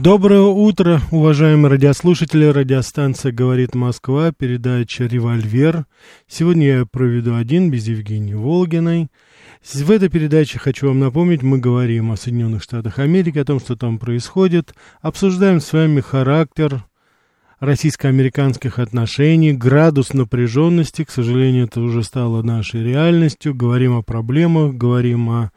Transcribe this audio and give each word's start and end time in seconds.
Доброе 0.00 0.42
утро, 0.42 1.00
уважаемые 1.10 1.72
радиослушатели. 1.72 2.44
Радиостанция 2.44 3.32
«Говорит 3.32 3.74
Москва», 3.74 4.30
передача 4.30 5.06
«Револьвер». 5.06 5.86
Сегодня 6.28 6.66
я 6.68 6.86
проведу 6.86 7.34
один 7.34 7.72
без 7.72 7.88
Евгении 7.88 8.34
Волгиной. 8.34 9.08
В 9.60 9.90
этой 9.90 10.08
передаче, 10.08 10.60
хочу 10.60 10.86
вам 10.86 11.00
напомнить, 11.00 11.42
мы 11.42 11.58
говорим 11.58 12.12
о 12.12 12.16
Соединенных 12.16 12.62
Штатах 12.62 13.00
Америки, 13.00 13.38
о 13.38 13.44
том, 13.44 13.58
что 13.58 13.74
там 13.74 13.98
происходит. 13.98 14.72
Обсуждаем 15.00 15.58
с 15.58 15.72
вами 15.72 16.00
характер 16.00 16.84
российско-американских 17.58 18.78
отношений, 18.78 19.52
градус 19.52 20.14
напряженности. 20.14 21.02
К 21.02 21.10
сожалению, 21.10 21.64
это 21.64 21.80
уже 21.80 22.04
стало 22.04 22.42
нашей 22.42 22.84
реальностью. 22.84 23.52
Говорим 23.52 23.96
о 23.96 24.02
проблемах, 24.02 24.74
говорим 24.74 25.28
о 25.28 25.50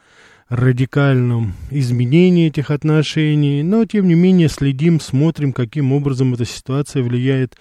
радикальном 0.51 1.53
изменении 1.69 2.47
этих 2.47 2.71
отношений, 2.71 3.63
но 3.63 3.85
тем 3.85 4.09
не 4.09 4.15
менее 4.15 4.49
следим, 4.49 4.99
смотрим, 4.99 5.53
каким 5.53 5.93
образом 5.93 6.33
эта 6.33 6.43
ситуация 6.43 7.03
влияет 7.03 7.55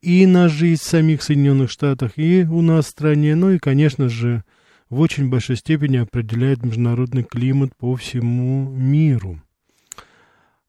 и 0.00 0.26
на 0.26 0.48
жизнь 0.48 0.80
самих 0.80 1.22
Соединенных 1.22 1.72
Штатах, 1.72 2.12
и 2.14 2.44
у 2.44 2.62
нас 2.62 2.86
в 2.86 2.90
стране, 2.90 3.34
ну 3.34 3.50
и, 3.50 3.58
конечно 3.58 4.08
же, 4.08 4.44
в 4.88 5.00
очень 5.00 5.28
большой 5.28 5.56
степени 5.56 5.96
определяет 5.96 6.62
международный 6.62 7.24
климат 7.24 7.72
по 7.76 7.96
всему 7.96 8.70
миру. 8.70 9.40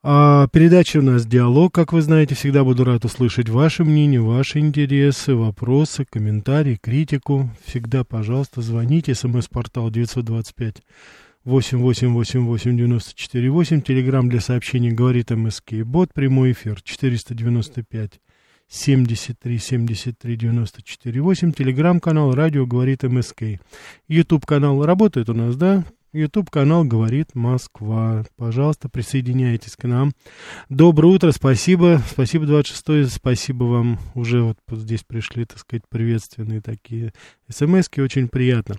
А 0.02 0.48
передача 0.48 0.98
у 0.98 1.04
нас 1.04 1.28
«Диалог», 1.28 1.76
как 1.76 1.94
вы 1.94 2.02
знаете, 2.02 2.34
всегда 2.34 2.64
буду 2.64 2.86
рад 2.86 3.06
услышать 3.06 3.50
ваше 3.50 3.84
мнение, 3.84 4.22
ваши 4.22 4.58
интересы, 4.58 5.36
вопросы, 5.36 6.06
комментарии, 6.10 6.80
критику. 6.82 7.52
Всегда, 7.66 8.04
пожалуйста, 8.04 8.62
звоните, 8.62 9.14
смс-портал 9.14 9.92
925 9.92 10.82
восемь 11.48 11.78
восемь 11.78 12.10
восемь 12.10 12.42
восемь 12.42 12.78
девяносто 12.78 13.16
четыре 13.16 13.50
восемь. 13.50 13.82
Телеграмм 13.82 14.28
для 14.28 14.42
сообщений 14.42 14.92
говорит 14.92 15.32
МСК. 15.32 15.76
Бот 15.86 16.14
прямой 16.14 16.52
эфир 16.52 16.82
четыреста 16.82 17.34
девяносто 17.34 17.84
пять 17.84 18.20
семьдесят 18.68 19.40
три 19.40 19.58
семьдесят 19.58 20.20
три 20.20 20.36
девяносто 20.36 20.84
четыре 20.84 21.22
восемь. 21.22 21.54
Телеграм-канал 21.54 22.36
радио 22.36 22.66
говорит 22.66 23.04
МСК. 23.04 23.44
Ютуб 24.10 24.46
канал 24.46 24.86
работает 24.86 25.30
у 25.30 25.34
нас, 25.34 25.56
да? 25.56 25.86
YouTube 26.18 26.50
канал 26.50 26.84
«Говорит 26.84 27.36
Москва». 27.36 28.26
Пожалуйста, 28.38 28.90
присоединяйтесь 28.90 29.76
к 29.76 29.84
нам. 29.88 30.14
Доброе 30.68 31.10
утро, 31.10 31.32
спасибо. 31.32 32.02
Спасибо, 32.10 32.48
26 32.48 33.14
спасибо 33.14 33.66
вам. 33.66 34.00
Уже 34.16 34.42
вот 34.42 34.58
здесь 34.72 35.04
пришли, 35.04 35.46
так 35.46 35.60
сказать, 35.60 35.84
приветственные 35.88 36.62
такие 36.62 37.14
смс 37.50 37.88
очень 37.98 38.28
приятно. 38.28 38.76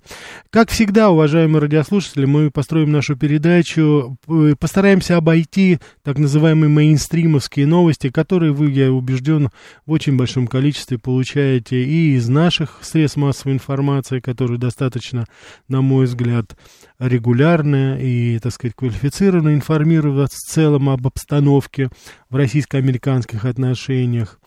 Как 0.51 0.71
всегда, 0.71 1.11
уважаемые 1.11 1.63
радиослушатели, 1.63 2.25
мы 2.25 2.51
построим 2.51 2.91
нашу 2.91 3.17
передачу, 3.17 4.19
постараемся 4.59 5.17
обойти 5.17 5.79
так 6.03 6.19
называемые 6.19 6.69
мейнстримовские 6.69 7.67
новости, 7.67 8.11
которые 8.11 8.53
вы, 8.53 8.71
я 8.71 8.93
убежден, 8.93 9.51
в 9.87 9.93
очень 9.93 10.17
большом 10.17 10.49
количестве 10.49 10.99
получаете 10.99 11.85
и 11.85 12.17
из 12.17 12.29
наших 12.29 12.81
средств 12.83 13.17
массовой 13.17 13.55
информации, 13.55 14.21
которые 14.21 14.59
достаточно, 14.59 15.25
на 15.69 15.81
мой 15.81 16.07
взгляд, 16.07 16.57
регулярно 16.99 17.28
и, 17.99 18.39
так 18.39 18.53
сказать, 18.53 18.75
квалифицированно 18.75 19.55
информировать 19.55 20.33
в 20.33 20.37
целом 20.37 20.89
об 20.89 21.07
обстановке 21.07 21.91
в 22.31 22.37
российско-американских 22.37 23.45
отношениях. 23.45 24.38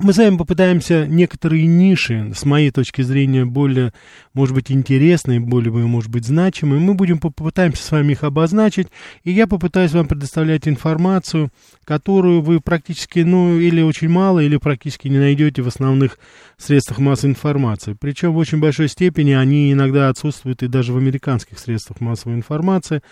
Мы 0.00 0.12
с 0.12 0.18
вами 0.18 0.36
попытаемся 0.36 1.08
некоторые 1.08 1.66
ниши, 1.66 2.32
с 2.32 2.44
моей 2.44 2.70
точки 2.70 3.02
зрения, 3.02 3.44
более, 3.44 3.92
может 4.32 4.54
быть, 4.54 4.70
интересные, 4.70 5.40
более, 5.40 5.72
может 5.72 6.08
быть, 6.08 6.24
значимые. 6.24 6.80
Мы 6.80 6.94
будем 6.94 7.18
попытаемся 7.18 7.82
с 7.82 7.90
вами 7.90 8.12
их 8.12 8.22
обозначить, 8.22 8.86
и 9.24 9.32
я 9.32 9.48
попытаюсь 9.48 9.90
вам 9.90 10.06
предоставлять 10.06 10.68
информацию, 10.68 11.50
которую 11.84 12.42
вы 12.42 12.60
практически, 12.60 13.20
ну, 13.20 13.58
или 13.58 13.80
очень 13.80 14.08
мало, 14.08 14.38
или 14.38 14.56
практически 14.56 15.08
не 15.08 15.18
найдете 15.18 15.62
в 15.62 15.68
основных 15.68 16.20
средствах 16.58 17.00
массовой 17.00 17.32
информации. 17.32 17.96
Причем 17.98 18.34
в 18.34 18.36
очень 18.36 18.60
большой 18.60 18.86
степени 18.86 19.32
они 19.32 19.72
иногда 19.72 20.10
отсутствуют 20.10 20.62
и 20.62 20.68
даже 20.68 20.92
в 20.92 20.96
американских 20.96 21.58
средствах 21.58 22.00
массовой 22.00 22.36
информации 22.36 23.02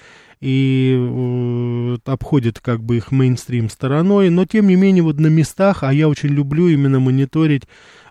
и 0.41 0.95
э, 0.99 1.97
обходит 2.05 2.61
как 2.61 2.83
бы 2.83 2.99
их 2.99 3.11
мейнстрим 3.11 3.71
стороной, 3.71 4.31
но 4.31 4.45
тем 4.45 4.69
не 4.69 4.77
менее 4.77 5.03
вот 5.03 5.19
на 5.19 5.29
местах, 5.29 5.83
а 5.83 5.93
я 5.93 6.09
очень 6.09 6.29
люблю 6.29 6.69
именно 6.69 7.01
мониторить 7.01 7.63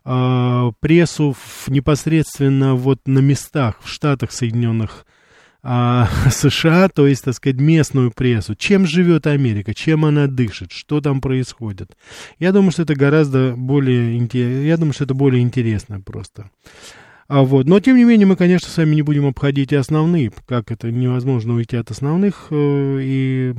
э, 0.04 0.72
прессу 0.80 1.36
в, 1.38 1.70
непосредственно 1.70 2.76
вот 2.76 3.00
на 3.06 3.20
местах 3.20 3.80
в 3.84 3.90
Штатах 3.90 4.32
Соединенных 4.32 5.06
э, 5.64 6.06
США, 6.32 6.90
то 6.90 7.06
есть, 7.06 7.26
так 7.26 7.36
сказать, 7.36 7.60
местную 7.60 8.12
прессу. 8.12 8.56
Чем 8.56 8.88
живет 8.88 9.28
Америка, 9.28 9.76
чем 9.76 10.04
она 10.04 10.26
дышит, 10.26 10.72
что 10.72 11.02
там 11.02 11.22
происходит. 11.22 11.96
Я 12.40 12.52
думаю, 12.52 12.72
что 12.72 12.82
это 12.82 12.96
гораздо 12.96 13.54
более, 13.56 14.18
я 14.68 14.78
думаю, 14.78 14.94
что 14.94 15.04
это 15.04 15.14
более 15.14 15.44
интересно 15.44 16.02
просто. 16.02 16.50
А 17.28 17.42
вот. 17.42 17.68
Но, 17.68 17.80
тем 17.80 17.98
не 17.98 18.04
менее, 18.04 18.28
мы, 18.28 18.36
конечно, 18.36 18.70
с 18.70 18.78
вами 18.78 18.96
не 18.96 19.02
будем 19.02 19.26
обходить 19.26 19.72
и 19.72 19.76
основные, 19.76 20.32
как 20.48 20.72
это 20.72 20.92
невозможно 20.92 21.56
уйти 21.56 21.76
от 21.76 21.90
основных. 21.90 22.48
Э, 22.52 23.00
и, 23.02 23.54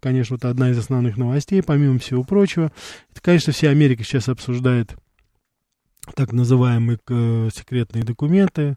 конечно, 0.00 0.36
вот 0.36 0.44
одна 0.44 0.70
из 0.70 0.78
основных 0.78 1.18
новостей, 1.18 1.62
помимо 1.62 1.98
всего 1.98 2.24
прочего, 2.24 2.72
это, 3.10 3.20
конечно, 3.20 3.52
вся 3.52 3.68
Америка 3.68 4.04
сейчас 4.04 4.28
обсуждает 4.28 4.96
так 6.14 6.32
называемые 6.32 6.98
э, 7.08 7.48
секретные 7.54 8.04
документы, 8.04 8.76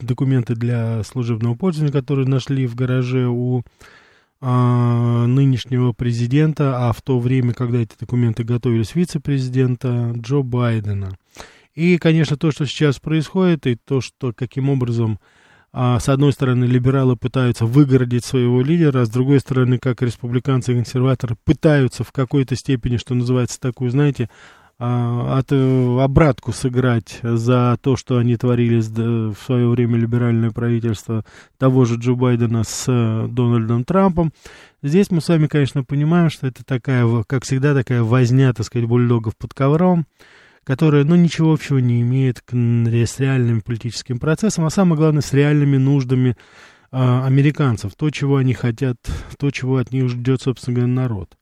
документы 0.00 0.54
для 0.54 1.02
служебного 1.04 1.54
пользования, 1.54 1.92
которые 1.92 2.26
нашли 2.26 2.66
в 2.66 2.74
гараже 2.74 3.26
у 3.26 3.62
а, 4.42 5.26
нынешнего 5.26 5.92
президента, 5.92 6.88
а 6.88 6.92
в 6.94 7.02
то 7.02 7.18
время, 7.18 7.52
когда 7.52 7.78
эти 7.78 7.92
документы 8.00 8.42
готовились 8.42 8.94
вице-президента 8.94 10.14
Джо 10.16 10.40
Байдена. 10.40 11.18
И, 11.74 11.98
конечно, 11.98 12.36
то, 12.36 12.50
что 12.50 12.66
сейчас 12.66 12.98
происходит, 12.98 13.66
и 13.66 13.76
то, 13.76 14.00
что 14.00 14.32
каким 14.32 14.70
образом, 14.70 15.20
а, 15.72 16.00
с 16.00 16.08
одной 16.08 16.32
стороны, 16.32 16.64
либералы 16.64 17.16
пытаются 17.16 17.64
выгородить 17.64 18.24
своего 18.24 18.60
лидера, 18.60 19.02
а 19.02 19.06
с 19.06 19.10
другой 19.10 19.40
стороны, 19.40 19.78
как 19.78 20.02
республиканцы 20.02 20.72
и 20.72 20.76
консерваторы 20.76 21.36
пытаются 21.44 22.02
в 22.02 22.10
какой-то 22.10 22.56
степени, 22.56 22.96
что 22.96 23.14
называется, 23.14 23.60
такую, 23.60 23.90
знаете, 23.90 24.28
а, 24.82 25.38
от, 25.38 25.52
э, 25.52 26.00
обратку 26.00 26.52
сыграть 26.52 27.18
за 27.22 27.78
то, 27.82 27.96
что 27.96 28.16
они 28.16 28.36
творили 28.38 28.80
в 28.80 29.36
свое 29.44 29.68
время 29.68 29.98
либеральное 29.98 30.50
правительство 30.52 31.22
того 31.58 31.84
же 31.84 31.96
Джо 31.96 32.14
Байдена 32.14 32.64
с 32.64 32.86
э, 32.88 33.28
Дональдом 33.30 33.84
Трампом. 33.84 34.32
Здесь 34.82 35.10
мы 35.10 35.20
с 35.20 35.28
вами, 35.28 35.48
конечно, 35.48 35.84
понимаем, 35.84 36.30
что 36.30 36.46
это 36.46 36.64
такая, 36.64 37.06
как 37.24 37.44
всегда, 37.44 37.74
такая 37.74 38.02
возня, 38.02 38.54
так 38.54 38.64
сказать, 38.64 38.88
бульдогов 38.88 39.36
под 39.36 39.52
ковром 39.52 40.06
которая, 40.64 41.04
ну, 41.04 41.16
ничего 41.16 41.52
общего 41.52 41.78
не 41.78 42.02
имеет 42.02 42.40
к, 42.40 42.52
с 42.54 43.18
реальным 43.18 43.60
политическим 43.60 44.18
процессом, 44.18 44.64
а 44.64 44.70
самое 44.70 44.96
главное, 44.96 45.22
с 45.22 45.32
реальными 45.32 45.76
нуждами 45.76 46.36
а, 46.90 47.26
американцев, 47.26 47.94
то, 47.96 48.10
чего 48.10 48.36
они 48.36 48.54
хотят, 48.54 48.96
то, 49.38 49.50
чего 49.50 49.78
от 49.78 49.92
них 49.92 50.08
ждет, 50.08 50.42
собственно 50.42 50.76
говоря, 50.76 50.92
народ. 50.92 51.36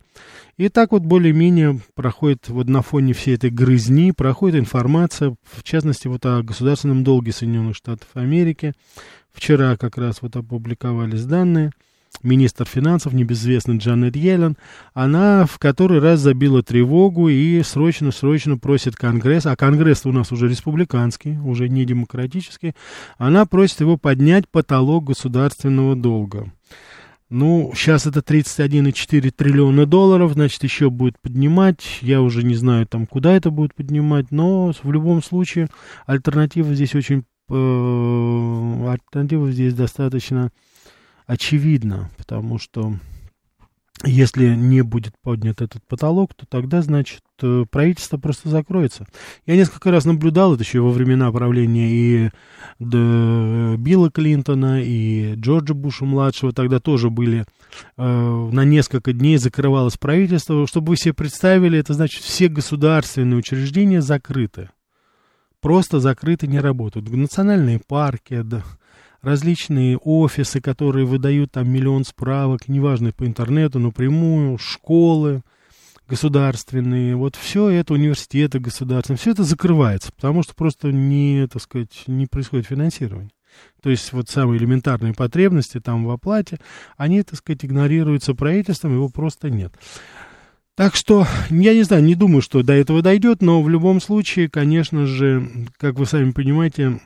И 0.57 0.69
так 0.69 0.91
вот 0.91 1.03
более-менее 1.03 1.81
проходит 1.95 2.49
вот 2.49 2.69
на 2.69 2.83
фоне 2.83 3.13
всей 3.13 3.37
этой 3.37 3.51
грызни, 3.51 4.11
проходит 4.11 4.61
информация, 4.61 5.37
в 5.45 5.63
частности, 5.63 6.09
вот 6.09 6.27
о 6.27 6.43
государственном 6.43 7.05
долге 7.05 7.33
Соединенных 7.33 7.77
Штатов 7.77 8.09
Америки. 8.15 8.73
Вчера 9.33 9.77
как 9.77 9.97
раз 9.97 10.21
вот 10.23 10.35
опубликовались 10.37 11.25
данные– 11.25 11.71
министр 12.23 12.65
финансов, 12.67 13.13
небезвестный 13.13 13.79
Джанет 13.79 14.17
Йеллен, 14.17 14.57
она 14.95 15.47
в 15.47 15.59
который 15.59 16.01
раз 16.01 16.21
забила 16.21 16.63
тревогу 16.63 17.29
и 17.29 17.63
срочно-срочно 17.63 18.59
просит 18.59 18.97
Конгресс, 18.97 19.47
а 19.47 19.57
Конгресс 19.57 20.07
у 20.07 20.13
нас 20.13 20.33
уже 20.33 20.49
республиканский, 20.49 21.39
уже 21.39 21.69
не 21.69 21.85
демократический, 21.85 22.75
она 23.17 23.47
просит 23.47 23.81
его 23.81 23.97
поднять 23.97 24.49
потолок 24.49 25.05
государственного 25.05 25.97
долга. 25.97 26.53
Ну, 27.31 27.73
сейчас 27.75 28.07
это 28.07 28.21
31,4 28.21 29.31
триллиона 29.31 29.85
долларов, 29.85 30.33
значит, 30.33 30.65
еще 30.65 30.89
будет 30.89 31.21
поднимать. 31.21 31.99
Я 32.01 32.23
уже 32.23 32.43
не 32.43 32.55
знаю, 32.55 32.87
там, 32.87 33.07
куда 33.07 33.37
это 33.37 33.51
будет 33.51 33.75
поднимать, 33.75 34.31
но 34.31 34.73
в 34.83 34.91
любом 34.91 35.23
случае 35.23 35.69
альтернатива 36.07 36.75
здесь 36.75 36.95
очень... 36.95 37.25
Э, 37.51 38.91
альтернатива 38.91 39.51
здесь 39.51 39.75
достаточно 39.75 40.51
очевидно, 41.29 42.11
потому 42.17 42.59
что 42.59 42.95
если 44.05 44.55
не 44.55 44.83
будет 44.83 45.13
поднят 45.23 45.61
этот 45.61 45.85
потолок, 45.87 46.33
то 46.35 46.47
тогда, 46.47 46.83
значит, 46.83 47.21
э, 47.43 47.65
правительство 47.69 48.17
просто 48.17 48.49
закроется. 48.49 49.07
Я 49.45 49.57
несколько 49.57 49.91
раз 49.91 50.05
наблюдал 50.05 50.55
это 50.55 50.63
еще 50.63 50.81
во 50.81 50.91
времена 50.91 51.31
правления 51.33 51.91
и 51.91 52.31
Билла 52.79 54.11
Клинтона, 54.11 54.83
и 54.83 55.35
Джорджа 55.35 55.75
Буша-младшего. 55.75 56.53
Тогда 56.53 56.79
тоже 56.79 57.11
были 57.11 57.45
э, 57.97 58.49
на 58.53 58.65
несколько 58.65 59.13
дней 59.13 59.37
закрывалось 59.37 59.97
правительство. 59.97 60.67
Чтобы 60.69 60.91
вы 60.91 60.97
себе 60.97 61.13
представили, 61.13 61.79
это 61.79 61.93
значит, 61.93 62.23
все 62.23 62.49
государственные 62.49 63.39
учреждения 63.39 64.01
закрыты. 64.01 64.71
Просто 65.61 65.99
закрыты, 65.99 66.47
не 66.47 66.61
работают. 66.61 67.11
Национальные 67.11 67.81
парки, 67.85 68.43
да, 68.43 68.63
различные 69.23 69.97
офисы, 69.99 70.61
которые 70.61 71.07
выдают 71.07 71.53
там 71.53 71.71
миллион 71.71 72.05
справок, 72.05 72.69
неважно, 72.69 73.13
по 73.13 73.27
интернету, 73.27 73.79
напрямую, 73.79 74.59
школы 74.59 75.43
государственные, 76.09 77.17
вот 77.17 77.37
все 77.37 77.69
это, 77.69 77.93
университеты 77.93 78.59
государственные, 78.61 79.19
все 79.19 79.33
это 79.33 79.45
закрывается, 79.45 80.11
потому 80.11 80.43
что 80.43 80.55
просто 80.55 80.91
не, 80.91 81.47
так 81.47 81.61
сказать, 81.61 82.05
не 82.07 82.27
происходит 82.27 82.67
финансирование. 82.67 83.31
То 83.83 83.91
есть 83.91 84.13
вот 84.13 84.29
самые 84.29 84.59
элементарные 84.59 85.15
потребности 85.15 85.81
там 85.81 86.05
в 86.05 86.11
оплате, 86.11 86.59
они, 86.97 87.23
так 87.23 87.37
сказать, 87.37 87.65
игнорируются 87.65 88.35
правительством, 88.35 88.95
его 88.95 89.09
просто 89.09 89.51
нет. 89.51 89.73
Так 90.75 90.95
что, 90.95 91.27
я 91.51 91.75
не 91.75 91.83
знаю, 91.83 92.05
не 92.05 92.15
думаю, 92.15 92.41
что 92.41 92.63
до 92.63 92.73
этого 92.73 93.03
дойдет, 93.03 93.43
но 93.43 93.63
в 93.63 93.69
любом 93.69 94.01
случае, 94.01 94.49
конечно 94.49 95.07
же, 95.07 95.67
как 95.77 95.99
вы 95.99 96.07
сами 96.07 96.31
понимаете, 96.31 97.01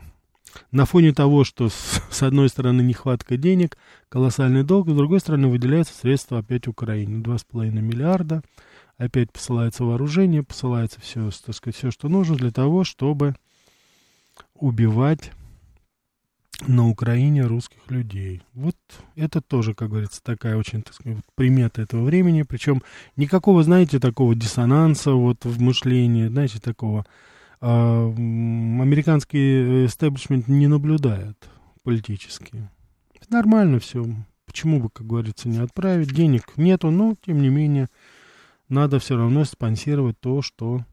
на 0.71 0.85
фоне 0.85 1.13
того, 1.13 1.45
что 1.45 1.69
с, 1.69 2.23
одной 2.23 2.49
стороны 2.49 2.83
нехватка 2.83 3.37
денег, 3.37 3.77
колоссальный 4.09 4.65
долг, 4.65 4.89
с 4.89 4.95
другой 4.95 5.21
стороны 5.21 5.49
выделяются 5.49 5.95
средства 5.95 6.39
опять 6.39 6.69
Украине. 6.69 7.23
2,5 7.23 7.71
миллиарда, 7.71 8.43
опять 8.99 9.33
посылается 9.33 9.85
вооружение, 9.85 10.43
посылается 10.43 11.01
все, 11.01 11.31
так 11.45 11.55
сказать, 11.55 11.77
все, 11.77 11.91
что 11.91 12.09
нужно 12.09 12.37
для 12.37 12.51
того, 12.51 12.85
чтобы 12.85 13.35
убивать 14.55 15.33
на 16.67 16.89
Украине 16.89 17.43
русских 17.43 17.91
людей. 17.91 18.43
Вот 18.55 18.77
это 19.17 19.41
тоже, 19.41 19.75
как 19.75 19.91
говорится, 19.91 20.23
такая 20.23 20.57
очень, 20.57 20.83
так 20.83 20.95
сказать, 20.95 21.19
примета 21.35 21.83
этого 21.83 22.05
времени. 22.05 22.43
Причем 22.43 22.83
никакого, 23.17 23.63
знаете, 23.63 23.99
такого 23.99 24.35
диссонанса 24.35 25.13
вот 25.13 25.45
в 25.45 25.61
мышлении, 25.61 26.29
знаете, 26.29 26.61
такого 26.61 27.05
а, 27.63 28.09
американский 28.09 29.87
истеблишмент 29.87 30.49
не 30.49 30.67
наблюдает 30.67 31.49
политически. 31.85 32.69
Нормально 33.31 33.79
все. 33.79 34.05
Почему 34.45 34.81
бы, 34.81 34.91
как 34.91 35.07
говорится, 35.07 35.49
не 35.49 35.59
отправить? 35.59 36.13
Денег 36.13 36.43
нету, 36.57 36.91
но, 36.91 37.17
тем 37.25 37.41
не 37.41 37.49
менее, 37.49 37.87
надо 38.69 38.99
все 38.99 39.17
равно 39.17 39.45
спонсировать 39.45 40.21
то, 40.21 40.43
что 40.43 40.85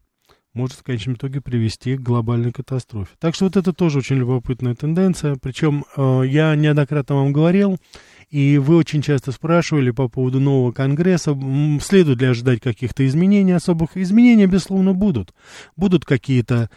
может 0.54 0.78
в 0.78 0.84
конечном 0.84 1.16
итоге 1.16 1.42
привести 1.42 1.98
к 1.98 2.02
глобальной 2.02 2.52
катастрофе. 2.52 3.12
Так 3.20 3.36
что 3.36 3.46
вот 3.46 3.58
это 3.58 3.74
тоже 3.74 4.00
очень 4.00 4.18
любопытная 4.18 4.76
тенденция. 4.76 5.36
Причем 5.42 5.86
э, 5.98 6.24
я 6.28 6.56
неоднократно 6.56 7.16
вам 7.16 7.34
говорил, 7.34 7.78
и 8.30 8.58
вы 8.58 8.76
очень 8.76 9.02
часто 9.02 9.32
спрашивали 9.32 9.92
по 9.92 10.08
поводу 10.08 10.40
нового 10.40 10.72
Конгресса, 10.72 11.38
следует 11.82 12.22
ли 12.22 12.28
ожидать 12.28 12.62
каких-то 12.62 13.06
изменений 13.06 13.54
особых. 13.54 13.98
Изменения, 13.98 14.46
безусловно, 14.46 14.94
будут. 14.94 15.34
Будут 15.76 16.06
какие-то 16.06 16.70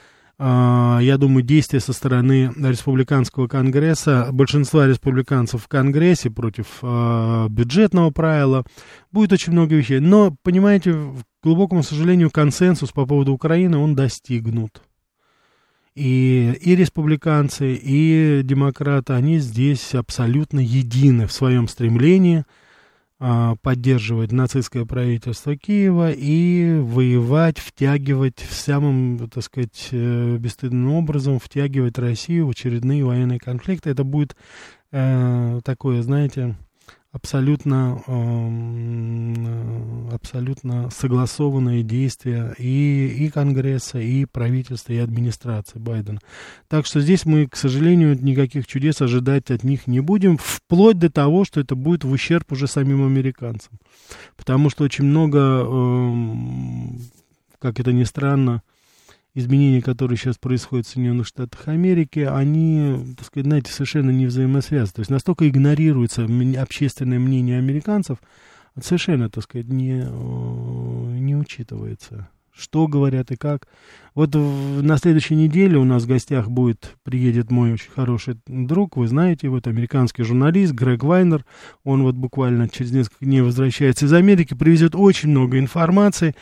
а, 0.44 0.98
я 1.00 1.18
думаю, 1.18 1.44
действия 1.44 1.78
со 1.78 1.92
стороны 1.92 2.52
республиканского 2.56 3.46
конгресса, 3.46 4.30
большинства 4.32 4.88
республиканцев 4.88 5.62
в 5.62 5.68
конгрессе 5.68 6.30
против 6.30 6.78
э, 6.82 7.46
бюджетного 7.48 8.10
правила, 8.10 8.64
будет 9.12 9.32
очень 9.32 9.52
много 9.52 9.76
вещей. 9.76 10.00
Но, 10.00 10.34
понимаете, 10.42 10.94
к 10.94 11.44
глубокому 11.44 11.84
сожалению, 11.84 12.30
консенсус 12.32 12.90
по 12.90 13.06
поводу 13.06 13.32
Украины, 13.32 13.76
он 13.76 13.94
достигнут. 13.94 14.82
И, 15.94 16.58
и 16.60 16.74
республиканцы, 16.74 17.74
и 17.74 18.40
демократы, 18.42 19.12
они 19.12 19.38
здесь 19.38 19.94
абсолютно 19.94 20.60
едины 20.60 21.26
в 21.26 21.32
своем 21.32 21.68
стремлении 21.68 22.44
а, 23.24 23.56
поддерживать 23.62 24.32
нацистское 24.32 24.86
правительство 24.86 25.54
Киева 25.54 26.10
и 26.10 26.78
воевать, 26.80 27.58
втягивать 27.58 28.40
самым, 28.50 29.28
так 29.28 29.44
сказать, 29.44 29.90
э, 29.92 30.38
бесстыдным 30.38 30.92
образом, 30.92 31.38
втягивать 31.38 31.98
Россию 31.98 32.46
в 32.46 32.50
очередные 32.50 33.04
военные 33.04 33.38
конфликты. 33.38 33.90
Это 33.90 34.02
будет 34.02 34.34
э, 34.90 35.60
такое, 35.62 36.02
знаете, 36.02 36.56
абсолютно, 37.12 38.02
эм, 38.06 40.08
абсолютно 40.12 40.90
согласованные 40.90 41.82
действия 41.82 42.54
и, 42.58 43.06
и 43.06 43.28
Конгресса, 43.28 43.98
и 43.98 44.24
правительства, 44.24 44.94
и 44.94 44.98
администрации 44.98 45.78
Байдена. 45.78 46.20
Так 46.68 46.86
что 46.86 47.00
здесь 47.00 47.26
мы, 47.26 47.46
к 47.46 47.56
сожалению, 47.56 48.18
никаких 48.20 48.66
чудес 48.66 49.02
ожидать 49.02 49.50
от 49.50 49.62
них 49.62 49.86
не 49.86 50.00
будем, 50.00 50.38
вплоть 50.38 50.98
до 50.98 51.10
того, 51.10 51.44
что 51.44 51.60
это 51.60 51.76
будет 51.76 52.04
в 52.04 52.10
ущерб 52.10 52.50
уже 52.50 52.66
самим 52.66 53.04
американцам. 53.04 53.78
Потому 54.36 54.70
что 54.70 54.84
очень 54.84 55.04
много, 55.04 55.38
эм, 55.38 56.98
как 57.58 57.78
это 57.78 57.92
ни 57.92 58.04
странно, 58.04 58.62
изменения, 59.34 59.80
которые 59.80 60.18
сейчас 60.18 60.36
происходят 60.38 60.86
в 60.86 60.90
Соединенных 60.90 61.26
Штатах 61.26 61.68
Америки, 61.68 62.20
они, 62.20 63.14
так 63.16 63.26
сказать, 63.26 63.46
знаете, 63.46 63.72
совершенно 63.72 64.10
не 64.10 64.26
взаимосвязаны. 64.26 64.92
То 64.94 65.00
есть 65.00 65.10
настолько 65.10 65.48
игнорируется 65.48 66.26
общественное 66.58 67.18
мнение 67.18 67.58
американцев, 67.58 68.18
совершенно, 68.80 69.30
так 69.30 69.44
сказать, 69.44 69.68
не, 69.68 70.02
э, 70.04 71.18
не 71.18 71.36
учитывается 71.36 72.28
что 72.54 72.86
говорят 72.86 73.30
и 73.30 73.36
как. 73.36 73.66
Вот 74.14 74.34
в, 74.34 74.82
на 74.82 74.98
следующей 74.98 75.34
неделе 75.34 75.78
у 75.78 75.84
нас 75.84 76.02
в 76.02 76.06
гостях 76.06 76.50
будет, 76.50 76.96
приедет 77.02 77.50
мой 77.50 77.72
очень 77.72 77.90
хороший 77.90 78.36
друг, 78.46 78.96
вы 78.96 79.08
знаете, 79.08 79.48
вот 79.48 79.66
американский 79.66 80.22
журналист 80.22 80.74
Грег 80.74 81.02
Вайнер, 81.02 81.46
он 81.82 82.02
вот 82.02 82.14
буквально 82.14 82.68
через 82.68 82.92
несколько 82.92 83.24
дней 83.24 83.40
возвращается 83.40 84.04
из 84.04 84.12
Америки, 84.12 84.52
привезет 84.52 84.94
очень 84.94 85.30
много 85.30 85.58
информации, 85.58 86.34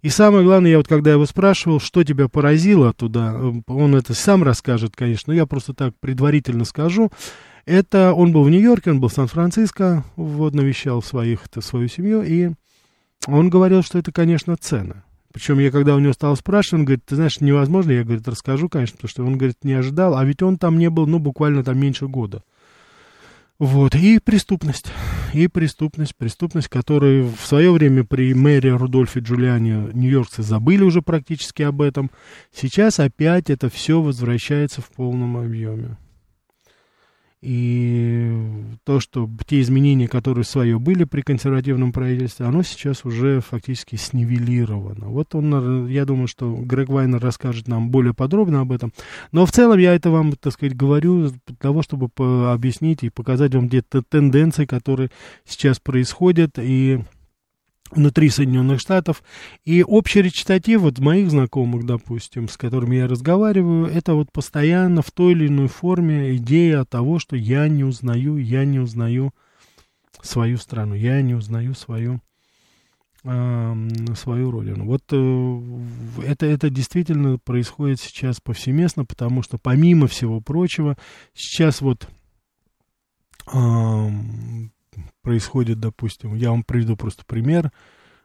и 0.00 0.08
самое 0.08 0.42
главное, 0.44 0.70
я 0.70 0.78
вот 0.78 0.88
когда 0.88 1.12
его 1.12 1.26
спрашивал, 1.26 1.80
что 1.80 2.02
тебя 2.02 2.28
поразило 2.28 2.94
туда, 2.94 3.38
он 3.66 3.94
это 3.94 4.14
сам 4.14 4.42
расскажет, 4.42 4.96
конечно, 4.96 5.32
но 5.32 5.36
я 5.36 5.44
просто 5.44 5.74
так 5.74 5.92
предварительно 6.00 6.64
скажу, 6.64 7.10
это 7.66 8.14
он 8.14 8.32
был 8.32 8.44
в 8.44 8.50
Нью-Йорке, 8.50 8.92
он 8.92 9.00
был 9.00 9.08
в 9.08 9.12
Сан-Франциско, 9.12 10.02
вот 10.16 10.54
навещал 10.54 11.02
своих, 11.02 11.40
свою 11.60 11.88
семью, 11.88 12.22
и 12.22 12.52
он 13.26 13.50
говорил, 13.50 13.82
что 13.82 13.98
это, 13.98 14.12
конечно, 14.12 14.56
цены. 14.56 15.02
Причем 15.38 15.60
я 15.60 15.70
когда 15.70 15.94
у 15.94 16.00
него 16.00 16.12
стал 16.14 16.34
спрашивать, 16.34 16.80
он 16.80 16.84
говорит, 16.84 17.04
ты 17.06 17.14
знаешь, 17.14 17.40
невозможно, 17.40 17.92
я, 17.92 18.02
говорит, 18.02 18.26
расскажу, 18.26 18.68
конечно, 18.68 18.96
потому 18.96 19.08
что 19.08 19.24
он, 19.24 19.38
говорит, 19.38 19.58
не 19.62 19.72
ожидал, 19.72 20.16
а 20.16 20.24
ведь 20.24 20.42
он 20.42 20.58
там 20.58 20.78
не 20.78 20.90
был, 20.90 21.06
ну, 21.06 21.20
буквально 21.20 21.62
там 21.62 21.78
меньше 21.78 22.08
года. 22.08 22.42
Вот, 23.60 23.94
и 23.94 24.18
преступность, 24.18 24.86
и 25.32 25.46
преступность, 25.46 26.16
преступность, 26.16 26.66
которую 26.66 27.28
в 27.28 27.46
свое 27.46 27.70
время 27.70 28.02
при 28.02 28.34
мэре 28.34 28.74
Рудольфе 28.74 29.20
Джулиане 29.20 29.90
нью-йоркцы 29.92 30.42
забыли 30.42 30.82
уже 30.82 31.02
практически 31.02 31.62
об 31.62 31.82
этом. 31.82 32.10
Сейчас 32.52 32.98
опять 32.98 33.48
это 33.48 33.70
все 33.70 34.02
возвращается 34.02 34.80
в 34.80 34.90
полном 34.90 35.36
объеме. 35.36 35.98
И 37.40 38.32
то, 38.82 38.98
что 38.98 39.30
те 39.46 39.60
изменения, 39.60 40.08
которые 40.08 40.44
свое 40.44 40.80
были 40.80 41.04
при 41.04 41.20
консервативном 41.20 41.92
правительстве, 41.92 42.46
оно 42.46 42.64
сейчас 42.64 43.04
уже 43.04 43.40
фактически 43.40 43.94
снивелировано. 43.94 45.06
Вот 45.06 45.36
он, 45.36 45.86
я 45.86 46.04
думаю, 46.04 46.26
что 46.26 46.52
Грег 46.52 46.88
Вайнер 46.88 47.20
расскажет 47.20 47.68
нам 47.68 47.90
более 47.90 48.12
подробно 48.12 48.62
об 48.62 48.72
этом. 48.72 48.92
Но 49.30 49.46
в 49.46 49.52
целом 49.52 49.78
я 49.78 49.94
это 49.94 50.10
вам, 50.10 50.32
так 50.32 50.52
сказать, 50.52 50.76
говорю 50.76 51.28
для 51.28 51.56
того, 51.60 51.82
чтобы 51.82 52.08
объяснить 52.50 53.04
и 53.04 53.10
показать 53.10 53.54
вам 53.54 53.68
где-то 53.68 54.02
тенденции, 54.02 54.64
которые 54.64 55.10
сейчас 55.46 55.78
происходят. 55.78 56.58
И 56.58 57.00
внутри 57.90 58.28
Соединенных 58.28 58.80
Штатов. 58.80 59.22
И 59.64 59.82
общий 59.82 60.22
речитатив 60.22 60.80
вот 60.80 60.98
моих 60.98 61.30
знакомых, 61.30 61.84
допустим, 61.84 62.48
с 62.48 62.56
которыми 62.56 62.96
я 62.96 63.08
разговариваю, 63.08 63.86
это 63.86 64.14
вот 64.14 64.32
постоянно 64.32 65.02
в 65.02 65.10
той 65.10 65.32
или 65.32 65.48
иной 65.48 65.68
форме 65.68 66.36
идея 66.36 66.84
того, 66.84 67.18
что 67.18 67.36
я 67.36 67.68
не 67.68 67.84
узнаю, 67.84 68.36
я 68.36 68.64
не 68.64 68.78
узнаю 68.78 69.32
свою 70.22 70.58
страну, 70.58 70.94
я 70.94 71.22
не 71.22 71.34
узнаю 71.34 71.74
свою 71.74 72.20
э, 73.24 74.14
свою 74.16 74.50
родину. 74.50 74.84
Вот 74.84 75.02
э, 75.12 76.22
это, 76.26 76.46
это 76.46 76.70
действительно 76.70 77.38
происходит 77.38 78.00
сейчас 78.00 78.40
повсеместно, 78.40 79.04
потому 79.04 79.42
что 79.42 79.58
помимо 79.58 80.06
всего 80.08 80.40
прочего, 80.40 80.96
сейчас 81.34 81.80
вот 81.80 82.08
э, 83.52 84.08
происходит, 85.22 85.80
допустим, 85.80 86.34
я 86.34 86.50
вам 86.50 86.62
приведу 86.62 86.96
просто 86.96 87.24
пример, 87.26 87.70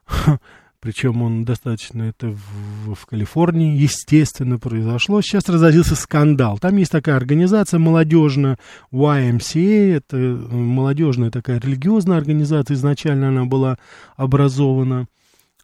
причем 0.79 1.21
он 1.21 1.45
достаточно 1.45 2.03
это 2.03 2.27
в, 2.27 2.95
в 2.95 3.05
Калифорнии, 3.05 3.77
естественно, 3.77 4.59
произошло. 4.59 5.21
Сейчас 5.21 5.47
разразился 5.47 5.95
скандал. 5.95 6.59
Там 6.59 6.75
есть 6.75 6.91
такая 6.91 7.15
организация 7.15 7.79
молодежная, 7.79 8.57
YMCA, 8.91 9.95
это 9.95 10.17
молодежная 10.17 11.31
такая 11.31 11.59
религиозная 11.59 12.17
организация, 12.17 12.75
изначально 12.75 13.29
она 13.29 13.45
была 13.45 13.77
образована. 14.17 15.07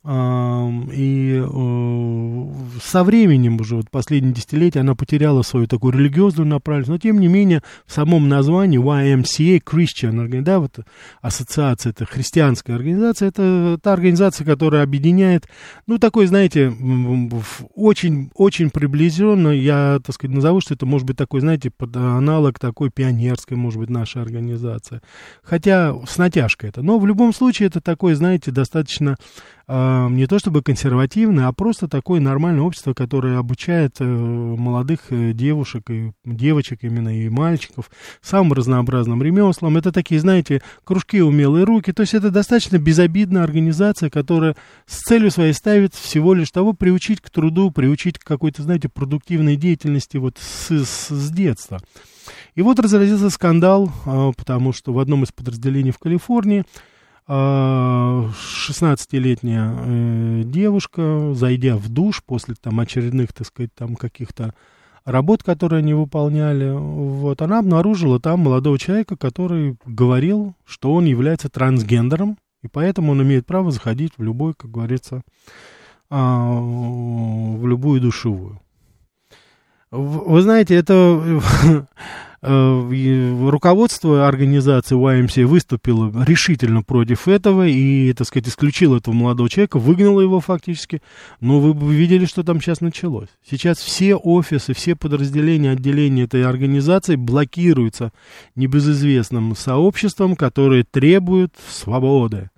И 0.05 1.43
э, 1.45 2.45
со 2.81 3.03
временем 3.03 3.59
уже, 3.59 3.75
вот 3.75 3.89
последние 3.91 4.33
десятилетия, 4.33 4.79
она 4.79 4.95
потеряла 4.95 5.41
свою 5.41 5.67
такую 5.67 5.91
религиозную 5.91 6.47
направленность, 6.47 6.89
но 6.89 6.97
тем 6.97 7.19
не 7.19 7.27
менее 7.27 7.63
в 7.85 7.91
самом 7.91 8.29
названии 8.29 8.79
YMCA, 8.79 9.61
Christian, 9.61 10.41
да, 10.41 10.59
вот 10.59 10.79
ассоциация, 11.21 11.89
это 11.89 12.05
христианская 12.05 12.75
организация, 12.75 13.27
это 13.27 13.77
та 13.83 13.91
организация, 13.91 14.45
которая 14.45 14.83
объединяет, 14.83 15.49
ну, 15.85 15.97
такой, 15.97 16.27
знаете, 16.27 16.73
очень, 17.75 18.31
очень 18.35 18.69
приближенно, 18.69 19.49
я, 19.49 19.99
так 20.01 20.15
сказать, 20.15 20.33
назову, 20.33 20.61
что 20.61 20.75
это 20.75 20.85
может 20.85 21.07
быть 21.07 21.17
такой, 21.17 21.41
знаете, 21.41 21.71
аналог 21.93 22.57
такой 22.57 22.89
пионерской, 22.89 23.57
может 23.57 23.79
быть, 23.79 23.89
нашей 23.89 24.21
организации, 24.21 25.01
хотя 25.43 25.93
с 26.07 26.17
натяжкой 26.17 26.69
это, 26.69 26.81
но 26.81 26.99
в 26.99 27.05
любом 27.05 27.33
случае 27.33 27.67
это 27.67 27.81
такой, 27.81 28.13
знаете, 28.13 28.51
достаточно 28.51 29.17
э, 29.67 29.88
не 30.09 30.27
то 30.27 30.39
чтобы 30.39 30.61
консервативное, 30.61 31.47
а 31.47 31.53
просто 31.53 31.87
такое 31.87 32.19
нормальное 32.19 32.63
общество, 32.63 32.93
которое 32.93 33.37
обучает 33.37 33.95
э, 33.99 34.05
молодых 34.05 35.11
э, 35.11 35.33
девушек 35.33 35.89
и 35.89 36.11
девочек 36.25 36.79
именно 36.83 37.09
и 37.09 37.29
мальчиков 37.29 37.89
самым 38.21 38.53
разнообразным 38.53 39.23
ремеслам. 39.23 39.77
Это 39.77 39.91
такие, 39.91 40.19
знаете, 40.19 40.61
кружки 40.83 41.21
умелые 41.21 41.65
руки. 41.65 41.91
То 41.91 42.01
есть 42.01 42.13
это 42.13 42.31
достаточно 42.31 42.77
безобидная 42.77 43.43
организация, 43.43 44.09
которая 44.09 44.55
с 44.85 44.99
целью 44.99 45.31
своей 45.31 45.53
ставит 45.53 45.93
всего 45.93 46.33
лишь 46.33 46.51
того 46.51 46.73
приучить 46.73 47.21
к 47.21 47.29
труду, 47.29 47.71
приучить 47.71 48.19
к 48.19 48.23
какой-то, 48.23 48.63
знаете, 48.63 48.89
продуктивной 48.89 49.55
деятельности 49.55 50.17
вот 50.17 50.37
с, 50.39 50.71
с, 50.71 51.09
с 51.09 51.31
детства. 51.31 51.79
И 52.55 52.61
вот 52.61 52.79
разразился 52.79 53.29
скандал, 53.29 53.91
э, 54.05 54.31
потому 54.35 54.73
что 54.73 54.93
в 54.93 54.99
одном 54.99 55.23
из 55.23 55.31
подразделений 55.31 55.91
в 55.91 55.99
Калифорнии 55.99 56.65
16-летняя 57.29 59.61
а, 59.61 59.85
э, 59.85 60.41
девушка, 60.45 61.35
зайдя 61.35 61.77
в 61.77 61.87
душ 61.87 62.23
после 62.25 62.55
там 62.59 62.79
очередных, 62.79 63.33
так 63.33 63.45
сказать, 63.45 63.69
там 63.75 63.95
каких-то 63.95 64.55
работ, 65.05 65.43
которые 65.43 65.77
они 65.79 65.93
выполняли, 65.93 66.71
вот, 66.71 67.43
она 67.43 67.59
обнаружила 67.59 68.19
там 68.19 68.39
молодого 68.39 68.79
человека, 68.79 69.15
который 69.15 69.77
говорил, 69.85 70.55
что 70.65 70.91
он 70.93 71.05
является 71.05 71.49
трансгендером, 71.49 72.39
и 72.63 72.67
поэтому 72.67 73.11
он 73.11 73.21
имеет 73.21 73.45
право 73.45 73.69
заходить 73.71 74.13
в 74.17 74.23
любой, 74.23 74.55
как 74.55 74.71
говорится, 74.71 75.21
а, 76.09 76.59
в 76.59 77.67
любую 77.67 78.01
душевую. 78.01 78.59
Вы 79.91 80.41
знаете, 80.41 80.73
это 80.75 81.21
руководство 82.41 84.27
организации 84.27 84.95
YMCA 84.95 85.45
выступило 85.45 86.11
решительно 86.25 86.83
против 86.83 87.27
этого 87.27 87.67
и, 87.67 88.13
так 88.13 88.27
сказать, 88.27 88.47
исключило 88.47 88.97
этого 88.97 89.13
молодого 89.13 89.49
человека, 89.49 89.79
выгнало 89.79 90.21
его 90.21 90.39
фактически. 90.39 91.01
Но 91.41 91.59
вы 91.59 91.73
бы 91.73 91.93
видели, 91.93 92.25
что 92.25 92.43
там 92.43 92.61
сейчас 92.61 92.81
началось. 92.81 93.29
Сейчас 93.47 93.79
все 93.79 94.15
офисы, 94.15 94.73
все 94.73 94.95
подразделения, 94.95 95.71
отделения 95.71 96.23
этой 96.23 96.43
организации 96.45 97.15
блокируются 97.15 98.11
небезызвестным 98.55 99.55
сообществом, 99.55 100.35
которое 100.35 100.83
требует 100.83 101.53
свободы. 101.69 102.49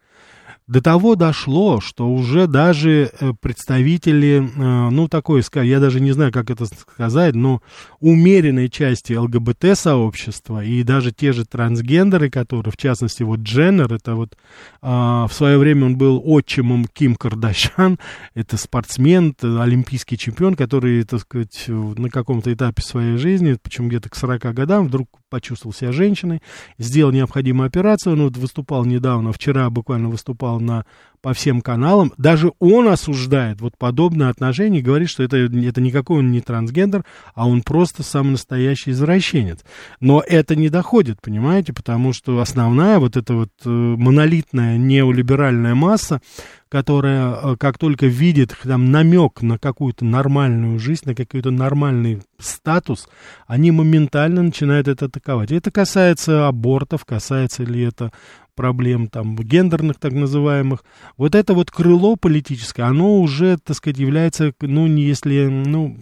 До 0.71 0.81
того 0.81 1.15
дошло, 1.17 1.81
что 1.81 2.09
уже 2.09 2.47
даже 2.47 3.11
э, 3.19 3.33
представители, 3.41 4.37
э, 4.41 4.89
ну, 4.89 5.09
такой, 5.09 5.43
я 5.53 5.81
даже 5.81 5.99
не 5.99 6.13
знаю, 6.13 6.31
как 6.31 6.49
это 6.49 6.63
сказать, 6.65 7.35
но 7.35 7.61
умеренной 7.99 8.69
части 8.69 9.11
ЛГБТ-сообщества 9.11 10.63
и 10.63 10.83
даже 10.83 11.11
те 11.11 11.33
же 11.33 11.43
трансгендеры, 11.43 12.29
которые, 12.29 12.71
в 12.71 12.77
частности, 12.77 13.21
вот 13.21 13.41
Дженнер, 13.41 13.93
это 13.93 14.15
вот 14.15 14.37
а, 14.81 15.27
в 15.27 15.33
свое 15.33 15.57
время 15.57 15.87
он 15.87 15.97
был 15.97 16.21
отчимом 16.23 16.85
Ким 16.85 17.15
Кардашян, 17.15 17.99
это 18.33 18.55
спортсмен, 18.55 19.35
олимпийский 19.41 20.17
чемпион, 20.17 20.55
который, 20.55 21.03
так 21.03 21.19
сказать, 21.19 21.65
на 21.67 22.09
каком-то 22.09 22.53
этапе 22.53 22.81
своей 22.81 23.17
жизни, 23.17 23.57
причем 23.61 23.89
где-то 23.89 24.09
к 24.09 24.15
40 24.15 24.53
годам, 24.53 24.87
вдруг 24.87 25.09
почувствовал 25.31 25.73
себя 25.73 25.91
женщиной, 25.91 26.43
сделал 26.77 27.11
необходимую 27.11 27.65
операцию, 27.65 28.13
он 28.13 28.23
вот 28.23 28.37
выступал 28.37 28.85
недавно, 28.85 29.31
вчера 29.31 29.67
буквально 29.71 30.09
выступал 30.09 30.59
на, 30.59 30.85
по 31.21 31.33
всем 31.33 31.61
каналам, 31.61 32.13
даже 32.17 32.51
он 32.59 32.87
осуждает 32.87 33.61
вот 33.61 33.77
подобное 33.77 34.29
отношение, 34.29 34.81
говорит, 34.81 35.09
что 35.09 35.23
это, 35.23 35.37
это 35.37 35.81
никакой 35.81 36.19
он 36.19 36.31
не 36.31 36.41
трансгендер, 36.41 37.03
а 37.35 37.47
он 37.47 37.61
просто 37.61 38.03
самый 38.03 38.31
настоящий 38.31 38.91
извращенец. 38.91 39.59
Но 39.99 40.23
это 40.25 40.55
не 40.55 40.69
доходит, 40.69 41.21
понимаете, 41.21 41.73
потому 41.73 42.13
что 42.13 42.39
основная 42.39 42.99
вот 42.99 43.17
эта 43.17 43.33
вот 43.33 43.51
э, 43.65 43.69
монолитная 43.69 44.77
неолиберальная 44.77 45.75
масса, 45.75 46.21
которая, 46.69 47.33
э, 47.33 47.55
как 47.57 47.77
только 47.77 48.07
видит 48.07 48.55
там 48.63 48.91
намек 48.91 49.41
на 49.41 49.59
какую-то 49.59 50.05
нормальную 50.05 50.79
жизнь, 50.79 51.03
на 51.05 51.13
какой-то 51.13 51.51
нормальный 51.51 52.21
статус, 52.39 53.07
они 53.45 53.71
моментально 53.71 54.41
начинают 54.41 54.87
это 54.87 55.05
атаковать. 55.05 55.51
это 55.51 55.69
касается 55.69 56.47
абортов, 56.47 57.05
касается 57.05 57.63
ли 57.63 57.81
это 57.81 58.11
проблем 58.55 59.07
там 59.07 59.35
гендерных 59.35 59.99
так 59.99 60.13
называемых. 60.13 60.83
Вот 61.17 61.35
это 61.35 61.53
вот 61.53 61.71
крыло 61.71 62.15
политическое, 62.15 62.83
оно 62.83 63.19
уже, 63.19 63.57
так 63.57 63.77
сказать, 63.77 63.97
является, 63.97 64.53
ну, 64.61 64.87
не 64.87 65.03
если, 65.03 65.45
ну, 65.47 65.97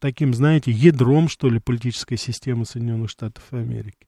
таким, 0.00 0.34
знаете, 0.34 0.70
ядром, 0.70 1.28
что 1.28 1.48
ли, 1.48 1.58
политической 1.58 2.16
системы 2.16 2.64
Соединенных 2.64 3.10
Штатов 3.10 3.44
Америки. 3.50 4.06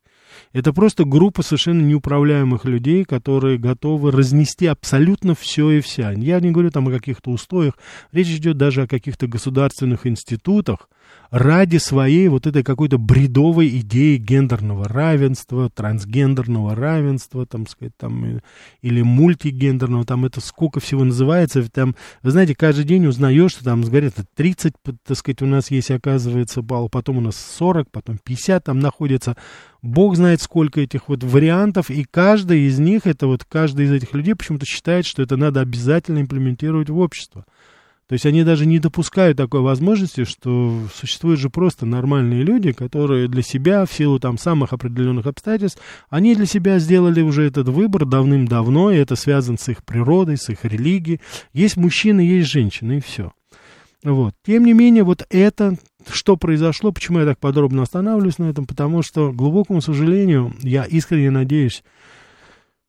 Это 0.52 0.72
просто 0.72 1.04
группа 1.04 1.42
совершенно 1.42 1.82
неуправляемых 1.82 2.64
людей, 2.64 3.04
которые 3.04 3.58
готовы 3.58 4.10
разнести 4.10 4.66
абсолютно 4.66 5.34
все 5.34 5.70
и 5.70 5.80
вся. 5.80 6.12
Я 6.12 6.40
не 6.40 6.50
говорю 6.50 6.70
там 6.70 6.88
о 6.88 6.92
каких-то 6.92 7.30
устоях, 7.30 7.74
речь 8.12 8.28
идет 8.28 8.56
даже 8.56 8.82
о 8.82 8.88
каких-то 8.88 9.26
государственных 9.26 10.06
институтах, 10.06 10.88
ради 11.30 11.78
своей 11.78 12.28
вот 12.28 12.46
этой 12.46 12.62
какой-то 12.62 12.98
бредовой 12.98 13.68
идеи 13.78 14.16
гендерного 14.16 14.88
равенства, 14.88 15.70
трансгендерного 15.70 16.74
равенства, 16.74 17.46
там, 17.46 17.66
сказать, 17.66 17.96
там, 17.96 18.40
или 18.82 19.02
мультигендерного, 19.02 20.04
там 20.04 20.24
это 20.24 20.40
сколько 20.40 20.80
всего 20.80 21.04
называется, 21.04 21.68
там, 21.70 21.96
вы 22.22 22.30
знаете, 22.30 22.54
каждый 22.54 22.84
день 22.84 23.06
узнаешь, 23.06 23.52
что 23.52 23.64
там, 23.64 23.82
говорят, 23.82 24.14
30, 24.34 24.74
так 25.04 25.16
сказать, 25.16 25.42
у 25.42 25.46
нас 25.46 25.70
есть, 25.70 25.90
оказывается, 25.90 26.62
балл, 26.62 26.88
потом 26.88 27.18
у 27.18 27.20
нас 27.20 27.36
40, 27.36 27.90
потом 27.90 28.18
50 28.22 28.64
там 28.64 28.78
находится, 28.78 29.36
бог 29.82 30.16
знает 30.16 30.40
сколько 30.40 30.80
этих 30.80 31.08
вот 31.08 31.22
вариантов, 31.22 31.90
и 31.90 32.04
каждый 32.04 32.66
из 32.66 32.78
них, 32.78 33.06
это 33.06 33.26
вот 33.26 33.44
каждый 33.44 33.86
из 33.86 33.92
этих 33.92 34.14
людей 34.14 34.34
почему-то 34.34 34.66
считает, 34.66 35.06
что 35.06 35.22
это 35.22 35.36
надо 35.36 35.60
обязательно 35.60 36.20
имплементировать 36.20 36.90
в 36.90 36.98
общество. 36.98 37.44
То 38.08 38.12
есть 38.12 38.24
они 38.24 38.44
даже 38.44 38.66
не 38.66 38.78
допускают 38.78 39.36
такой 39.36 39.60
возможности, 39.60 40.24
что 40.24 40.80
существуют 40.94 41.40
же 41.40 41.50
просто 41.50 41.86
нормальные 41.86 42.44
люди, 42.44 42.70
которые 42.70 43.26
для 43.26 43.42
себя, 43.42 43.84
в 43.84 43.92
силу 43.92 44.20
там 44.20 44.38
самых 44.38 44.72
определенных 44.72 45.26
обстоятельств, 45.26 45.80
они 46.08 46.36
для 46.36 46.46
себя 46.46 46.78
сделали 46.78 47.20
уже 47.20 47.42
этот 47.42 47.68
выбор 47.68 48.06
давным-давно, 48.06 48.92
и 48.92 48.96
это 48.96 49.16
связано 49.16 49.58
с 49.58 49.68
их 49.68 49.84
природой, 49.84 50.36
с 50.36 50.48
их 50.48 50.64
религией. 50.64 51.20
Есть 51.52 51.76
мужчины, 51.76 52.20
есть 52.20 52.48
женщины, 52.48 52.98
и 52.98 53.00
все. 53.00 53.32
Вот. 54.04 54.34
Тем 54.44 54.64
не 54.64 54.72
менее, 54.72 55.02
вот 55.02 55.26
это, 55.30 55.76
что 56.08 56.36
произошло, 56.36 56.92
почему 56.92 57.18
я 57.18 57.24
так 57.24 57.40
подробно 57.40 57.82
останавливаюсь 57.82 58.38
на 58.38 58.44
этом, 58.44 58.66
потому 58.66 59.02
что, 59.02 59.32
к 59.32 59.36
глубокому 59.36 59.80
сожалению, 59.80 60.54
я 60.60 60.84
искренне 60.84 61.32
надеюсь, 61.32 61.82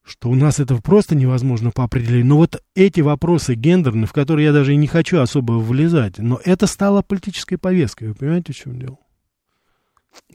что 0.07 0.29
у 0.29 0.35
нас 0.35 0.59
это 0.59 0.75
просто 0.77 1.15
невозможно 1.15 1.71
по 1.71 1.83
определению. 1.83 2.27
Но 2.27 2.37
вот 2.37 2.61
эти 2.75 3.01
вопросы 3.01 3.55
гендерные, 3.55 4.07
в 4.07 4.13
которые 4.13 4.45
я 4.45 4.53
даже 4.53 4.73
и 4.73 4.77
не 4.77 4.87
хочу 4.87 5.19
особо 5.19 5.53
влезать, 5.53 6.17
но 6.17 6.39
это 6.43 6.67
стало 6.67 7.01
политической 7.01 7.57
повесткой. 7.57 8.09
Вы 8.09 8.15
понимаете, 8.15 8.53
в 8.53 8.55
чем 8.55 8.79
дело? 8.79 8.97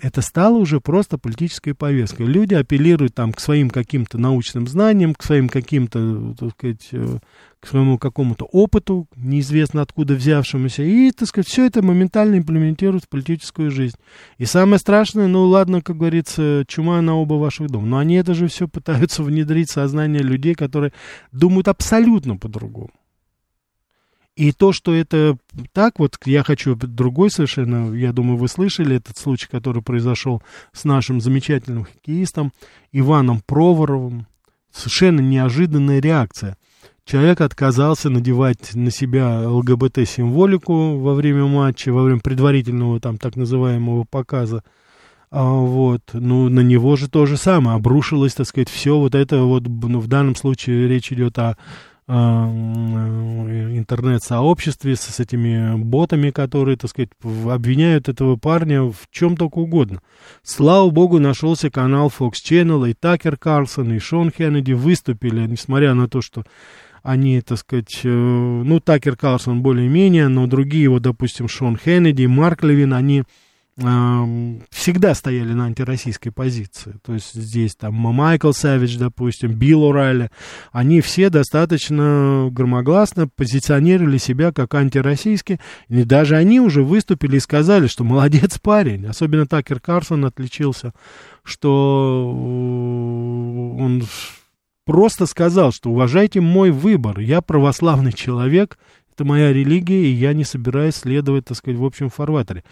Это 0.01 0.23
стало 0.23 0.57
уже 0.57 0.81
просто 0.81 1.19
политической 1.19 1.75
повесткой. 1.75 2.27
Люди 2.27 2.55
апеллируют 2.55 3.15
там 3.15 3.33
к 3.33 3.41
своим 3.41 3.71
каким-то 3.71 4.19
научным 4.19 4.67
знаниям, 4.67 5.15
к 5.15 5.23
своим 5.23 5.49
каким-то, 5.49 6.35
так 6.39 6.51
сказать, 6.53 6.89
э, 6.93 7.19
к 7.61 7.67
своему 7.67 7.99
какому-то 7.99 8.45
опыту, 8.45 9.07
неизвестно 9.17 9.83
откуда 9.83 10.15
взявшемуся, 10.15 10.83
и, 10.83 11.11
так 11.13 11.29
сказать, 11.29 11.47
все 11.47 11.67
это 11.67 11.83
моментально 11.83 12.39
имплементируют 12.39 13.05
в 13.05 13.09
политическую 13.09 13.71
жизнь. 13.71 13.97
И 14.39 14.45
самое 14.45 14.79
страшное, 14.79 15.29
ну 15.29 15.45
ладно, 15.45 15.83
как 15.83 15.97
говорится, 15.97 16.65
чума 16.67 17.01
на 17.03 17.17
оба 17.17 17.35
ваших 17.35 17.69
дома, 17.69 17.87
но 17.87 17.99
они 17.99 18.15
это 18.17 18.35
же 18.35 18.49
все 18.49 18.67
пытаются 18.67 19.23
внедрить 19.23 19.71
в 19.71 19.73
сознание 19.73 20.23
людей, 20.23 20.55
которые 20.55 20.93
думают 21.31 21.69
абсолютно 21.69 22.37
по-другому. 22.37 22.91
И 24.35 24.53
то, 24.53 24.73
что 24.73 24.95
это 24.95 25.37
так, 25.73 25.99
вот 25.99 26.17
я 26.25 26.43
хочу 26.43 26.75
другой 26.75 27.31
совершенно, 27.31 27.95
я 27.95 28.13
думаю, 28.13 28.39
вы 28.39 28.49
слышали 28.49 28.97
этот 28.97 29.19
случай, 29.19 29.47
который 29.51 29.83
произошел 29.83 30.43
с 30.73 30.85
нашим 30.85 31.21
замечательным 31.21 31.85
хоккеистом 31.85 32.53
Иваном 32.93 33.43
Проворовым. 33.45 34.27
Совершенно 34.73 35.21
неожиданная 35.21 36.01
реакция. 36.01 36.57
Человек 37.05 37.43
отказался 37.43 38.09
надевать 38.09 38.75
на 38.75 38.91
себя 38.91 39.47
ЛГБТ-символику 39.49 40.99
во 40.99 41.15
время 41.15 41.45
матча, 41.45 41.93
во 41.93 42.03
время 42.03 42.21
предварительного 42.21 43.01
там 43.01 43.19
так 43.19 43.37
называемого 43.37 44.05
показа. 44.05 44.63
А, 45.31 45.45
вот, 45.45 46.03
ну, 46.13 46.49
на 46.49 46.61
него 46.61 46.97
же 46.97 47.09
то 47.09 47.27
же 47.27 47.37
самое, 47.37 47.77
обрушилось, 47.77 48.35
так 48.35 48.47
сказать, 48.47 48.69
все 48.69 48.99
вот 48.99 49.15
это 49.15 49.43
вот, 49.43 49.65
ну, 49.67 49.99
в 49.99 50.07
данном 50.07 50.37
случае 50.37 50.89
речь 50.89 51.11
идет 51.13 51.39
о 51.39 51.57
интернет-сообществе 52.09 54.97
с, 54.97 55.03
с 55.03 55.21
этими 55.21 55.77
ботами, 55.77 56.31
которые, 56.31 56.77
так 56.77 56.91
сказать, 56.91 57.11
обвиняют 57.23 58.09
этого 58.09 58.37
парня 58.37 58.83
в 58.83 59.09
чем 59.11 59.37
только 59.37 59.59
угодно. 59.59 60.01
Слава 60.43 60.91
богу, 60.91 61.19
нашелся 61.19 61.71
канал 61.71 62.13
Fox 62.17 62.35
Channel, 62.49 62.91
и 62.91 62.95
Такер 62.95 63.37
Карлсон, 63.37 63.93
и 63.93 63.99
Шон 63.99 64.31
Кеннеди 64.31 64.73
выступили, 64.73 65.47
несмотря 65.47 65.95
на 65.95 66.09
то, 66.09 66.23
что 66.23 66.45
они, 67.03 67.41
так 67.41 67.59
сказать, 67.59 68.01
э, 68.05 68.09
ну, 68.09 68.81
Такер 68.81 69.17
Карлсон 69.17 69.63
более-менее, 69.63 70.29
но 70.29 70.47
другие, 70.47 70.89
вот, 70.89 71.03
допустим, 71.03 71.49
Шон 71.49 71.77
Кеннеди, 71.77 72.27
Марк 72.27 72.63
Левин, 72.63 72.95
они 72.95 73.25
всегда 73.75 75.15
стояли 75.15 75.55
на 75.55 75.65
антироссийской 75.65 76.31
позиции. 76.31 76.97
То 77.03 77.15
есть 77.15 77.33
здесь 77.33 77.75
там 77.75 77.95
Майкл 77.95 78.53
Савич, 78.53 78.99
допустим, 78.99 79.53
Билл 79.53 79.85
Урайли, 79.85 80.31
они 80.73 81.01
все 81.01 81.31
достаточно 81.31 82.49
громогласно 82.51 83.29
позиционировали 83.29 84.19
себя 84.19 84.53
как 84.53 84.75
антироссийские. 84.75 85.59
И 85.89 86.05
даже 86.05 86.37
они 86.37 86.61
уже 86.61 86.83
выступили 86.83 87.37
и 87.37 87.41
сказали, 87.41 87.87
что 87.87 88.05
молодец 88.05 88.59
парень. 88.59 89.07
Особенно 89.07 89.47
Такер 89.47 89.81
Карсон 89.81 90.27
отличился, 90.27 90.93
что 91.43 92.31
э, 92.31 93.83
он 93.83 94.05
просто 94.85 95.25
сказал, 95.25 95.73
что 95.73 95.91
уважайте 95.91 96.43
мой 96.43 96.71
выбор, 96.71 97.21
я 97.21 97.41
православный 97.41 98.13
человек, 98.13 98.79
это 99.15 99.25
моя 99.25 99.53
религия, 99.53 100.05
и 100.05 100.13
я 100.13 100.35
не 100.35 100.45
собираюсь 100.45 100.97
следовать, 100.97 101.47
так 101.47 101.57
сказать, 101.57 101.79
в 101.79 101.85
общем 101.85 102.11
фарватере. 102.11 102.65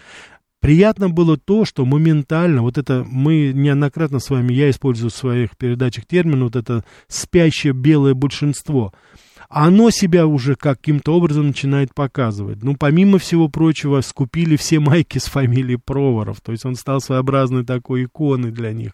Приятно 0.61 1.09
было 1.09 1.37
то, 1.37 1.65
что 1.65 1.85
моментально, 1.85 2.61
вот 2.61 2.77
это 2.77 3.03
мы 3.09 3.51
неоднократно 3.53 4.19
с 4.19 4.29
вами, 4.29 4.53
я 4.53 4.69
использую 4.69 5.09
в 5.09 5.15
своих 5.15 5.57
передачах 5.57 6.05
термин, 6.05 6.43
вот 6.43 6.55
это 6.55 6.85
спящее 7.07 7.73
белое 7.73 8.13
большинство– 8.13 8.93
оно 9.51 9.89
себя 9.89 10.25
уже 10.25 10.55
каким-то 10.55 11.13
образом 11.13 11.47
начинает 11.47 11.93
показывать. 11.93 12.63
Ну, 12.63 12.75
помимо 12.77 13.19
всего 13.19 13.49
прочего, 13.49 13.99
скупили 14.01 14.55
все 14.55 14.79
майки 14.79 15.17
с 15.17 15.25
фамилией 15.25 15.77
Проворов, 15.77 16.39
то 16.41 16.53
есть 16.53 16.65
он 16.65 16.75
стал 16.75 17.01
своеобразной 17.01 17.65
такой 17.65 18.05
иконой 18.05 18.51
для 18.51 18.71
них. 18.71 18.93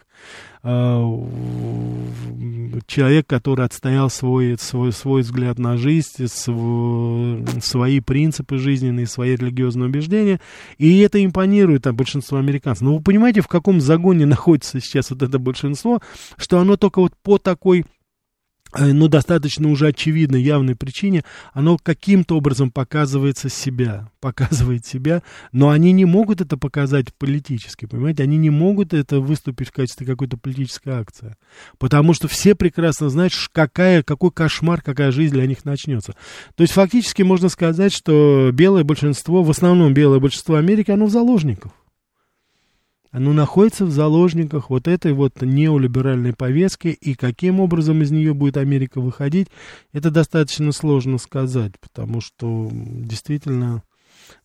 А, 0.63 0.99
человек, 2.87 3.27
который 3.27 3.65
отстоял 3.65 4.09
свой, 4.09 4.57
свой, 4.59 4.91
свой 4.91 5.21
взгляд 5.21 5.59
на 5.59 5.77
жизнь, 5.77 6.27
свой, 6.27 7.45
свои 7.61 7.99
принципы 7.99 8.57
жизненные, 8.57 9.05
свои 9.05 9.35
религиозные 9.35 9.87
убеждения, 9.87 10.41
и 10.79 10.99
это 10.99 11.23
импонирует 11.23 11.85
а, 11.85 11.93
большинству 11.93 12.39
американцев. 12.39 12.81
Но 12.81 12.95
вы 12.95 13.03
понимаете, 13.03 13.41
в 13.41 13.47
каком 13.47 13.79
загоне 13.79 14.25
находится 14.27 14.79
сейчас 14.81 15.11
вот 15.11 15.21
это 15.21 15.37
большинство, 15.37 16.01
что 16.35 16.59
оно 16.59 16.77
только 16.77 16.99
вот 16.99 17.13
по 17.21 17.37
такой 17.37 17.85
ну, 18.75 19.07
достаточно 19.07 19.69
уже 19.69 19.87
очевидной, 19.87 20.41
явной 20.41 20.75
причине, 20.75 21.23
оно 21.53 21.77
каким-то 21.81 22.37
образом 22.37 22.71
показывается 22.71 23.49
себя, 23.49 24.09
показывает 24.19 24.85
себя, 24.85 25.23
но 25.51 25.69
они 25.69 25.91
не 25.91 26.05
могут 26.05 26.41
это 26.41 26.57
показать 26.57 27.13
политически, 27.13 27.85
понимаете, 27.85 28.23
они 28.23 28.37
не 28.37 28.49
могут 28.49 28.93
это 28.93 29.19
выступить 29.19 29.69
в 29.69 29.71
качестве 29.71 30.05
какой-то 30.05 30.37
политической 30.37 30.89
акции, 30.89 31.35
потому 31.77 32.13
что 32.13 32.27
все 32.27 32.55
прекрасно 32.55 33.09
знают, 33.09 33.33
какая, 33.51 34.03
какой 34.03 34.31
кошмар, 34.31 34.81
какая 34.81 35.11
жизнь 35.11 35.33
для 35.33 35.47
них 35.47 35.65
начнется. 35.65 36.13
То 36.55 36.61
есть 36.61 36.73
фактически 36.73 37.21
можно 37.21 37.49
сказать, 37.49 37.93
что 37.93 38.51
белое 38.53 38.83
большинство, 38.83 39.43
в 39.43 39.49
основном 39.49 39.93
белое 39.93 40.19
большинство 40.19 40.55
Америки, 40.55 40.91
оно 40.91 41.05
в 41.05 41.11
заложниках 41.11 41.71
оно 43.11 43.33
находится 43.33 43.85
в 43.85 43.91
заложниках 43.91 44.69
вот 44.69 44.87
этой 44.87 45.13
вот 45.13 45.41
неолиберальной 45.41 46.33
повестки, 46.33 46.87
и 46.87 47.15
каким 47.15 47.59
образом 47.59 48.01
из 48.01 48.11
нее 48.11 48.33
будет 48.33 48.57
Америка 48.57 49.01
выходить, 49.01 49.47
это 49.93 50.11
достаточно 50.11 50.71
сложно 50.71 51.17
сказать, 51.17 51.73
потому 51.79 52.21
что 52.21 52.69
действительно 52.71 53.83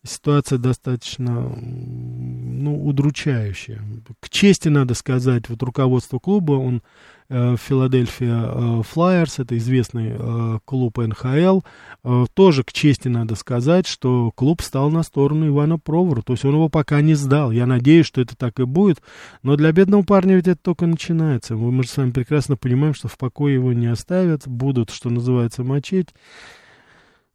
ситуация 0.03 0.57
достаточно 0.57 1.49
ну, 1.55 2.85
удручающая. 2.85 3.81
К 4.19 4.29
чести 4.29 4.69
надо 4.69 4.93
сказать, 4.93 5.49
вот 5.49 5.61
руководство 5.63 6.19
клуба, 6.19 6.53
он 6.53 6.81
э, 7.29 7.55
Филадельфия 7.57 8.83
Флайерс, 8.83 9.39
это 9.39 9.57
известный 9.57 10.15
э, 10.17 10.59
клуб 10.65 10.97
НХЛ, 10.97 11.61
э, 12.03 12.25
тоже 12.33 12.63
к 12.63 12.71
чести 12.71 13.07
надо 13.07 13.35
сказать, 13.35 13.87
что 13.87 14.31
клуб 14.35 14.61
стал 14.61 14.89
на 14.89 15.03
сторону 15.03 15.47
Ивана 15.47 15.77
Провора, 15.79 16.21
то 16.21 16.33
есть 16.33 16.45
он 16.45 16.53
его 16.53 16.69
пока 16.69 17.01
не 17.01 17.15
сдал. 17.15 17.51
Я 17.51 17.65
надеюсь, 17.65 18.05
что 18.05 18.21
это 18.21 18.35
так 18.35 18.59
и 18.59 18.65
будет, 18.65 19.01
но 19.41 19.55
для 19.55 19.71
бедного 19.71 20.03
парня 20.03 20.35
ведь 20.35 20.47
это 20.47 20.59
только 20.61 20.85
начинается. 20.85 21.55
Мы 21.55 21.83
же 21.83 21.89
с 21.89 21.97
вами 21.97 22.11
прекрасно 22.11 22.55
понимаем, 22.55 22.93
что 22.93 23.07
в 23.07 23.17
покое 23.17 23.55
его 23.55 23.73
не 23.73 23.87
оставят, 23.87 24.47
будут, 24.47 24.89
что 24.89 25.09
называется, 25.09 25.63
мочить. 25.63 26.09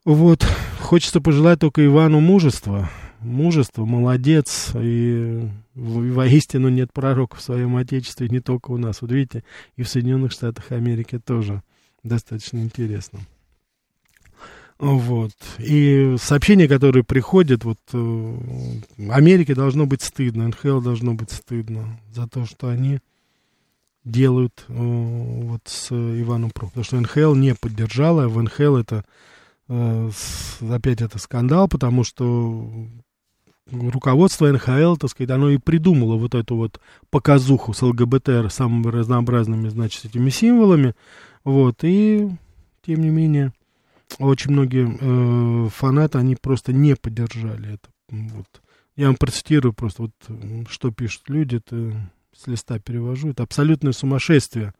Вот, 0.09 0.42
хочется 0.81 1.21
пожелать 1.21 1.61
только 1.61 1.85
Ивану 1.85 2.21
мужества. 2.21 2.88
Мужество, 3.21 3.85
молодец. 3.85 4.71
И 4.75 5.47
воистину 5.75 6.71
нет 6.71 6.94
пророка 6.94 7.37
в 7.37 7.42
своем 7.42 7.77
отечестве, 7.77 8.31
не 8.31 8.40
только 8.40 8.71
у 8.71 8.79
нас. 8.79 9.03
Вот 9.03 9.12
видите, 9.12 9.44
и 9.77 9.83
в 9.83 9.88
Соединенных 9.90 10.33
Штатах 10.33 10.73
Америки 10.73 11.18
тоже 11.18 11.62
достаточно 12.05 12.57
интересно. 12.61 13.21
Вот. 14.79 15.33
И 15.59 16.16
сообщения, 16.18 16.68
которые 16.68 17.05
приходят, 17.05 17.64
вот 17.64 17.79
э, 17.92 18.37
Америке 19.11 19.55
должно 19.55 19.85
быть 19.85 20.01
стыдно, 20.01 20.49
НХЛ 20.49 20.81
должно 20.81 21.12
быть 21.12 21.33
стыдно 21.33 22.01
за 22.14 22.27
то, 22.27 22.47
что 22.47 22.68
они 22.68 23.01
делают 24.05 24.64
э, 24.68 24.73
вот 24.73 25.61
с 25.66 25.90
Иваном 25.92 26.51
Про. 26.51 26.68
Потому 26.68 26.85
что 26.85 26.99
НХЛ 26.99 27.35
не 27.35 27.55
поддержала, 27.55 28.27
в 28.27 28.42
НХЛ 28.42 28.77
это 28.77 29.05
опять 29.69 31.03
это 31.03 31.19
скандал, 31.19 31.69
потому 31.69 32.05
что 32.05 32.89
руководство 33.71 34.51
НХЛ, 34.51 34.97
так 34.97 35.11
сказать, 35.11 35.31
оно 35.31 35.51
и 35.51 35.59
придумало 35.59 36.17
вот 36.17 36.35
эту 36.35 36.57
вот 36.57 36.81
показуху 37.11 37.73
с 37.73 37.83
ЛГБТ 37.83 38.51
самыми 38.51 38.91
разнообразными, 38.91 39.69
значит, 39.69 40.05
этими 40.05 40.31
символами, 40.31 40.95
вот, 41.45 41.83
и, 41.83 42.29
тем 42.85 43.01
не 43.01 43.11
менее, 43.11 43.53
очень 44.19 44.53
многие 44.53 44.89
э, 44.89 45.69
фанаты, 45.69 46.19
они 46.19 46.37
просто 46.37 46.73
не 46.73 46.97
поддержали 46.97 47.75
это, 47.75 47.89
вот. 48.09 48.47
Я 48.97 49.07
вам 49.07 49.17
процитирую 49.17 49.75
просто, 49.75 50.03
вот, 50.03 50.69
что 50.71 50.91
пишут 50.91 51.23
люди, 51.29 51.57
это 51.57 52.11
с 52.35 52.47
листа 52.47 52.79
перевожу, 52.79 53.31
это 53.31 53.43
абсолютное 53.43 53.93
сумасшествие, 53.93 54.73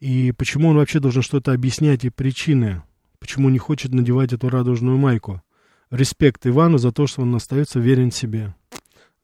и 0.00 0.32
почему 0.32 0.68
он 0.68 0.76
вообще 0.76 1.00
должен 1.00 1.22
что-то 1.22 1.52
объяснять 1.52 2.04
и 2.04 2.10
причины, 2.10 2.82
почему 3.18 3.48
не 3.48 3.58
хочет 3.58 3.92
надевать 3.92 4.32
эту 4.32 4.48
радужную 4.48 4.98
майку. 4.98 5.42
Респект 5.90 6.46
Ивану 6.46 6.78
за 6.78 6.92
то, 6.92 7.06
что 7.06 7.22
он 7.22 7.34
остается 7.34 7.80
верен 7.80 8.10
себе. 8.10 8.54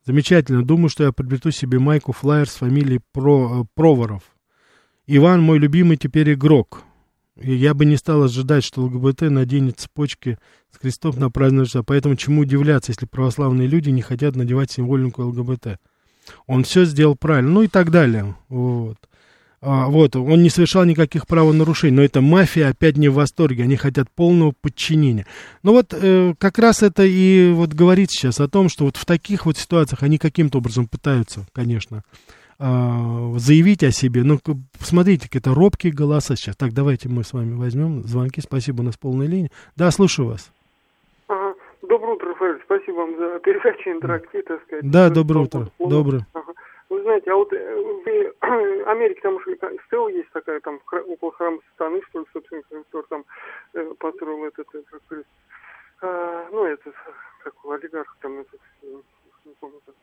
Замечательно. 0.05 0.63
Думаю, 0.63 0.89
что 0.89 1.03
я 1.03 1.11
приобрету 1.11 1.51
себе 1.51 1.79
майку 1.79 2.11
флайер 2.11 2.47
с 2.47 2.55
фамилией 2.55 3.01
Про, 3.11 3.61
э, 3.61 3.65
Проворов. 3.73 4.23
Иван 5.07 5.41
мой 5.41 5.59
любимый 5.59 5.97
теперь 5.97 6.33
игрок. 6.33 6.83
И 7.39 7.53
я 7.53 7.73
бы 7.73 7.85
не 7.85 7.97
стал 7.97 8.23
ожидать, 8.23 8.63
что 8.63 8.83
ЛГБТ 8.83 9.23
наденет 9.23 9.79
цепочки 9.79 10.37
с 10.71 10.77
крестов 10.77 11.17
на 11.17 11.29
празднование. 11.29 11.83
Поэтому 11.83 12.15
чему 12.15 12.41
удивляться, 12.41 12.91
если 12.91 13.05
православные 13.05 13.67
люди 13.67 13.89
не 13.89 14.01
хотят 14.01 14.35
надевать 14.35 14.71
символику 14.71 15.23
ЛГБТ? 15.23 15.79
Он 16.47 16.63
все 16.63 16.85
сделал 16.85 17.15
правильно. 17.15 17.51
Ну 17.51 17.61
и 17.63 17.67
так 17.67 17.91
далее. 17.91 18.35
Вот. 18.47 18.97
А, 19.67 19.87
вот, 19.87 20.15
он 20.15 20.43
не 20.43 20.49
совершал 20.49 20.85
никаких 20.85 21.25
правонарушений, 21.25 21.95
но 21.95 22.03
эта 22.03 22.21
мафия 22.21 22.69
опять 22.69 22.97
не 22.97 23.09
в 23.09 23.15
восторге, 23.15 23.63
они 23.63 23.75
хотят 23.77 24.11
полного 24.11 24.53
подчинения. 24.61 25.25
Ну 25.63 25.71
вот, 25.71 25.87
э, 25.91 26.35
как 26.37 26.59
раз 26.59 26.83
это 26.83 27.01
и 27.03 27.51
вот 27.51 27.73
говорит 27.73 28.11
сейчас 28.11 28.39
о 28.39 28.47
том, 28.47 28.69
что 28.69 28.85
вот 28.85 28.95
в 28.95 29.05
таких 29.05 29.47
вот 29.47 29.57
ситуациях 29.57 30.03
они 30.03 30.19
каким-то 30.19 30.59
образом 30.59 30.87
пытаются, 30.87 31.47
конечно, 31.51 32.03
э, 32.59 33.33
заявить 33.37 33.81
о 33.83 33.89
себе. 33.89 34.21
Ну, 34.23 34.37
посмотрите, 34.77 35.27
это 35.33 35.55
робкие 35.55 35.91
голоса 35.91 36.35
сейчас. 36.35 36.55
Так, 36.55 36.71
давайте 36.73 37.09
мы 37.09 37.23
с 37.23 37.33
вами 37.33 37.55
возьмем 37.55 38.03
звонки. 38.03 38.41
Спасибо, 38.41 38.81
у 38.81 38.83
нас 38.83 38.97
полная 38.97 39.25
линия. 39.25 39.49
Да, 39.75 39.89
слушаю 39.89 40.27
вас. 40.27 40.51
Ага. 41.27 41.55
Доброе 41.81 42.13
утро, 42.13 42.29
Рафаэль. 42.29 42.61
Спасибо 42.65 42.97
вам 42.97 43.17
за 43.17 43.39
передачу 43.39 43.89
интерактив, 43.89 44.45
так 44.47 44.61
сказать. 44.67 44.91
Да, 44.91 45.09
доброе 45.09 45.45
утро. 45.45 45.69
Доброе. 45.79 46.27
Ага. 46.33 46.53
Вы 46.89 47.01
знаете, 47.01 47.31
а 47.31 47.35
вот 47.35 47.51
в 47.51 47.55
э, 47.55 48.83
Америке 48.85 49.21
там 49.21 49.35
уже 49.35 49.57
стела 49.87 50.07
есть 50.09 50.29
такая, 50.31 50.59
там, 50.59 50.79
около 51.07 51.31
храма 51.31 51.59
Сатаны, 51.71 52.01
что 52.09 52.19
ли, 52.19 52.25
собственно, 52.31 52.61
который 52.61 53.05
там 53.09 53.25
э, 53.73 53.93
построил 53.97 54.45
этот, 54.45 54.67
как 54.69 55.01
а, 56.01 56.47
ну, 56.51 56.65
этот, 56.65 56.93
как 57.43 57.53
олигарх 57.65 58.15
там, 58.21 58.39
этот, 58.39 58.61
не 58.83 59.53
помню, 59.59 59.79
как. 59.85 59.95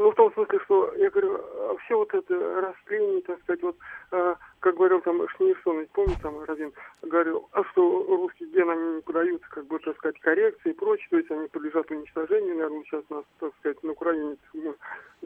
Ну, 0.00 0.12
в 0.12 0.14
том 0.14 0.32
смысле, 0.32 0.58
что, 0.64 0.94
я 0.94 1.10
говорю, 1.10 1.36
а 1.36 1.76
все 1.84 1.98
вот 1.98 2.14
это 2.14 2.60
растление, 2.62 3.20
так 3.20 3.38
сказать, 3.40 3.62
вот, 3.62 3.76
а, 4.12 4.36
как 4.60 4.74
говорил 4.76 5.02
там 5.02 5.28
Шнейрсон, 5.28 5.86
помните, 5.92 6.18
там 6.22 6.38
один 6.48 6.72
говорил, 7.02 7.48
а 7.52 7.62
что 7.64 8.06
русский 8.08 8.46
ген, 8.46 8.70
они 8.70 8.94
не 8.96 9.02
подаются, 9.02 9.46
как 9.50 9.66
бы, 9.66 9.78
так 9.78 9.96
сказать, 9.98 10.18
коррекции 10.20 10.70
и 10.70 10.74
прочее, 10.74 11.06
то 11.10 11.16
есть 11.18 11.30
они 11.30 11.48
подлежат 11.48 11.90
уничтожению, 11.90 12.54
наверное, 12.54 12.82
сейчас 12.84 13.04
нас, 13.10 13.24
так 13.40 13.52
сказать, 13.58 13.82
на 13.82 13.92
Украине 13.92 14.36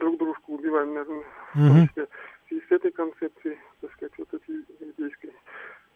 друг 0.05 0.19
дружку 0.19 0.55
убиваем, 0.55 0.93
наверное, 0.93 1.23
в 1.55 1.87
числе, 1.87 2.07
и 2.51 2.61
с 2.61 2.71
этой 2.71 2.91
концепцией, 2.91 3.57
так 3.81 3.91
сказать, 3.93 4.13
вот 4.17 4.33
этой 4.33 4.63
иудейской. 4.79 5.33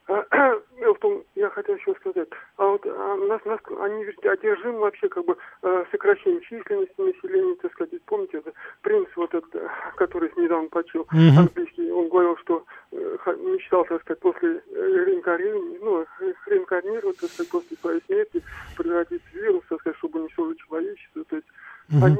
в 0.07 0.99
том, 0.99 1.23
я 1.35 1.49
хотел 1.51 1.75
еще 1.75 1.93
сказать, 1.95 2.27
а 2.57 2.65
вот 2.65 2.83
а, 2.83 3.15
нас, 3.27 3.45
нас, 3.45 3.59
они 3.81 4.05
ведь 4.05 4.25
одержимы 4.25 4.79
вообще 4.79 5.07
как 5.07 5.23
бы 5.23 5.37
э, 5.61 5.85
сокращением 5.91 6.41
численности 6.41 6.99
населения, 6.99 7.55
так 7.61 7.71
сказать, 7.73 8.01
помните, 8.07 8.39
это 8.39 8.51
принц 8.81 9.07
вот 9.15 9.31
этот, 9.35 9.53
который 9.97 10.31
недавно 10.35 10.67
почил, 10.69 11.01
mm-hmm. 11.13 11.37
английский, 11.37 11.91
он 11.91 12.09
говорил, 12.09 12.35
что 12.37 12.65
э, 12.91 13.17
мечтал, 13.37 13.85
так 13.85 14.01
сказать, 14.01 14.19
после 14.19 14.63
э, 14.71 15.03
реинкарнирования, 15.05 15.79
ну, 15.79 16.05
реинкарнировать, 16.47 17.19
так 17.19 17.29
сказать, 17.29 17.51
после 17.51 17.77
своей 17.77 18.01
смерти, 18.07 18.43
превратить 18.75 19.21
в 19.21 19.33
вирус, 19.35 19.63
так 19.69 19.79
сказать, 19.81 19.97
чтобы 19.99 20.21
уничтожить 20.21 20.59
человечество, 20.59 21.23
то 21.25 21.35
есть 21.35 21.47
Угу. 21.47 21.78
Они... 21.91 22.17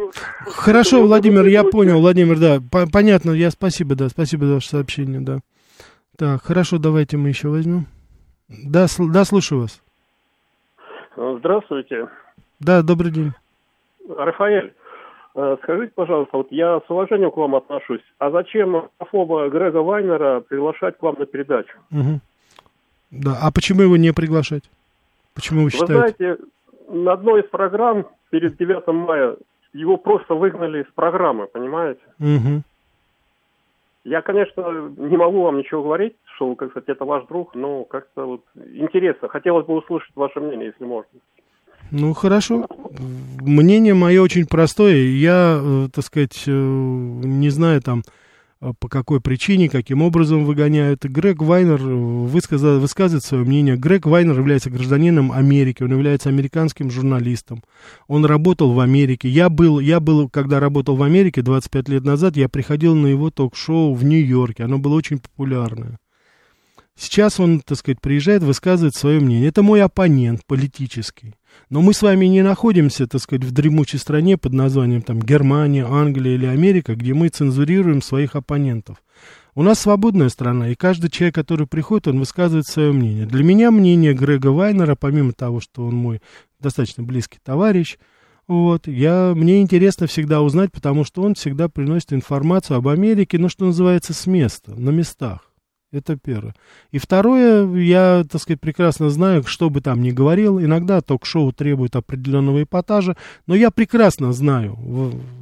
Хорошо, 0.47 1.01
Владимир, 1.03 1.45
я 1.45 1.63
понял, 1.63 1.99
Владимир, 1.99 2.39
да, 2.39 2.59
понятно, 2.91 3.31
я 3.31 3.51
спасибо, 3.51 3.95
да, 3.95 4.09
спасибо 4.09 4.45
за 4.45 4.55
ваше 4.55 4.69
сообщение, 4.69 5.21
да. 5.21 5.39
Так, 6.17 6.43
хорошо, 6.43 6.79
давайте 6.79 7.17
мы 7.17 7.29
еще 7.29 7.49
возьмем. 7.49 7.85
Да, 8.49 8.85
сл- 8.85 9.09
да, 9.11 9.23
слушаю 9.25 9.61
вас. 9.61 9.81
Здравствуйте. 11.15 12.07
Да, 12.59 12.81
добрый 12.81 13.11
день. 13.11 13.31
Рафаэль, 14.09 14.73
э, 15.35 15.57
скажите, 15.63 15.91
пожалуйста, 15.95 16.37
вот 16.37 16.47
я 16.51 16.79
с 16.79 16.89
уважением 16.89 17.31
к 17.31 17.37
вам 17.37 17.55
отношусь, 17.55 18.01
а 18.17 18.31
зачем 18.31 18.89
афоба 18.97 19.49
Грега 19.49 19.77
Вайнера 19.77 20.41
приглашать 20.41 20.97
к 20.97 21.03
вам 21.03 21.15
на 21.19 21.25
передачу? 21.25 21.77
Угу. 21.91 22.19
Да, 23.11 23.37
а 23.41 23.51
почему 23.51 23.83
его 23.83 23.97
не 23.97 24.11
приглашать? 24.11 24.63
Почему 25.35 25.63
вы 25.63 25.69
считаете? 25.69 25.93
Вы 25.93 25.99
знаете, 25.99 26.43
на 26.89 27.13
одной 27.13 27.41
из 27.41 27.49
программ 27.49 28.07
перед 28.29 28.57
9 28.57 28.87
мая 28.87 29.35
его 29.73 29.97
просто 29.97 30.33
выгнали 30.33 30.83
из 30.83 30.87
программы, 30.93 31.47
понимаете? 31.47 32.01
Угу. 32.19 32.63
Я, 34.05 34.21
конечно, 34.21 34.91
не 34.97 35.17
могу 35.17 35.43
вам 35.43 35.57
ничего 35.57 35.83
говорить, 35.83 36.15
что, 36.35 36.55
как 36.55 36.71
сказать, 36.71 36.89
это 36.89 37.05
ваш 37.05 37.25
друг, 37.27 37.53
но 37.53 37.83
как-то 37.83 38.25
вот 38.25 38.41
интересно. 38.55 39.27
Хотелось 39.27 39.65
бы 39.65 39.75
услышать 39.75 40.15
ваше 40.15 40.39
мнение, 40.39 40.67
если 40.67 40.85
можно. 40.85 41.19
Ну, 41.91 42.13
хорошо. 42.13 42.65
Мнение 43.41 43.93
мое 43.93 44.21
очень 44.21 44.45
простое. 44.45 44.95
Я, 44.95 45.59
э, 45.61 45.87
так 45.93 46.03
сказать, 46.03 46.43
э, 46.47 46.51
не 46.51 47.49
знаю 47.49 47.81
там, 47.81 48.03
по 48.59 48.89
какой 48.89 49.21
причине, 49.21 49.69
каким 49.69 50.01
образом 50.01 50.43
выгоняют. 50.45 51.05
Грег 51.05 51.41
Вайнер 51.41 51.81
высказал, 51.81 52.79
высказывает 52.79 53.23
свое 53.23 53.43
мнение. 53.45 53.77
Грег 53.77 54.05
Вайнер 54.05 54.37
является 54.37 54.69
гражданином 54.69 55.31
Америки, 55.31 55.83
он 55.83 55.91
является 55.91 56.29
американским 56.29 56.91
журналистом. 56.91 57.63
Он 58.07 58.25
работал 58.25 58.73
в 58.73 58.79
Америке. 58.79 59.29
Я 59.29 59.49
был, 59.49 59.79
я 59.79 59.99
был, 59.99 60.29
когда 60.29 60.59
работал 60.59 60.95
в 60.95 61.03
Америке 61.03 61.41
25 61.41 61.89
лет 61.89 62.03
назад, 62.03 62.35
я 62.35 62.49
приходил 62.49 62.95
на 62.95 63.07
его 63.07 63.31
ток-шоу 63.31 63.93
в 63.93 64.03
Нью-Йорке. 64.03 64.63
Оно 64.63 64.77
было 64.77 64.95
очень 64.95 65.19
популярное. 65.19 65.97
Сейчас 66.99 67.39
он, 67.39 67.61
так 67.61 67.77
сказать, 67.77 68.01
приезжает, 68.01 68.43
высказывает 68.43 68.93
свое 68.93 69.21
мнение. 69.21 69.47
Это 69.47 69.63
мой 69.63 69.81
оппонент 69.81 70.41
политический. 70.45 71.33
Но 71.69 71.81
мы 71.81 71.93
с 71.93 72.01
вами 72.01 72.25
не 72.25 72.41
находимся, 72.41 73.07
так 73.07 73.21
сказать, 73.21 73.45
в 73.45 73.51
дремучей 73.51 73.97
стране 73.97 74.37
под 74.37 74.51
названием 74.51 75.01
там 75.01 75.19
Германия, 75.21 75.85
Англия 75.85 76.35
или 76.35 76.45
Америка, 76.45 76.95
где 76.95 77.13
мы 77.13 77.29
цензурируем 77.29 78.01
своих 78.01 78.35
оппонентов. 78.35 78.97
У 79.55 79.63
нас 79.63 79.79
свободная 79.79 80.27
страна, 80.27 80.69
и 80.69 80.75
каждый 80.75 81.09
человек, 81.09 81.35
который 81.35 81.67
приходит, 81.67 82.09
он 82.09 82.19
высказывает 82.19 82.67
свое 82.67 82.91
мнение. 82.91 83.25
Для 83.25 83.45
меня 83.45 83.71
мнение 83.71 84.13
Грега 84.13 84.47
Вайнера, 84.47 84.95
помимо 84.95 85.31
того, 85.31 85.61
что 85.61 85.85
он 85.85 85.95
мой 85.95 86.21
достаточно 86.59 87.03
близкий 87.03 87.39
товарищ, 87.41 87.97
вот, 88.49 88.87
я, 88.87 89.33
мне 89.35 89.61
интересно 89.61 90.05
всегда 90.07 90.41
узнать, 90.41 90.73
потому 90.73 91.05
что 91.05 91.21
он 91.21 91.35
всегда 91.35 91.69
приносит 91.69 92.11
информацию 92.11 92.75
об 92.75 92.89
Америке, 92.89 93.37
ну, 93.37 93.47
что 93.47 93.65
называется, 93.65 94.13
с 94.13 94.27
места, 94.27 94.75
на 94.75 94.89
местах. 94.89 95.48
Это 95.91 96.15
первое. 96.17 96.53
И 96.91 96.99
второе, 96.99 97.67
я, 97.77 98.23
так 98.29 98.39
сказать, 98.39 98.61
прекрасно 98.61 99.09
знаю, 99.09 99.43
что 99.45 99.71
бы 99.71 99.81
там 99.81 100.03
ни 100.03 100.11
говорил, 100.11 100.59
иногда 100.59 101.01
ток-шоу 101.01 101.51
требует 101.51 101.95
определенного 101.95 102.61
эпатажа, 102.61 103.17
но 103.47 103.55
я 103.55 103.71
прекрасно 103.71 104.31
знаю 104.31 104.77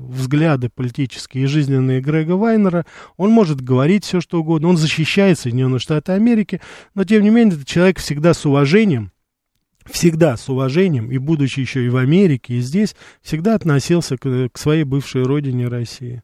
взгляды 0.07 0.69
политические 0.73 1.43
и 1.43 1.47
жизненные 1.47 1.99
Грега 1.99 2.33
Вайнера. 2.33 2.85
Он 3.17 3.29
может 3.31 3.59
говорить 3.59 4.05
все, 4.05 4.21
что 4.21 4.39
угодно, 4.39 4.69
он 4.69 4.77
защищает 4.77 5.37
Соединенные 5.37 5.79
Штаты 5.79 6.13
Америки, 6.13 6.61
но, 6.95 7.03
тем 7.03 7.23
не 7.23 7.29
менее, 7.29 7.55
этот 7.55 7.67
человек 7.67 7.99
всегда 7.99 8.33
с 8.33 8.45
уважением, 8.45 9.11
всегда 9.85 10.37
с 10.37 10.47
уважением, 10.47 11.11
и 11.11 11.17
будучи 11.17 11.59
еще 11.59 11.85
и 11.85 11.89
в 11.89 11.97
Америке, 11.97 12.55
и 12.55 12.61
здесь, 12.61 12.95
всегда 13.21 13.55
относился 13.55 14.17
к, 14.17 14.49
к 14.49 14.57
своей 14.57 14.85
бывшей 14.85 15.23
родине 15.23 15.67
России. 15.67 16.23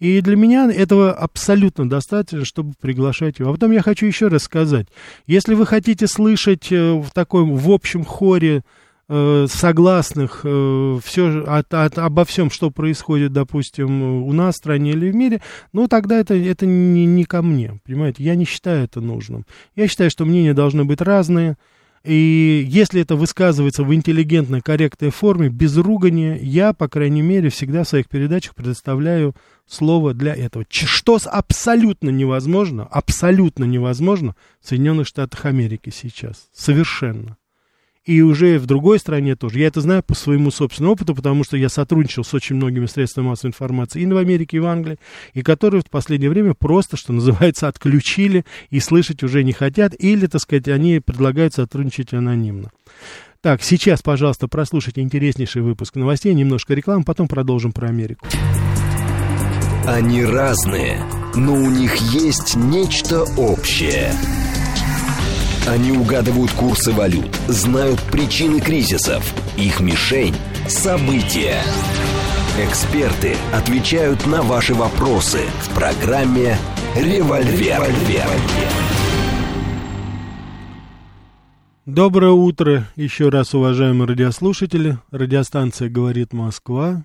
И 0.00 0.22
для 0.22 0.34
меня 0.34 0.70
этого 0.72 1.12
абсолютно 1.12 1.88
достаточно, 1.88 2.44
чтобы 2.44 2.72
приглашать 2.80 3.38
его. 3.38 3.50
А 3.50 3.52
потом 3.52 3.70
я 3.70 3.82
хочу 3.82 4.06
еще 4.06 4.28
раз 4.28 4.44
сказать, 4.44 4.88
если 5.26 5.54
вы 5.54 5.66
хотите 5.66 6.06
слышать 6.08 6.72
э, 6.72 6.94
в 6.94 7.10
таком, 7.12 7.54
в 7.54 7.70
общем 7.70 8.04
хоре 8.04 8.62
э, 9.10 9.46
согласных 9.50 10.40
э, 10.44 10.98
все, 11.04 11.44
от, 11.44 11.74
от, 11.74 11.98
обо 11.98 12.24
всем, 12.24 12.50
что 12.50 12.70
происходит, 12.70 13.34
допустим, 13.34 14.24
у 14.24 14.32
нас 14.32 14.54
в 14.54 14.58
стране 14.58 14.92
или 14.92 15.10
в 15.10 15.14
мире, 15.14 15.42
ну, 15.74 15.86
тогда 15.86 16.18
это, 16.18 16.34
это 16.34 16.64
не, 16.64 17.04
не 17.04 17.24
ко 17.24 17.42
мне, 17.42 17.78
понимаете, 17.84 18.24
я 18.24 18.36
не 18.36 18.46
считаю 18.46 18.84
это 18.84 19.02
нужным. 19.02 19.44
Я 19.76 19.86
считаю, 19.86 20.10
что 20.10 20.24
мнения 20.24 20.54
должны 20.54 20.86
быть 20.86 21.02
разные, 21.02 21.58
и 22.02 22.64
если 22.66 23.02
это 23.02 23.14
высказывается 23.14 23.84
в 23.84 23.94
интеллигентной, 23.94 24.62
корректной 24.62 25.10
форме, 25.10 25.48
без 25.48 25.76
ругания, 25.76 26.38
я, 26.40 26.72
по 26.72 26.88
крайней 26.88 27.22
мере, 27.22 27.50
всегда 27.50 27.84
в 27.84 27.88
своих 27.88 28.08
передачах 28.08 28.54
предоставляю 28.54 29.34
слово 29.66 30.14
для 30.14 30.34
этого. 30.34 30.64
Что 30.70 31.18
абсолютно 31.26 32.08
невозможно, 32.08 32.84
абсолютно 32.84 33.64
невозможно 33.64 34.34
в 34.60 34.68
Соединенных 34.68 35.06
Штатах 35.06 35.44
Америки 35.44 35.90
сейчас. 35.94 36.48
Совершенно 36.54 37.36
и 38.04 38.22
уже 38.22 38.58
в 38.58 38.66
другой 38.66 38.98
стране 38.98 39.36
тоже. 39.36 39.58
Я 39.58 39.66
это 39.66 39.80
знаю 39.80 40.02
по 40.02 40.14
своему 40.14 40.50
собственному 40.50 40.94
опыту, 40.94 41.14
потому 41.14 41.44
что 41.44 41.56
я 41.56 41.68
сотрудничал 41.68 42.24
с 42.24 42.32
очень 42.32 42.56
многими 42.56 42.86
средствами 42.86 43.26
массовой 43.26 43.50
информации 43.50 44.02
и 44.02 44.06
в 44.06 44.16
Америке, 44.16 44.56
и 44.56 44.60
в 44.60 44.66
Англии, 44.66 44.98
и 45.34 45.42
которые 45.42 45.82
в 45.82 45.90
последнее 45.90 46.30
время 46.30 46.54
просто, 46.54 46.96
что 46.96 47.12
называется, 47.12 47.68
отключили 47.68 48.44
и 48.70 48.80
слышать 48.80 49.22
уже 49.22 49.44
не 49.44 49.52
хотят, 49.52 49.94
или, 49.98 50.26
так 50.26 50.40
сказать, 50.40 50.68
они 50.68 51.00
предлагают 51.00 51.54
сотрудничать 51.54 52.12
анонимно. 52.14 52.70
Так, 53.42 53.62
сейчас, 53.62 54.02
пожалуйста, 54.02 54.48
прослушайте 54.48 55.00
интереснейший 55.00 55.62
выпуск 55.62 55.96
новостей, 55.96 56.34
немножко 56.34 56.74
рекламы, 56.74 57.04
потом 57.04 57.28
продолжим 57.28 57.72
про 57.72 57.88
Америку. 57.88 58.26
Они 59.86 60.24
разные, 60.24 61.02
но 61.34 61.54
у 61.54 61.70
них 61.70 61.96
есть 61.96 62.54
нечто 62.54 63.24
общее– 63.38 64.12
они 65.68 65.92
угадывают 65.92 66.50
курсы 66.52 66.92
валют, 66.92 67.34
знают 67.48 68.00
причины 68.10 68.60
кризисов. 68.60 69.22
Их 69.56 69.80
мишень– 69.80 70.34
события. 70.68 71.60
Эксперты 72.58 73.36
отвечают 73.52 74.26
на 74.26 74.42
ваши 74.42 74.74
вопросы 74.74 75.40
в 75.62 75.74
программе 75.74 76.56
«Револьвер». 76.96 77.82
Доброе 81.86 82.32
утро 82.32 82.86
еще 82.96 83.28
раз, 83.28 83.54
уважаемые 83.54 84.08
радиослушатели. 84.08 84.98
Радиостанция 85.10 85.88
«Говорит 85.88 86.32
Москва». 86.32 87.04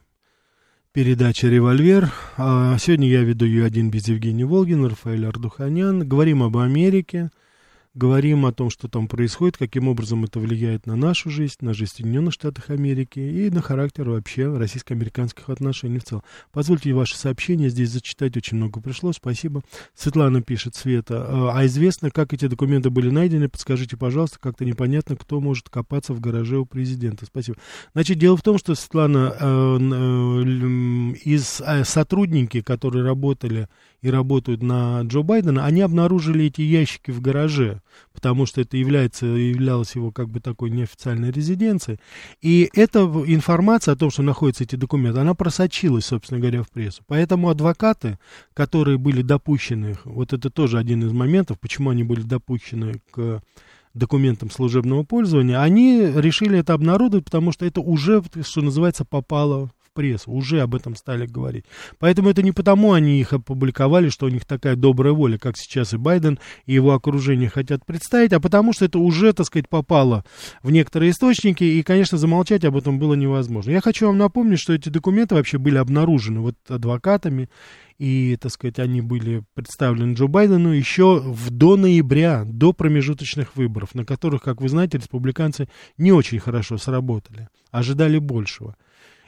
Передача 0.92 1.48
«Револьвер». 1.48 2.12
А 2.38 2.78
сегодня 2.78 3.08
я 3.10 3.22
веду 3.22 3.46
ее 3.46 3.66
один 3.66 3.90
без 3.90 4.08
Евгения 4.08 4.46
Волгина, 4.46 4.90
Рафаэль 4.90 5.26
Ардуханян. 5.26 6.08
Говорим 6.08 6.44
об 6.44 6.58
Америке– 6.58 7.30
говорим 7.96 8.46
о 8.46 8.52
том, 8.52 8.70
что 8.70 8.88
там 8.88 9.08
происходит, 9.08 9.58
каким 9.58 9.88
образом 9.88 10.26
это 10.26 10.40
влияет 10.40 10.86
на 10.86 10.96
нашу 10.96 11.30
жизнь, 11.30 11.56
на 11.62 11.74
жизнь 11.74 11.94
Соединенных 11.96 12.34
Штатов 12.34 12.70
Америки 12.70 13.20
и 13.20 13.50
на 13.50 13.62
характер 13.62 14.10
вообще 14.10 14.56
российско-американских 14.56 15.50
отношений 15.50 16.00
в 16.00 16.04
целом. 16.04 16.24
Позвольте 16.52 16.94
ваши 16.94 17.18
сообщения 17.18 17.70
здесь 17.70 17.90
зачитать, 17.90 18.36
очень 18.36 18.58
много 18.58 18.82
пришло, 18.82 19.14
спасибо. 19.14 19.64
Светлана 19.96 20.42
пишет, 20.42 20.76
Света, 20.76 21.52
а 21.54 21.66
известно, 21.66 22.12
как 22.12 22.34
эти 22.34 22.48
документы 22.48 22.90
были 22.90 23.10
найдены, 23.10 23.48
подскажите, 23.48 23.96
пожалуйста, 23.96 24.40
как-то 24.40 24.66
непонятно, 24.66 25.16
кто 25.16 25.40
может 25.40 25.70
копаться 25.70 26.14
в 26.14 26.20
гараже 26.20 26.58
у 26.58 26.66
президента. 26.66 27.26
Спасибо. 27.26 27.58
Значит, 27.94 28.20
дело 28.20 28.36
в 28.36 28.42
том, 28.42 28.58
что, 28.58 28.76
Светлана, 28.76 29.34
э, 29.40 29.78
э, 29.80 30.46
из 31.24 31.62
э, 31.62 31.86
сотрудники, 31.86 32.62
которые 32.62 33.06
работали 33.06 33.70
и 34.02 34.10
работают 34.10 34.62
на 34.62 35.02
Джо 35.04 35.22
Байдена, 35.22 35.66
они 35.66 35.82
обнаружили 35.82 36.46
эти 36.46 36.62
ящики 36.62 37.12
в 37.12 37.22
гараже. 37.22 37.82
Потому 38.14 38.46
что 38.46 38.62
это 38.62 38.78
является, 38.78 39.26
являлось 39.26 39.96
его 39.96 40.12
как 40.12 40.30
бы 40.30 40.40
такой 40.40 40.70
неофициальной 40.70 41.32
резиденцией. 41.32 42.00
И 42.42 42.70
эта 42.74 43.00
информация 43.00 43.94
о 43.94 43.98
том, 43.98 44.10
что 44.12 44.22
находятся 44.22 44.64
эти 44.64 44.76
документы, 44.76 45.20
она 45.20 45.34
просочилась, 45.34 46.06
собственно 46.06 46.40
говоря, 46.40 46.64
в 46.64 46.70
прессу. 46.70 47.04
Поэтому 47.08 47.50
адвокаты, 47.50 48.20
которые 48.54 48.98
были 48.98 49.22
допущены, 49.22 49.98
вот 50.04 50.34
это 50.34 50.50
тоже 50.50 50.78
один 50.78 51.04
из 51.04 51.12
моментов, 51.12 51.60
почему 51.60 51.90
они 51.90 52.04
были 52.04 52.22
допущены 52.22 53.02
к 53.12 53.42
документам 53.94 54.52
служебного 54.52 55.04
пользования, 55.04 55.62
они 55.62 56.02
решили 56.16 56.60
это 56.60 56.74
обнародовать, 56.74 57.26
потому 57.26 57.52
что 57.52 57.66
это 57.66 57.82
уже, 57.82 58.22
что 58.44 58.62
называется, 58.62 59.06
попало 59.06 59.72
прессу, 59.96 60.32
уже 60.32 60.62
об 60.62 60.76
этом 60.76 60.96
стали 60.96 61.26
говорить. 61.26 61.66
Поэтому 61.98 62.30
это 62.30 62.44
не 62.44 62.52
потому 62.52 62.94
они 62.94 63.20
их 63.20 63.34
опубликовали, 63.34 64.10
что 64.10 64.28
у 64.28 64.30
них 64.30 64.46
такая 64.46 64.76
добрая 64.76 65.14
воля, 65.14 65.40
как 65.40 65.58
сейчас 65.58 65.94
и 65.94 65.98
Байден, 65.98 66.38
и 66.66 66.74
его 66.74 66.94
окружение 66.94 67.50
хотят 67.50 67.86
представить, 67.86 68.34
а 68.34 68.40
потому 68.40 68.74
что 68.74 68.86
это 68.86 69.00
уже, 69.00 69.34
так 69.34 69.48
сказать, 69.48 69.70
попало 69.70 70.24
в 70.62 70.70
некоторые 70.70 71.12
источники, 71.12 71.64
и, 71.64 71.82
конечно, 71.82 72.18
замолчать 72.18 72.66
об 72.66 72.78
этом 72.78 73.00
было 73.00 73.16
невозможно. 73.16 73.72
Я 73.72 73.82
хочу 73.82 74.08
вам 74.08 74.18
напомнить, 74.18 74.60
что 74.60 74.74
эти 74.74 74.90
документы 74.90 75.36
вообще 75.36 75.58
были 75.58 75.78
обнаружены 75.78 76.42
вот 76.42 76.56
адвокатами, 76.68 77.50
и, 77.98 78.38
так 78.42 78.52
сказать, 78.52 78.80
они 78.80 79.02
были 79.02 79.44
представлены 79.54 80.14
Джо 80.14 80.28
Байдену 80.28 80.70
еще 80.70 81.22
в, 81.22 81.50
до 81.50 81.78
ноября, 81.78 82.44
до 82.46 82.74
промежуточных 82.74 83.56
выборов, 83.56 83.96
на 83.96 84.04
которых, 84.04 84.42
как 84.42 84.60
вы 84.60 84.68
знаете, 84.68 84.98
республиканцы 84.98 85.70
не 85.98 86.12
очень 86.12 86.40
хорошо 86.40 86.78
сработали, 86.78 87.48
ожидали 87.72 88.18
большего. 88.18 88.76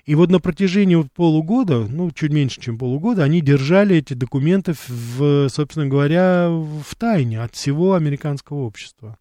И 0.07 0.15
вот 0.15 0.31
на 0.31 0.39
протяжении 0.39 1.01
полугода, 1.15 1.85
ну, 1.85 2.11
чуть 2.11 2.31
меньше, 2.31 2.61
чем 2.61 2.77
полугода, 2.77 3.25
они 3.25 3.41
держали 3.41 3.97
эти 3.97 4.13
документы, 4.13 4.73
в, 4.87 5.49
собственно 5.49 5.85
говоря, 5.85 6.47
в 6.49 6.95
тайне 6.97 7.41
от 7.41 7.53
всего 7.55 7.93
американского 7.93 8.59
общества. 8.59 9.17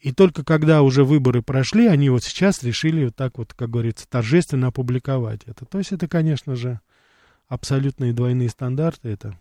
И 0.00 0.10
только 0.10 0.44
когда 0.44 0.82
уже 0.82 1.04
выборы 1.04 1.42
прошли, 1.42 1.86
они 1.86 2.10
вот 2.10 2.24
сейчас 2.24 2.64
решили 2.64 3.04
вот 3.04 3.14
так 3.14 3.38
вот, 3.38 3.54
как 3.54 3.70
говорится, 3.70 4.08
торжественно 4.08 4.66
опубликовать 4.66 5.42
это. 5.46 5.64
То 5.64 5.78
есть 5.78 5.92
это, 5.92 6.08
конечно 6.08 6.56
же, 6.56 6.80
абсолютные 7.46 8.12
двойные 8.12 8.48
стандарты. 8.48 9.10
Это 9.10 9.38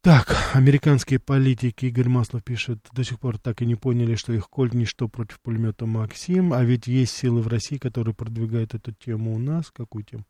так, 0.00 0.34
американские 0.54 1.18
политики, 1.18 1.86
Игорь 1.86 2.08
Маслов 2.08 2.44
пишет, 2.44 2.78
до 2.92 3.02
сих 3.02 3.18
пор 3.18 3.38
так 3.38 3.62
и 3.62 3.66
не 3.66 3.74
поняли, 3.74 4.14
что 4.14 4.32
их 4.32 4.48
коль 4.48 4.70
ничто 4.72 5.08
против 5.08 5.40
пулемета 5.40 5.86
Максим, 5.86 6.52
а 6.52 6.62
ведь 6.62 6.86
есть 6.86 7.16
силы 7.16 7.42
в 7.42 7.48
России, 7.48 7.78
которые 7.78 8.14
продвигают 8.14 8.74
эту 8.74 8.92
тему 8.92 9.34
у 9.34 9.38
нас. 9.38 9.70
Какую 9.70 10.04
тему? 10.04 10.24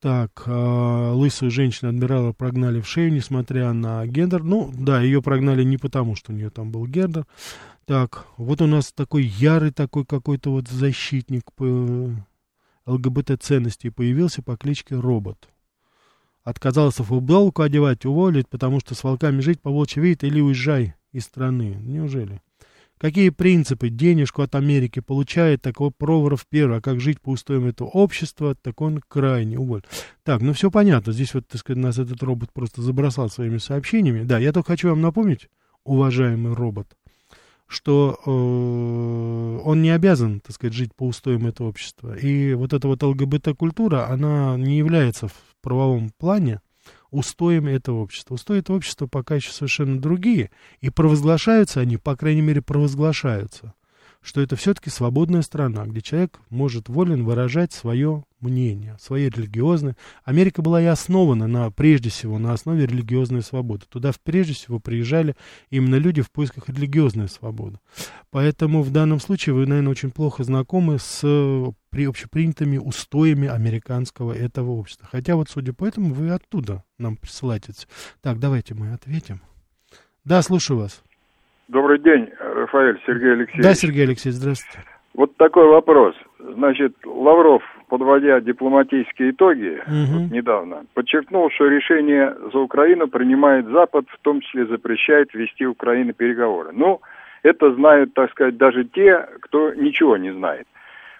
Так, 0.00 0.42
э, 0.46 1.10
лысую 1.14 1.50
женщину 1.50 1.90
адмирала 1.90 2.32
прогнали 2.32 2.80
в 2.80 2.88
шею, 2.88 3.12
несмотря 3.12 3.72
на 3.72 4.06
гендер. 4.06 4.42
Ну, 4.42 4.70
да, 4.76 5.00
ее 5.00 5.22
прогнали 5.22 5.64
не 5.64 5.78
потому, 5.78 6.16
что 6.16 6.32
у 6.32 6.34
нее 6.34 6.50
там 6.50 6.70
был 6.70 6.86
гендер. 6.86 7.24
Так, 7.86 8.26
вот 8.36 8.60
у 8.60 8.66
нас 8.66 8.92
такой 8.92 9.24
ярый 9.24 9.70
такой 9.70 10.04
какой-то 10.04 10.50
вот 10.50 10.68
защитник 10.68 11.44
ЛГБТ-ценностей 12.84 13.90
появился 13.90 14.42
по 14.42 14.56
кличке 14.56 14.96
Робот 14.96 15.48
отказался 16.46 17.02
футболку 17.02 17.62
одевать, 17.62 18.06
уволить, 18.06 18.48
потому 18.48 18.78
что 18.78 18.94
с 18.94 19.02
волками 19.02 19.40
жить 19.40 19.60
по 19.60 19.70
волчьи 19.70 20.00
видит 20.00 20.22
или 20.22 20.40
уезжай 20.40 20.94
из 21.10 21.24
страны. 21.24 21.76
Неужели? 21.80 22.40
Какие 22.98 23.30
принципы 23.30 23.88
денежку 23.88 24.42
от 24.42 24.54
Америки 24.54 25.00
получает 25.00 25.60
такой 25.60 25.90
Проворов 25.90 26.46
первый, 26.48 26.78
а 26.78 26.80
как 26.80 27.00
жить 27.00 27.20
по 27.20 27.30
устоям 27.30 27.66
этого 27.66 27.88
общества, 27.88 28.54
так 28.54 28.80
он 28.80 29.00
крайне 29.08 29.58
уволен. 29.58 29.82
Так, 30.22 30.40
ну 30.40 30.52
все 30.52 30.70
понятно, 30.70 31.12
здесь 31.12 31.34
вот, 31.34 31.48
так 31.48 31.60
сказать, 31.60 31.82
нас 31.82 31.98
этот 31.98 32.22
робот 32.22 32.52
просто 32.52 32.80
забросал 32.80 33.28
своими 33.28 33.58
сообщениями. 33.58 34.22
Да, 34.22 34.38
я 34.38 34.52
только 34.52 34.68
хочу 34.68 34.90
вам 34.90 35.00
напомнить, 35.02 35.48
уважаемый 35.82 36.54
робот, 36.54 36.86
что 37.66 38.20
э, 38.24 38.30
он 38.30 39.82
не 39.82 39.90
обязан, 39.90 40.38
так 40.38 40.54
сказать, 40.54 40.74
жить 40.74 40.94
по 40.94 41.08
устоям 41.08 41.48
этого 41.48 41.66
общества. 41.70 42.16
И 42.16 42.54
вот 42.54 42.72
эта 42.72 42.86
вот 42.86 43.02
ЛГБТ-культура, 43.02 44.08
она 44.08 44.56
не 44.56 44.78
является 44.78 45.28
правовом 45.66 46.12
плане 46.16 46.60
устоями 47.10 47.72
этого 47.72 48.02
общества. 48.02 48.34
Устои 48.34 48.60
этого 48.60 48.76
общества 48.76 49.08
пока 49.08 49.34
еще 49.34 49.50
совершенно 49.50 50.00
другие, 50.00 50.52
и 50.80 50.90
провозглашаются 50.90 51.80
они, 51.80 51.96
по 51.96 52.14
крайней 52.14 52.42
мере, 52.42 52.62
провозглашаются– 52.62 53.74
что 54.26 54.40
это 54.40 54.56
все-таки 54.56 54.90
свободная 54.90 55.42
страна, 55.42 55.86
где 55.86 56.00
человек 56.00 56.40
может 56.50 56.88
волен 56.88 57.24
выражать 57.24 57.72
свое 57.72 58.24
мнение, 58.40 58.96
свои 59.00 59.28
религиозные. 59.28 59.96
Америка 60.24 60.62
была 60.62 60.82
и 60.82 60.86
основана 60.86 61.46
на, 61.46 61.70
прежде 61.70 62.10
всего 62.10 62.38
на 62.38 62.52
основе 62.52 62.86
религиозной 62.86 63.42
свободы. 63.42 63.84
Туда 63.88 64.10
прежде 64.24 64.54
всего 64.54 64.80
приезжали 64.80 65.36
именно 65.70 65.94
люди 65.94 66.22
в 66.22 66.32
поисках 66.32 66.68
религиозной 66.68 67.28
свободы. 67.28 67.78
Поэтому 68.30 68.82
в 68.82 68.90
данном 68.90 69.20
случае 69.20 69.54
вы, 69.54 69.66
наверное, 69.66 69.92
очень 69.92 70.10
плохо 70.10 70.42
знакомы 70.42 70.98
с 70.98 71.22
при 71.96 72.04
общепринятыми 72.04 72.76
устоями 72.76 73.48
американского 73.48 74.34
этого 74.34 74.72
общества. 74.72 75.08
Хотя 75.10 75.34
вот, 75.34 75.48
судя 75.48 75.72
по 75.72 75.86
этому, 75.86 76.12
вы 76.12 76.28
оттуда 76.28 76.84
нам 76.98 77.16
присылаете. 77.16 77.72
Так, 78.22 78.38
давайте 78.38 78.74
мы 78.74 78.92
ответим. 78.92 79.40
Да, 80.22 80.42
слушаю 80.42 80.80
вас. 80.80 81.02
Добрый 81.68 81.98
день, 81.98 82.28
Рафаэль, 82.38 83.00
Сергей 83.06 83.32
Алексеевич. 83.32 83.64
Да, 83.64 83.72
Сергей 83.72 84.04
Алексеевич, 84.04 84.38
здравствуйте. 84.38 84.86
Вот 85.14 85.34
такой 85.38 85.66
вопрос. 85.68 86.14
Значит, 86.38 86.94
Лавров, 87.06 87.62
подводя 87.88 88.42
дипломатические 88.42 89.30
итоги 89.30 89.80
угу. 89.86 90.20
вот 90.20 90.30
недавно, 90.30 90.84
подчеркнул, 90.92 91.50
что 91.50 91.66
решение 91.66 92.36
за 92.52 92.58
Украину 92.58 93.08
принимает 93.08 93.68
Запад, 93.68 94.04
в 94.10 94.18
том 94.20 94.42
числе 94.42 94.66
запрещает 94.66 95.32
вести 95.32 95.64
Украину 95.64 96.12
переговоры. 96.12 96.72
Ну, 96.74 97.00
это 97.42 97.74
знают, 97.74 98.12
так 98.12 98.32
сказать, 98.32 98.58
даже 98.58 98.84
те, 98.84 99.26
кто 99.40 99.72
ничего 99.72 100.18
не 100.18 100.34
знает. 100.34 100.66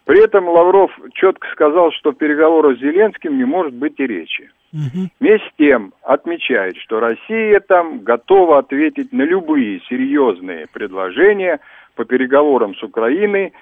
При 0.07 0.23
этом 0.23 0.49
Лавров 0.49 0.93
четко 1.15 1.49
сказал, 1.51 1.91
что 1.91 2.13
в 2.13 2.15
переговорах 2.15 2.79
с 2.79 2.81
Зеленским 2.81 3.37
не 3.37 3.45
может 3.45 3.75
быть 3.75 3.99
и 3.99 4.07
речи. 4.07 4.51
Угу. 4.73 5.09
Вместе 5.19 5.49
с 5.49 5.53
тем 5.59 5.93
отмечает, 6.03 6.77
что 6.77 7.01
Россия 7.01 7.59
там 7.59 8.01
готова 8.01 8.59
ответить 8.59 9.13
на 9.13 9.23
любые 9.23 9.81
серьезные 9.89 10.69
предложения 10.73 11.59
по 11.97 12.05
переговорам 12.05 12.77
с 12.77 12.83
Украиной, 12.85 13.53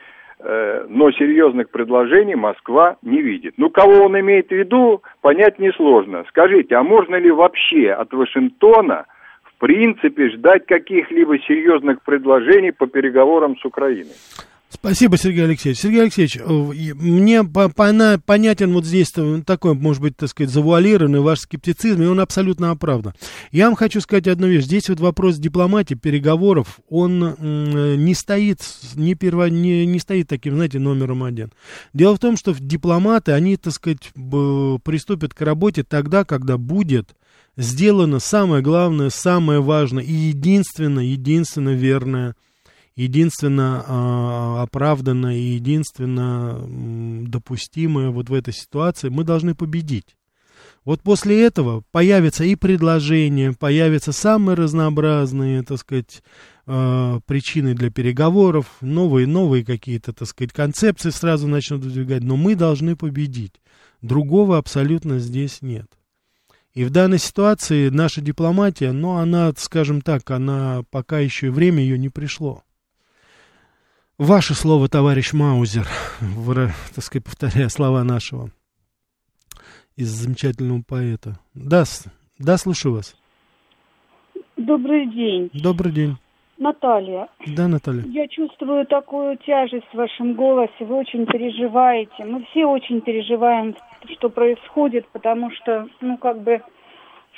э, 0.40 0.87
но 0.87 1.11
серьезных 1.12 1.70
предложений 1.70 2.35
Москва 2.35 2.98
не 3.00 3.22
видит. 3.22 3.54
Ну, 3.57 3.70
кого 3.70 4.04
он 4.04 4.20
имеет 4.20 4.48
в 4.48 4.54
виду, 4.54 5.02
понять 5.22 5.59
несложно. 5.59 6.26
Скажите, 6.28 6.74
а 6.74 6.83
можно 6.83 7.16
ли 7.16 7.30
вообще 7.30 7.90
от 7.90 8.12
Вашингтона 8.12 9.07
в 9.44 9.59
принципе 9.59 10.28
ждать 10.28 10.66
каких-либо 10.66 11.38
серьезных 11.38 12.02
предложений 12.02 12.72
по 12.72 12.87
переговорам 12.87 13.57
с 13.57 13.64
Украиной? 13.64 14.12
Спасибо, 14.74 15.16
Сергей 15.16 15.44
Алексеевич. 15.44 15.80
Сергей 15.80 16.02
Алексеевич, 16.02 16.37
э, 16.37 16.42
мне 16.42 17.44
понятен 17.44 18.72
вот 18.72 18.84
здесь 18.84 19.12
такой, 19.46 19.74
может 19.74 20.02
быть, 20.02 20.16
так 20.16 20.28
сказать, 20.28 20.52
завуалированный 20.52 21.20
ваш 21.20 21.40
скептицизм, 21.40 22.02
и 22.02 22.06
он 22.06 22.18
абсолютно 22.18 22.72
оправдан. 22.72 23.14
Я 23.52 23.66
вам 23.66 23.76
хочу 23.76 24.00
сказать 24.00 24.26
одну 24.26 24.48
вещь. 24.48 24.64
Здесь 24.64 24.88
вот 24.88 24.98
вопрос 25.00 25.37
дипломатии, 25.37 25.94
переговоров, 25.94 26.80
он 26.88 27.37
не 27.40 28.14
стоит, 28.14 28.60
не, 28.96 29.14
перво, 29.14 29.48
не, 29.48 29.87
не 29.87 29.98
стоит 30.00 30.28
таким, 30.28 30.54
знаете, 30.54 30.80
номером 30.80 31.22
один. 31.22 31.52
Дело 31.92 32.16
в 32.16 32.18
том, 32.18 32.37
что 32.37 32.52
дипломаты, 32.58 33.32
они, 33.32 33.56
так 33.56 33.72
сказать, 33.72 34.12
приступят 34.14 35.34
к 35.34 35.40
работе 35.40 35.84
тогда, 35.84 36.24
когда 36.24 36.58
будет 36.58 37.14
сделано 37.56 38.18
самое 38.18 38.62
главное, 38.62 39.10
самое 39.10 39.60
важное 39.60 40.02
и 40.02 40.12
единственное, 40.12 41.04
единственно 41.04 41.70
верное– 41.70 42.34
единственно 42.96 43.85
э, 43.87 44.62
оправданное 44.62 45.37
и 45.37 45.54
единственно 45.54 46.64
допустимое 47.26 48.11
вот 48.11 48.30
в 48.30 48.35
этой 48.35 48.54
ситуации, 48.54 49.09
мы 49.09 49.24
должны 49.24 49.54
победить. 49.54 50.16
Вот 50.85 51.00
после 51.00 51.42
этого 51.42 51.83
появятся 51.92 52.44
и 52.44 52.57
предложения, 52.57 53.52
появятся 53.52 54.12
самые 54.12 54.54
разнообразные, 54.54 55.62
так 55.62 55.78
сказать, 55.78 56.22
э, 56.66 57.20
причины 57.26 57.74
для 57.74 57.90
переговоров, 57.90 58.66
новые, 58.83 59.26
новые 59.26 59.64
какие-то, 59.64 60.12
так 60.12 60.28
сказать, 60.28 60.52
концепции 60.52 61.11
сразу 61.11 61.48
начнут 61.48 61.83
выдвигать, 61.83 62.22
но 62.22 62.37
мы 62.37 62.54
должны 62.54 62.96
победить. 62.96 63.54
Другого 64.02 64.59
абсолютно 64.59 65.18
здесь 65.18 65.62
нет. 65.62 65.87
И 66.74 66.85
в 66.85 66.90
данной 66.90 67.18
ситуации 67.18 67.88
наша 67.88 68.20
дипломатия, 68.20 68.92
ну, 68.92 69.12
она, 69.12 69.52
скажем 69.57 70.02
так, 70.02 70.30
она 70.30 70.83
пока 70.90 71.20
еще 71.20 71.50
время 71.50 71.83
ее 71.83 71.96
не 71.96 72.11
пришло. 72.11 72.62
Ваше 74.18 74.55
слово, 74.55 74.88
товарищ 74.88 75.33
Маузер, 75.33 75.88
так 76.94 77.03
сказать, 77.03 77.24
повторяя 77.24 77.68
слова 77.68 78.05
нашего 78.05 78.50
из 79.96 80.07
замечательного 80.07 80.83
поэта. 80.87 81.40
Да, 81.53 81.83
да, 82.38 82.57
слушаю 82.57 82.94
вас. 82.94 83.16
Добрый 84.57 85.07
день. 85.07 85.50
Добрый 85.53 85.90
день. 85.90 86.16
Наталья. 86.59 87.27
Да, 87.57 87.66
Наталья. 87.66 88.05
Я 88.07 88.29
чувствую 88.29 88.87
такую 88.87 89.37
тяжесть 89.38 89.88
в 89.92 89.96
вашем 89.96 90.35
голосе. 90.35 90.72
Вы 90.79 90.94
очень 90.94 91.27
переживаете. 91.27 92.24
Мы 92.24 92.44
все 92.50 92.66
очень 92.66 93.00
переживаем, 93.00 93.74
что 94.16 94.29
происходит, 94.29 95.09
потому 95.09 95.50
что, 95.50 95.88
ну, 96.00 96.16
как 96.18 96.40
бы, 96.40 96.62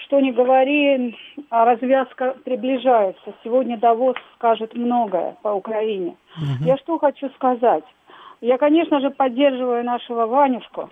что 0.05 0.21
не 0.21 0.33
говори, 0.33 1.17
а 1.51 1.65
развязка 1.65 2.37
приближается. 2.45 3.35
Сегодня 3.43 3.79
Давос 3.79 4.17
скажет 4.37 4.75
многое 4.75 5.37
по 5.43 5.49
Украине. 5.49 6.17
Угу. 6.37 6.65
Я 6.65 6.77
что 6.79 6.99
хочу 6.99 7.29
сказать? 7.31 7.85
Я, 8.41 8.59
конечно 8.59 9.01
же, 9.01 9.11
поддерживаю 9.11 9.85
нашего 9.85 10.27
Ванюшку, 10.27 10.91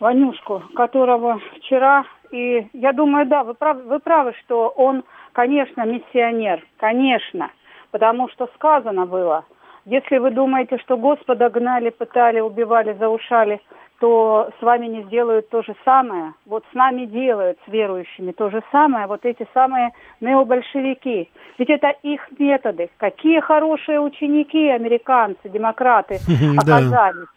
Ванюшку, 0.00 0.62
которого 0.74 1.40
вчера, 1.56 2.04
и 2.30 2.66
я 2.74 2.92
думаю, 2.92 3.26
да, 3.26 3.42
вы 3.42 3.54
правы, 3.54 3.82
вы 3.84 3.98
правы, 3.98 4.34
что 4.44 4.68
он, 4.68 5.04
конечно, 5.32 5.86
миссионер, 5.86 6.64
конечно, 6.76 7.50
потому 7.90 8.28
что 8.28 8.48
сказано 8.54 9.06
было, 9.06 9.44
если 9.86 10.18
вы 10.18 10.30
думаете, 10.30 10.76
что 10.78 10.98
Господа 10.98 11.48
гнали, 11.48 11.88
пытали, 11.88 12.40
убивали, 12.40 12.92
заушали, 12.92 13.60
то 14.00 14.50
с 14.58 14.62
вами 14.62 14.86
не 14.86 15.02
сделают 15.04 15.48
то 15.50 15.62
же 15.62 15.74
самое. 15.84 16.34
Вот 16.46 16.64
с 16.70 16.74
нами 16.74 17.04
делают, 17.06 17.58
с 17.66 17.68
верующими, 17.68 18.32
то 18.32 18.48
же 18.50 18.62
самое, 18.70 19.06
вот 19.06 19.24
эти 19.24 19.46
самые 19.52 19.90
необольшевики. 20.20 21.30
Ведь 21.58 21.70
это 21.70 21.88
их 22.02 22.20
методы. 22.38 22.90
Какие 22.98 23.40
хорошие 23.40 24.00
ученики 24.00 24.68
американцы, 24.68 25.48
демократы 25.48 26.18
оказались. 26.58 27.28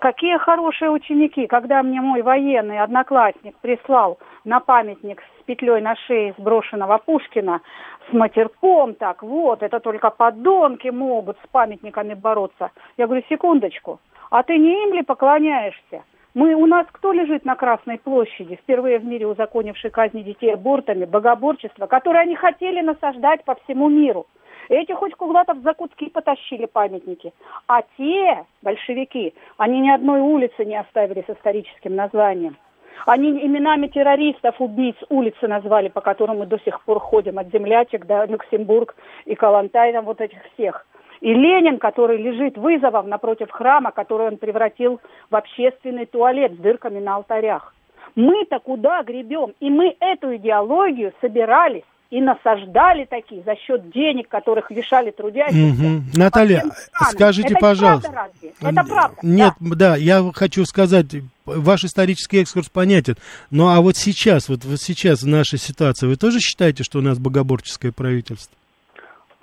Какие 0.00 0.38
хорошие 0.38 0.90
ученики, 0.90 1.46
когда 1.46 1.82
мне 1.82 2.00
мой 2.00 2.22
военный 2.22 2.80
одноклассник 2.80 3.56
прислал 3.58 4.18
на 4.44 4.58
памятник 4.58 5.20
с 5.20 5.44
петлей 5.44 5.80
на 5.80 5.94
шее 5.94 6.34
сброшенного 6.38 6.98
Пушкина 6.98 7.60
с 8.08 8.12
матерком, 8.12 8.94
так 8.94 9.22
вот, 9.22 9.62
это 9.62 9.80
только 9.80 10.10
подонки 10.10 10.88
могут 10.88 11.36
с 11.44 11.48
памятниками 11.48 12.14
бороться. 12.14 12.70
Я 12.96 13.06
говорю, 13.06 13.22
секундочку, 13.28 14.00
а 14.30 14.42
ты 14.42 14.58
не 14.58 14.84
им 14.84 14.94
ли 14.94 15.02
поклоняешься? 15.02 16.04
Мы, 16.34 16.54
у 16.54 16.66
нас 16.66 16.86
кто 16.92 17.12
лежит 17.12 17.44
на 17.44 17.54
Красной 17.54 17.98
площади, 17.98 18.56
впервые 18.56 18.98
в 18.98 19.04
мире 19.04 19.26
узаконивший 19.26 19.90
казни 19.90 20.22
детей 20.22 20.52
абортами, 20.52 21.06
богоборчество, 21.06 21.86
которое 21.86 22.20
они 22.20 22.36
хотели 22.36 22.82
насаждать 22.82 23.42
по 23.44 23.54
всему 23.54 23.88
миру. 23.88 24.26
Эти 24.68 24.92
хоть 24.92 25.14
куда-то 25.14 25.54
в 25.54 25.62
Закутски 25.62 26.10
потащили 26.10 26.66
памятники. 26.66 27.32
А 27.68 27.82
те, 27.96 28.44
большевики, 28.62 29.32
они 29.56 29.80
ни 29.80 29.90
одной 29.90 30.20
улицы 30.20 30.64
не 30.64 30.76
оставили 30.76 31.24
с 31.26 31.30
историческим 31.30 31.94
названием. 31.94 32.56
Они 33.04 33.30
именами 33.30 33.86
террористов, 33.86 34.60
убийц 34.60 34.96
улицы 35.08 35.46
назвали, 35.46 35.88
по 35.88 36.00
которым 36.00 36.38
мы 36.38 36.46
до 36.46 36.58
сих 36.58 36.80
пор 36.82 36.98
ходим, 36.98 37.38
от 37.38 37.50
Землячек 37.52 38.06
до 38.06 38.24
Люксембург 38.24 38.96
и 39.26 39.34
Калантай, 39.34 39.98
вот 40.00 40.20
этих 40.20 40.38
всех. 40.54 40.86
И 41.20 41.32
Ленин, 41.32 41.78
который 41.78 42.18
лежит 42.18 42.56
вызовом 42.56 43.08
напротив 43.08 43.50
храма, 43.50 43.90
который 43.90 44.28
он 44.28 44.36
превратил 44.36 45.00
в 45.30 45.36
общественный 45.36 46.06
туалет 46.06 46.52
с 46.54 46.56
дырками 46.56 46.98
на 46.98 47.16
алтарях. 47.16 47.74
Мы-то 48.14 48.58
куда 48.58 49.02
гребем? 49.02 49.54
И 49.60 49.70
мы 49.70 49.94
эту 50.00 50.36
идеологию 50.36 51.12
собирались 51.20 51.84
и 52.10 52.20
насаждали 52.20 53.04
такие 53.04 53.42
за 53.42 53.56
счет 53.56 53.90
денег, 53.90 54.28
которых 54.28 54.70
лишали 54.70 55.10
трудящихся. 55.10 55.86
Угу. 55.86 56.02
Наталья, 56.14 56.64
скажите, 57.10 57.48
это 57.48 57.58
пожалуйста. 57.58 58.10
Правда 58.10 58.32
Это 58.60 58.88
правда. 58.88 59.16
Нет, 59.22 59.54
да. 59.60 59.74
да, 59.76 59.96
я 59.96 60.22
хочу 60.34 60.64
сказать, 60.64 61.06
ваш 61.44 61.84
исторический 61.84 62.42
экскурс 62.42 62.68
понятен. 62.68 63.16
Ну 63.50 63.68
а 63.68 63.80
вот 63.80 63.96
сейчас, 63.96 64.48
вот, 64.48 64.64
вот 64.64 64.80
сейчас 64.80 65.22
в 65.22 65.26
нашей 65.26 65.58
ситуации, 65.58 66.06
вы 66.06 66.16
тоже 66.16 66.38
считаете, 66.38 66.84
что 66.84 67.00
у 67.00 67.02
нас 67.02 67.18
богоборческое 67.18 67.92
правительство? 67.92 68.56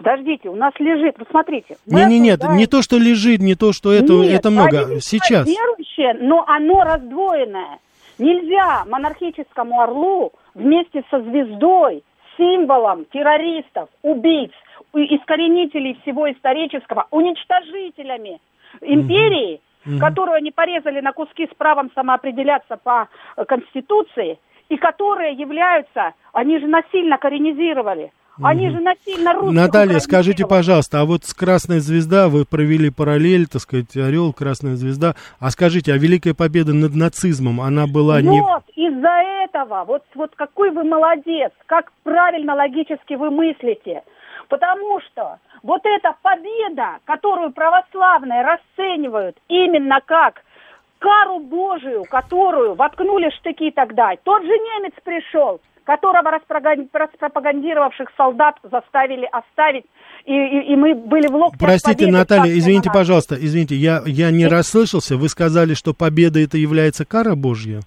Подождите, 0.04 0.50
у 0.50 0.56
нас 0.56 0.74
лежит, 0.80 1.16
посмотрите. 1.16 1.78
Не, 1.86 2.06
не, 2.06 2.20
нет, 2.20 2.42
не 2.50 2.68
то, 2.68 2.82
что 2.82 2.98
лежит, 2.98 3.40
не 3.40 3.56
то, 3.56 3.72
что 3.72 3.94
это, 3.94 4.14
нет, 4.14 4.40
это 4.40 4.50
много. 4.50 5.00
Сейчас. 5.00 5.48
Верующее, 5.48 6.14
но 6.20 6.44
оно 6.46 6.84
раздвоенное. 6.84 7.80
Нельзя 8.20 8.84
монархическому 8.86 9.80
орлу 9.80 10.34
вместе 10.54 11.04
со 11.10 11.22
звездой, 11.22 12.04
символом 12.38 13.06
террористов, 13.06 13.88
убийц, 14.02 14.52
искоренителей 14.94 15.98
всего 16.02 16.30
исторического, 16.30 17.08
уничтожителями 17.10 18.42
империи, 18.82 19.62
угу. 19.86 20.00
которую 20.00 20.36
они 20.36 20.52
порезали 20.52 21.00
на 21.00 21.14
куски 21.14 21.48
с 21.48 21.56
правом 21.56 21.92
самоопределяться 21.96 22.76
по 22.76 23.08
э, 23.38 23.46
Конституции, 23.46 24.38
и 24.68 24.76
которые 24.76 25.34
являются, 25.34 26.14
они 26.34 26.60
же 26.60 26.68
насильно 26.68 27.18
коренизировали 27.18 28.12
они 28.42 28.70
же 28.70 28.80
насильно 28.80 29.34
русских 29.34 29.54
Наталья, 29.54 30.00
скажите, 30.00 30.48
пожалуйста, 30.48 31.02
а 31.02 31.06
вот 31.06 31.24
с 31.26 31.34
Красной 31.34 31.80
Звезда 31.80 32.30
вы 32.30 32.46
провели 32.46 32.90
параллель, 32.90 33.48
так 33.48 33.62
сказать, 33.62 33.96
Орел, 33.96 34.34
Красная 34.34 34.76
Звезда. 34.76 35.16
А 35.40 35.52
скажите, 35.52 35.94
а 35.94 35.98
Великая 35.98 36.34
Победа 36.34 36.74
над 36.74 36.96
нацизмом, 36.96 37.62
она 37.62 37.86
была 37.86 38.16
вот, 38.16 38.24
не... 38.24 38.42
Вот, 38.42 38.64
из-за 38.76 39.44
этого, 39.44 39.84
вот, 39.86 40.04
вот 40.16 40.32
какой 40.36 40.72
вы 40.72 40.84
молодец, 40.84 41.52
как 41.68 41.92
правильно 42.04 42.56
логически 42.56 43.14
вы 43.14 43.30
мыслите. 43.30 44.04
Потому 44.50 45.00
что 45.02 45.38
вот 45.62 45.82
эта 45.84 46.16
победа, 46.22 46.98
которую 47.06 47.52
православные 47.52 48.44
расценивают 48.44 49.38
именно 49.48 50.00
как 50.06 50.42
кару 51.00 51.40
Божию, 51.40 52.04
которую 52.10 52.76
воткнули 52.76 53.30
штыки 53.38 53.72
тогда, 53.72 54.14
тот 54.24 54.42
же 54.42 54.50
немец 54.52 54.94
пришел, 55.04 55.60
которого 55.84 56.32
распропагандировавших 56.32 58.10
солдат 58.18 58.56
заставили 58.64 59.28
оставить, 59.32 59.86
и, 60.26 60.34
и, 60.34 60.74
и 60.74 60.76
мы 60.76 60.96
были 60.96 61.28
в 61.28 61.36
локте 61.36 61.58
Простите, 61.60 62.08
Наталья, 62.08 62.58
извините, 62.58 62.90
пожалуйста, 62.94 63.36
извините, 63.36 63.76
я, 63.76 64.02
я 64.06 64.32
не 64.32 64.44
и... 64.44 64.48
расслышался, 64.48 65.18
вы 65.18 65.30
сказали, 65.30 65.74
что 65.74 65.94
победа 65.94 66.40
это 66.40 66.58
является 66.58 67.06
кара 67.06 67.36
Божья? 67.36 67.82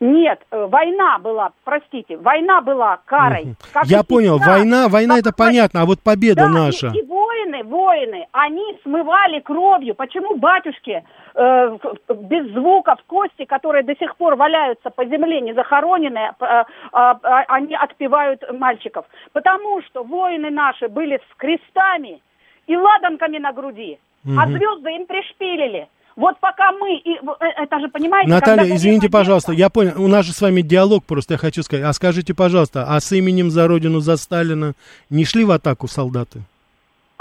Нет, 0.00 0.40
э, 0.50 0.66
война 0.66 1.18
была, 1.18 1.50
простите, 1.62 2.16
война 2.16 2.62
была 2.62 3.00
карой. 3.04 3.42
Угу. 3.42 3.80
Я 3.84 4.02
понял, 4.02 4.38
всегда. 4.38 4.52
война, 4.52 4.88
война 4.88 5.18
это 5.18 5.30
понятно, 5.30 5.82
а 5.82 5.86
вот 5.86 6.00
победа 6.00 6.46
да, 6.46 6.48
наша. 6.48 6.88
И, 6.88 7.00
и 7.00 7.02
воины, 7.02 7.62
воины, 7.64 8.26
они 8.32 8.78
смывали 8.82 9.40
кровью. 9.40 9.94
Почему 9.94 10.38
батюшки 10.38 11.04
э, 11.34 11.78
без 12.14 12.52
звуков 12.52 12.98
кости, 13.06 13.44
которые 13.44 13.82
до 13.82 13.94
сих 13.96 14.16
пор 14.16 14.36
валяются 14.36 14.90
по 14.90 15.04
земле, 15.04 15.40
не 15.40 15.54
захороненные, 15.54 16.32
э, 16.40 16.44
э, 16.44 16.64
э, 16.92 17.28
они 17.48 17.74
отпевают 17.74 18.42
мальчиков? 18.52 19.04
Потому 19.32 19.82
что 19.82 20.02
воины 20.02 20.50
наши 20.50 20.88
были 20.88 21.16
с 21.16 21.36
крестами 21.36 22.20
и 22.66 22.76
ладанками 22.76 23.38
на 23.38 23.52
груди, 23.52 23.98
угу. 24.24 24.34
а 24.38 24.46
звезды 24.46 24.90
им 24.90 25.06
пришпилили. 25.06 25.88
Вот 26.16 26.38
пока 26.40 26.72
мы, 26.72 26.96
и, 26.96 27.14
э, 27.14 27.46
это 27.62 27.80
же, 27.80 27.88
понимаете... 27.88 28.30
Наталья, 28.30 28.74
извините, 28.74 29.08
пожалуйста, 29.08 29.52
я 29.52 29.70
понял, 29.70 30.02
у 30.02 30.08
нас 30.08 30.26
же 30.26 30.32
с 30.32 30.40
вами 30.42 30.60
диалог 30.60 31.04
просто, 31.04 31.34
я 31.34 31.38
хочу 31.38 31.62
сказать. 31.62 31.84
А 31.84 31.92
скажите, 31.92 32.34
пожалуйста, 32.34 32.84
а 32.88 33.00
с 33.00 33.10
именем 33.12 33.50
за 33.50 33.66
Родину, 33.66 34.00
за 34.00 34.16
Сталина 34.16 34.74
не 35.08 35.24
шли 35.24 35.44
в 35.44 35.50
атаку 35.50 35.88
солдаты? 35.88 36.42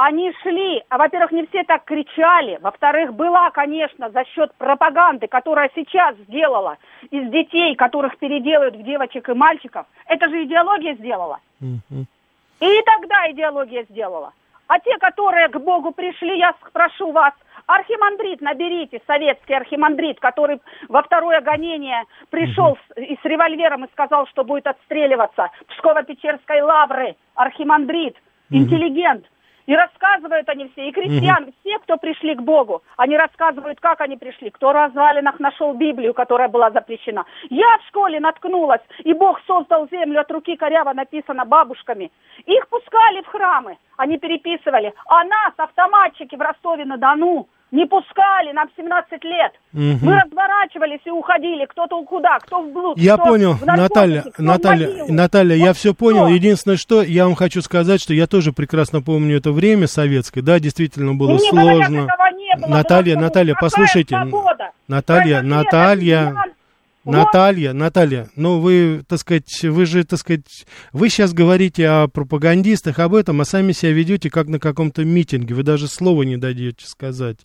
Они 0.01 0.31
шли, 0.41 0.81
а 0.87 0.97
во-первых, 0.97 1.33
не 1.33 1.45
все 1.47 1.65
так 1.65 1.83
кричали, 1.83 2.57
во-вторых, 2.61 3.13
была, 3.13 3.51
конечно, 3.51 4.09
за 4.09 4.23
счет 4.23 4.53
пропаганды, 4.53 5.27
которая 5.27 5.69
сейчас 5.75 6.15
сделала 6.19 6.77
из 7.11 7.29
детей, 7.29 7.75
которых 7.75 8.17
переделают 8.17 8.77
в 8.77 8.83
девочек 8.83 9.27
и 9.27 9.33
мальчиков, 9.33 9.85
это 10.05 10.29
же 10.29 10.45
идеология 10.45 10.95
сделала. 10.95 11.39
Угу. 11.59 12.05
И 12.61 12.81
тогда 12.83 13.29
идеология 13.29 13.83
сделала. 13.89 14.31
А 14.67 14.79
те, 14.79 14.97
которые 14.99 15.49
к 15.49 15.59
Богу 15.59 15.91
пришли, 15.91 16.37
я 16.37 16.55
спрошу 16.65 17.11
вас, 17.11 17.33
архимандрит 17.65 18.39
наберите, 18.39 19.01
советский 19.05 19.55
архимандрит, 19.55 20.21
который 20.21 20.61
во 20.87 21.03
второе 21.03 21.41
гонение 21.41 22.05
пришел 22.29 22.77
с, 22.77 22.97
и 22.97 23.19
с 23.21 23.25
револьвером 23.25 23.83
и 23.83 23.91
сказал, 23.91 24.27
что 24.27 24.45
будет 24.45 24.65
отстреливаться. 24.65 25.49
Псково-Печерской 25.67 26.61
лавры, 26.61 27.17
архимандрит, 27.35 28.15
интеллигент– 28.49 29.25
и 29.69 29.75
рассказывают 29.75 30.49
они 30.49 30.67
все, 30.69 30.89
и 30.89 30.91
крестьян, 30.91 31.43
угу. 31.43 31.53
все, 31.59 31.77
кто 31.77 31.97
пришли 31.97 32.33
к 32.33 32.41
Богу, 32.41 32.81
они 32.97 33.15
рассказывают, 33.15 33.79
как 33.79 34.01
они 34.01 34.17
пришли. 34.17 34.49
Кто 34.49 34.69
в 34.69 34.71
развалинах 34.71 35.39
нашел 35.39 35.75
Библию, 35.75 36.15
которая 36.15 36.47
была 36.47 36.71
запрещена. 36.71 37.23
Я 37.51 37.77
в 37.77 37.87
школе 37.87 38.19
наткнулась, 38.19 38.81
и 39.03 39.13
Бог 39.13 39.39
создал 39.45 39.87
землю 39.91 40.21
от 40.21 40.31
руки 40.31 40.55
коряво 40.55 40.93
написано 40.93 41.45
бабушками. 41.45 42.11
Их 42.47 42.67
пускали 42.67 43.21
в 43.21 43.27
храмы, 43.27 43.77
они 43.99 44.17
переписывали. 44.17 44.93
А 45.07 45.23
нас, 45.25 45.53
автоматчики 45.57 46.35
в 46.35 46.39
Ростове-на-Дону, 46.39 47.49
не 47.71 47.85
пускали, 47.85 48.51
нам 48.53 48.67
17 48.75 49.23
лет. 49.25 49.51
Угу. 49.73 50.05
Мы 50.05 50.19
разворачивались 50.21 51.01
и 51.05 51.11
уходили, 51.11 51.65
кто-то 51.65 52.01
куда, 52.03 52.39
кто 52.39 52.61
в 52.61 52.71
блуд. 52.71 52.97
Я 52.97 53.17
понял, 53.17 53.55
Наталья, 53.61 54.23
Наталья, 54.37 55.05
Наталья, 55.09 55.57
вот 55.57 55.65
я 55.65 55.73
все 55.73 55.93
понял. 55.93 56.25
Что? 56.25 56.33
Единственное, 56.33 56.77
что 56.77 57.01
я 57.03 57.25
вам 57.25 57.35
хочу 57.35 57.61
сказать, 57.61 58.01
что 58.01 58.13
я 58.13 58.25
тоже 58.25 58.53
прекрасно 58.53 59.01
помню 59.01 59.37
это 59.37 59.51
время 59.51 59.85
советское, 59.87 60.41
да, 60.41 60.59
действительно 60.59 61.13
было 61.13 61.35
и 61.35 61.39
сложно. 61.39 62.07
Не 62.37 62.55
было, 62.55 62.67
Наталья, 62.67 63.17
Наталья, 63.17 63.55
послушайте. 63.59 64.15
Свобода? 64.15 64.71
Наталья, 64.87 65.41
Наталья. 65.41 66.33
Наталья, 67.11 67.73
Наталья, 67.73 68.29
ну 68.35 68.59
вы, 68.59 69.03
так 69.07 69.19
сказать, 69.19 69.63
вы 69.63 69.85
же, 69.85 70.03
так 70.03 70.19
сказать, 70.19 70.65
вы 70.91 71.09
сейчас 71.09 71.33
говорите 71.33 71.87
о 71.87 72.07
пропагандистах, 72.07 72.99
об 72.99 73.15
этом, 73.15 73.41
а 73.41 73.45
сами 73.45 73.71
себя 73.71 73.91
ведете 73.91 74.29
как 74.29 74.47
на 74.47 74.59
каком-то 74.59 75.03
митинге, 75.03 75.55
вы 75.55 75.63
даже 75.63 75.87
слова 75.87 76.23
не 76.23 76.37
дадите 76.37 76.85
сказать. 76.85 77.39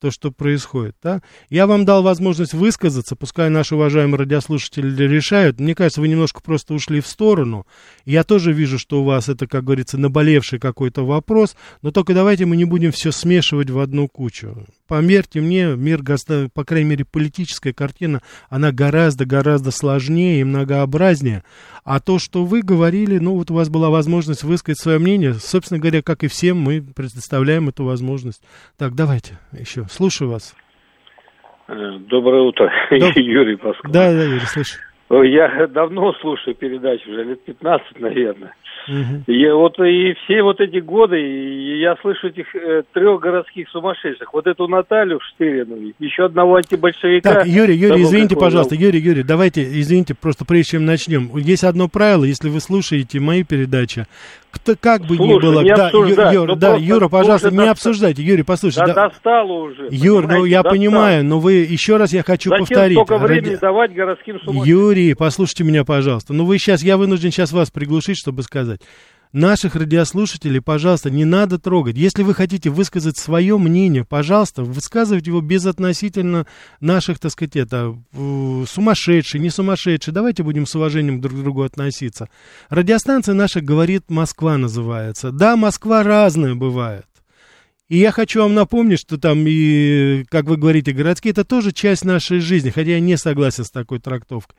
То, 0.00 0.10
что 0.10 0.30
происходит. 0.30 0.96
Да? 1.02 1.22
Я 1.50 1.66
вам 1.66 1.84
дал 1.84 2.02
возможность 2.02 2.54
высказаться, 2.54 3.16
пускай 3.16 3.50
наши 3.50 3.74
уважаемые 3.74 4.18
радиослушатели 4.18 5.06
решают. 5.06 5.60
Мне 5.60 5.74
кажется, 5.74 6.00
вы 6.00 6.08
немножко 6.08 6.40
просто 6.40 6.74
ушли 6.74 7.00
в 7.00 7.06
сторону. 7.06 7.66
Я 8.04 8.24
тоже 8.24 8.52
вижу, 8.52 8.78
что 8.78 9.02
у 9.02 9.04
вас 9.04 9.28
это, 9.28 9.46
как 9.46 9.64
говорится, 9.64 9.98
наболевший 9.98 10.58
какой-то 10.58 11.04
вопрос, 11.04 11.56
но 11.82 11.90
только 11.90 12.14
давайте 12.14 12.46
мы 12.46 12.56
не 12.56 12.64
будем 12.64 12.92
все 12.92 13.12
смешивать 13.12 13.70
в 13.70 13.78
одну 13.78 14.08
кучу. 14.08 14.66
Поверьте 14.86 15.40
мне, 15.40 15.76
мир, 15.76 16.02
по 16.54 16.64
крайней 16.64 16.88
мере, 16.88 17.04
политическая 17.04 17.74
картина, 17.74 18.22
она 18.48 18.72
гораздо-гораздо 18.72 19.70
сложнее 19.70 20.40
и 20.40 20.44
многообразнее. 20.44 21.44
А 21.84 22.00
то, 22.00 22.18
что 22.18 22.44
вы 22.44 22.62
говорили, 22.62 23.18
ну 23.18 23.34
вот 23.34 23.50
у 23.50 23.54
вас 23.54 23.68
была 23.68 23.90
возможность 23.90 24.44
высказать 24.44 24.80
свое 24.80 24.98
мнение, 24.98 25.34
собственно 25.34 25.80
говоря, 25.80 26.02
как 26.02 26.24
и 26.24 26.28
всем, 26.28 26.58
мы 26.58 26.80
предоставляем 26.82 27.68
эту 27.68 27.84
возможность. 27.84 28.42
Так, 28.76 28.94
давайте 28.94 29.38
еще. 29.52 29.87
Слушаю 29.88 30.30
вас. 30.30 30.54
Э, 31.68 31.98
доброе 31.98 32.42
утро, 32.42 32.70
Доб... 32.90 33.16
Юрий 33.16 33.56
Пасков. 33.56 33.90
Да, 33.90 34.12
да, 34.12 34.22
Юрий, 34.22 34.40
слышу. 34.40 34.78
Я 35.10 35.66
давно 35.68 36.12
слушаю 36.20 36.54
передачу, 36.54 37.10
уже 37.10 37.24
лет 37.24 37.44
15, 37.44 38.00
наверное. 38.00 38.54
Угу. 38.86 39.32
И 39.32 39.50
вот 39.50 39.78
и 39.80 40.14
все 40.24 40.42
вот 40.42 40.60
эти 40.60 40.78
годы, 40.78 41.20
и 41.20 41.80
я 41.80 41.96
слышу 41.96 42.28
этих 42.28 42.54
э, 42.54 42.82
трех 42.92 43.20
городских 43.20 43.68
сумасшедших. 43.70 44.32
Вот 44.32 44.46
эту 44.46 44.68
Наталью 44.68 45.20
Штырину, 45.20 45.92
еще 45.98 46.26
одного 46.26 46.56
антибольшевика. 46.56 47.34
Так, 47.34 47.46
Юрий, 47.46 47.76
Юрий, 47.76 48.02
извините, 48.02 48.36
пожалуйста, 48.36 48.74
Юрий, 48.74 49.00
Юрий, 49.00 49.22
давайте, 49.22 49.62
извините, 49.62 50.14
просто 50.14 50.44
прежде 50.44 50.72
чем 50.72 50.84
начнем. 50.84 51.36
Есть 51.36 51.64
одно 51.64 51.88
правило, 51.88 52.24
если 52.24 52.48
вы 52.48 52.60
слушаете 52.60 53.20
мои 53.20 53.44
передачи, 53.44 54.06
кто, 54.50 54.74
как 54.80 55.02
бы 55.02 55.16
Слушай, 55.16 55.28
ни 55.28 55.40
было, 55.40 55.60
не 55.60 55.74
да, 55.74 56.32
Юр, 56.32 56.56
да, 56.56 56.76
Юра, 56.76 57.08
пожалуйста, 57.08 57.50
не 57.50 57.68
обсуждайте. 57.68 58.22
Юрий, 58.22 58.42
послушайте. 58.42 58.94
Да, 58.94 59.08
достало 59.08 59.52
уже. 59.52 59.88
Юр, 59.90 60.26
ну 60.26 60.44
я 60.44 60.62
достало. 60.62 60.74
понимаю, 60.74 61.24
но 61.24 61.38
вы 61.38 61.54
еще 61.54 61.96
раз 61.98 62.12
я 62.12 62.22
хочу 62.22 62.50
Зачем 62.50 62.66
повторить. 62.66 62.96
столько 62.96 63.18
времени 63.18 63.50
Ради... 63.50 63.60
давать 63.60 63.92
городским 63.92 64.40
сумасшедшим? 64.40 64.64
Юрий, 64.64 65.14
послушайте 65.14 65.64
меня, 65.64 65.84
пожалуйста. 65.84 66.32
Ну 66.32 66.46
вы 66.46 66.58
сейчас, 66.58 66.82
я 66.82 66.96
вынужден 66.96 67.30
сейчас 67.30 67.52
вас 67.52 67.70
приглушить, 67.70 68.16
чтобы 68.16 68.42
сказать 68.42 68.77
наших 69.32 69.74
радиослушателей, 69.74 70.60
пожалуйста, 70.60 71.10
не 71.10 71.24
надо 71.24 71.58
трогать. 71.58 71.96
Если 71.96 72.22
вы 72.22 72.34
хотите 72.34 72.70
высказать 72.70 73.18
свое 73.18 73.58
мнение, 73.58 74.04
пожалуйста, 74.04 74.62
высказывайте 74.62 75.30
его 75.30 75.40
безотносительно 75.40 76.46
наших, 76.80 77.18
так 77.18 77.32
сказать, 77.32 77.56
это, 77.56 77.96
сумасшедшие, 78.14 79.40
не 79.40 79.50
сумасшедшие. 79.50 80.14
Давайте 80.14 80.42
будем 80.42 80.66
с 80.66 80.74
уважением 80.74 81.20
друг 81.20 81.38
к 81.38 81.42
другу 81.42 81.62
относиться. 81.62 82.28
Радиостанция 82.68 83.34
наша 83.34 83.60
«Говорит 83.60 84.04
Москва» 84.08 84.56
называется. 84.56 85.30
Да, 85.30 85.56
Москва 85.56 86.02
разная 86.02 86.54
бывает. 86.54 87.06
И 87.88 87.96
я 87.96 88.12
хочу 88.12 88.42
вам 88.42 88.54
напомнить, 88.54 89.00
что 89.00 89.16
там 89.16 89.44
и, 89.46 90.24
как 90.28 90.44
вы 90.44 90.58
говорите, 90.58 90.92
городские, 90.92 91.32
это 91.32 91.44
тоже 91.44 91.72
часть 91.72 92.04
нашей 92.04 92.38
жизни, 92.40 92.68
хотя 92.68 92.90
я 92.90 93.00
не 93.00 93.16
согласен 93.16 93.64
с 93.64 93.70
такой 93.70 93.98
трактовкой. 93.98 94.56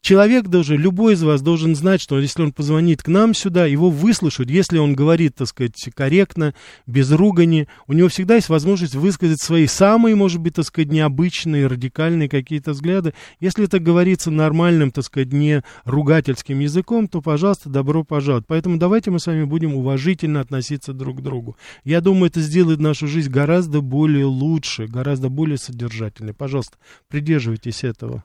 Человек 0.00 0.46
должен, 0.46 0.78
любой 0.78 1.14
из 1.14 1.22
вас 1.22 1.42
должен 1.42 1.74
знать, 1.74 2.00
что 2.00 2.18
если 2.18 2.42
он 2.42 2.52
позвонит 2.52 3.02
к 3.02 3.08
нам 3.08 3.34
сюда, 3.34 3.66
его 3.66 3.90
выслушают. 3.90 4.50
Если 4.50 4.78
он 4.78 4.94
говорит, 4.94 5.34
так 5.36 5.48
сказать, 5.48 5.74
корректно, 5.94 6.54
без 6.86 7.10
ругани, 7.10 7.68
у 7.86 7.92
него 7.92 8.08
всегда 8.08 8.36
есть 8.36 8.48
возможность 8.48 8.94
высказать 8.94 9.40
свои 9.40 9.66
самые, 9.66 10.14
может 10.14 10.40
быть, 10.40 10.54
так 10.54 10.64
сказать, 10.64 10.90
необычные, 10.90 11.66
радикальные 11.66 12.28
какие-то 12.28 12.72
взгляды. 12.72 13.12
Если 13.40 13.64
это 13.64 13.80
говорится 13.80 14.30
нормальным, 14.30 14.90
так 14.90 15.04
сказать, 15.04 15.32
не 15.32 15.62
ругательским 15.84 16.60
языком, 16.60 17.08
то, 17.08 17.20
пожалуйста, 17.20 17.68
добро 17.68 18.04
пожаловать. 18.04 18.46
Поэтому 18.46 18.78
давайте 18.78 19.10
мы 19.10 19.18
с 19.18 19.26
вами 19.26 19.44
будем 19.44 19.74
уважительно 19.74 20.40
относиться 20.40 20.92
друг 20.92 21.18
к 21.18 21.22
другу. 21.22 21.56
Я 21.84 22.00
думаю, 22.00 22.30
это 22.30 22.40
сделает 22.40 22.78
нашу 22.78 23.08
жизнь 23.08 23.30
гораздо 23.30 23.80
более 23.80 24.26
лучше, 24.26 24.86
гораздо 24.86 25.28
более 25.28 25.58
содержательной. 25.58 26.34
Пожалуйста, 26.34 26.78
придерживайтесь 27.08 27.84
этого. 27.84 28.24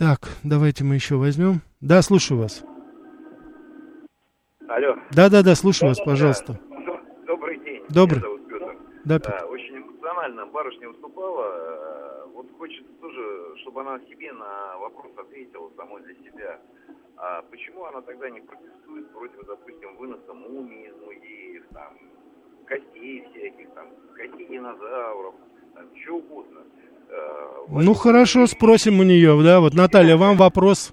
Так, 0.00 0.30
давайте 0.42 0.82
мы 0.82 0.94
еще 0.94 1.16
возьмем. 1.16 1.60
Да, 1.82 2.00
слушаю 2.00 2.40
вас. 2.40 2.64
Алло. 4.66 4.96
Да, 5.10 5.28
да, 5.28 5.42
да, 5.42 5.54
слушаю 5.54 5.90
вас, 5.90 6.00
пожалуйста. 6.00 6.58
Добрый 7.26 7.58
день. 7.58 7.84
Добрый. 7.90 8.20
Меня 8.20 8.30
зовут 8.30 8.48
Петр. 8.48 8.76
Да, 9.04 9.18
Петр. 9.18 9.44
Очень 9.50 9.76
эмоционально 9.76 10.46
барышня 10.46 10.88
выступала. 10.88 11.44
Э, 11.44 12.26
вот 12.32 12.46
хочется 12.56 12.90
тоже, 12.98 13.58
чтобы 13.60 13.82
она 13.82 14.00
себе 14.08 14.32
на 14.32 14.78
вопрос 14.78 15.12
ответила 15.18 15.70
самой 15.76 16.02
для 16.04 16.14
себя. 16.14 16.58
А 17.18 17.42
почему 17.50 17.84
она 17.84 18.00
тогда 18.00 18.30
не 18.30 18.40
протестует 18.40 19.06
против, 19.12 19.46
допустим, 19.46 19.96
выноса 19.98 20.32
мумий 20.32 20.88
из 20.88 20.94
музеев, 20.96 21.64
там, 21.74 21.98
костей 22.64 23.28
всяких, 23.28 23.68
там, 23.74 23.88
костей 24.16 24.48
динозавров, 24.48 25.34
там, 25.74 25.84
чего 25.94 26.16
угодно. 26.16 26.62
Э, 27.10 27.82
ну 27.82 27.94
хорошо, 27.94 28.46
спросим 28.46 29.00
у 29.00 29.02
нее, 29.02 29.38
да, 29.42 29.60
вот 29.60 29.74
Наталья, 29.74 30.16
вам 30.16 30.36
вопрос, 30.36 30.92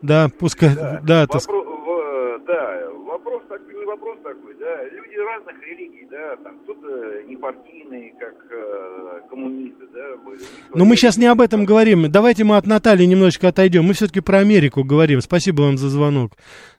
да, 0.00 0.28
пускай, 0.38 0.74
да, 0.74 1.00
да, 1.02 1.20
вопрос, 1.22 1.46
в, 1.46 2.44
да, 2.46 2.90
вопрос 3.06 3.42
такой, 3.48 3.74
не 3.74 3.84
вопрос 3.84 4.18
такой, 4.22 4.54
да, 4.54 4.84
люди 4.84 5.16
разных 5.16 5.62
религий, 5.62 6.06
да, 6.10 6.36
там 6.36 6.58
кто-то 6.60 7.22
не 7.24 7.36
партийный, 7.36 8.14
как 8.18 8.34
э, 8.50 9.20
коммунисты, 9.30 9.86
да, 9.92 10.16
были. 10.24 10.40
Но 10.74 10.84
мы 10.84 10.96
сейчас 10.96 11.16
не 11.16 11.26
об 11.26 11.40
этом 11.40 11.64
говорим, 11.64 12.10
давайте 12.10 12.44
мы 12.44 12.56
от 12.56 12.66
Натальи 12.66 13.04
немножечко 13.04 13.48
отойдем, 13.48 13.84
мы 13.84 13.94
все-таки 13.94 14.20
про 14.20 14.38
Америку 14.38 14.84
говорим, 14.84 15.20
спасибо 15.20 15.62
вам 15.62 15.76
за 15.76 15.88
звонок. 15.88 16.32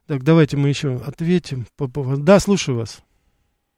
Так, 0.07 0.24
давайте 0.24 0.57
мы 0.57 0.68
еще 0.70 0.99
ответим. 1.07 1.66
Да, 2.18 2.39
слушаю 2.39 2.78
вас. 2.78 3.01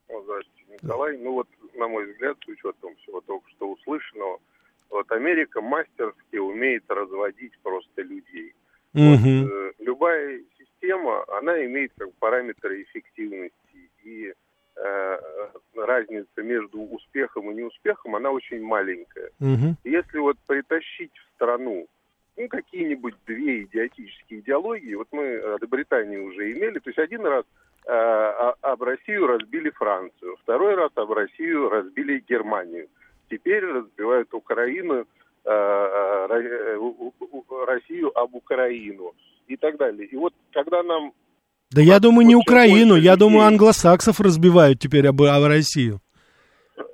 Здравствуйте, 0.08 0.84
Николай. 0.84 1.18
Ну 1.18 1.34
вот, 1.34 1.48
на 1.76 1.88
мой 1.88 2.12
взгляд, 2.12 2.36
с 2.44 2.48
учетом 2.48 2.96
всего 2.96 3.22
только 3.22 3.46
что 3.56 3.72
услышанного, 3.72 4.40
вот 4.96 5.12
Америка 5.12 5.62
мастерски 5.62 6.38
умеет 6.38 6.84
разводить 6.88 7.54
просто 7.62 8.02
людей. 8.02 8.54
Угу. 8.94 9.04
Вот, 9.04 9.52
э, 9.52 9.72
любая 9.80 10.42
система, 10.58 11.26
она 11.38 11.64
имеет 11.66 11.92
как 11.98 12.14
параметры 12.14 12.82
эффективности. 12.84 13.56
И 14.04 14.34
э, 14.78 15.18
разница 15.76 16.42
между 16.42 16.80
успехом 16.82 17.52
и 17.52 17.56
неуспехом, 17.56 18.16
она 18.16 18.32
очень 18.32 18.64
маленькая. 18.64 19.32
Угу. 19.40 19.76
Если 19.84 20.18
вот 20.18 20.38
притащить 20.48 21.12
в 21.14 21.36
страну 21.36 21.88
ну, 22.38 22.48
какие-нибудь 22.48 23.16
две 23.26 23.64
идиотические 23.64 24.40
идеологии, 24.40 24.96
вот 24.96 25.08
мы 25.12 25.38
от 25.38 25.68
Британии 25.68 26.18
уже 26.18 26.52
имели, 26.54 26.80
то 26.80 26.90
есть 26.90 27.00
один 27.00 27.26
раз 27.26 27.44
э, 27.86 27.90
а, 27.90 28.56
об 28.62 28.84
Россию 28.84 29.28
разбили 29.28 29.70
Францию, 29.72 30.38
второй 30.44 30.76
раз 30.76 30.92
об 30.96 31.12
Россию 31.12 31.70
разбили 31.70 32.24
Германию 32.28 32.88
теперь 33.30 33.64
разбивают 33.66 34.34
Украину, 34.34 35.06
э, 35.46 35.50
э, 35.50 36.68
Россию 37.68 38.18
об 38.18 38.36
Украину 38.36 39.14
и 39.48 39.58
так 39.58 39.78
далее. 39.78 40.08
И 40.08 40.16
вот 40.16 40.34
когда 40.52 40.84
нам... 40.84 41.14
Да 41.72 41.82
я 41.82 42.00
думаю, 42.00 42.28
не 42.28 42.36
Украину, 42.36 42.96
я 42.96 43.16
думаю, 43.16 43.48
англосаксов 43.48 44.20
разбивают 44.20 44.80
теперь 44.80 45.08
об, 45.08 45.22
об 45.22 45.44
Россию. 45.44 46.00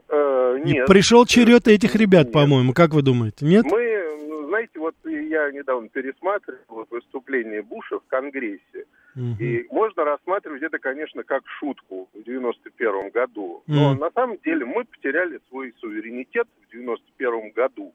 Э, 0.09 0.57
нет. 0.63 0.87
Пришел 0.87 1.25
черед 1.25 1.67
этих 1.67 1.95
ребят, 1.95 2.31
по-моему, 2.31 2.73
как 2.73 2.93
вы 2.93 3.01
думаете, 3.01 3.45
нет? 3.45 3.65
Мы, 3.69 4.03
ну, 4.27 4.47
знаете, 4.47 4.79
вот 4.79 4.95
я 5.05 5.51
недавно 5.51 5.87
пересматривал 5.89 6.87
выступление 6.89 7.61
Буша 7.61 7.99
в 7.99 8.07
Конгрессе. 8.07 8.85
Угу. 9.15 9.35
И 9.39 9.67
можно 9.71 10.03
рассматривать 10.05 10.63
это, 10.63 10.79
конечно, 10.79 11.23
как 11.23 11.43
шутку 11.59 12.09
в 12.13 12.23
91 12.23 13.09
году. 13.09 13.63
Но 13.67 13.91
угу. 13.91 13.99
на 13.99 14.11
самом 14.11 14.37
деле 14.43 14.65
мы 14.65 14.85
потеряли 14.85 15.39
свой 15.49 15.73
суверенитет 15.79 16.47
в 16.67 16.71
91 16.71 17.51
году. 17.51 17.93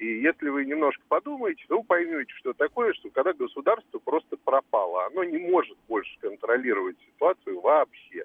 И 0.00 0.06
если 0.22 0.48
вы 0.48 0.64
немножко 0.64 1.02
подумаете, 1.08 1.62
то 1.68 1.78
вы 1.78 1.84
поймете, 1.84 2.32
что 2.38 2.54
такое, 2.54 2.94
что 2.94 3.10
когда 3.10 3.34
государство 3.34 3.98
просто 3.98 4.38
пропало, 4.38 5.06
оно 5.06 5.24
не 5.24 5.38
может 5.38 5.76
больше 5.88 6.18
контролировать 6.20 6.96
ситуацию 7.06 7.60
вообще. 7.60 8.24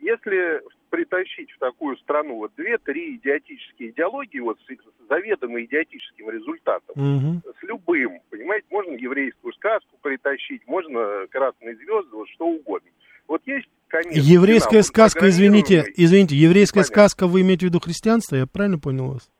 Если 0.00 0.62
притащить 0.90 1.50
в 1.52 1.58
такую 1.58 1.96
страну 1.98 2.36
вот 2.36 2.52
две-три 2.56 3.16
идиотические 3.16 3.90
идеологии 3.90 4.38
вот 4.38 4.58
с 4.60 5.08
заведомо 5.08 5.62
идиотическим 5.62 6.30
результатом, 6.30 6.94
угу. 6.96 7.42
с 7.58 7.62
любым, 7.62 8.20
понимаете, 8.30 8.66
можно 8.70 8.92
еврейскую 8.92 9.52
сказку 9.54 9.98
притащить, 10.02 10.66
можно 10.66 11.26
красные 11.30 11.76
звезды, 11.76 12.16
вот 12.16 12.28
что 12.30 12.46
угодно. 12.46 12.88
Вот 13.28 13.42
есть 13.46 13.68
конечно. 13.88 14.20
Еврейская 14.20 14.70
финал, 14.70 14.84
сказка, 14.84 15.28
извините, 15.28 15.84
извините, 15.96 16.36
еврейская 16.36 16.80
Понятно. 16.80 16.94
сказка, 16.94 17.26
вы 17.26 17.40
имеете 17.42 17.66
в 17.66 17.68
виду 17.70 17.80
христианство, 17.80 18.36
я 18.36 18.46
правильно 18.46 18.78
понял 18.78 19.12
вас? 19.12 19.30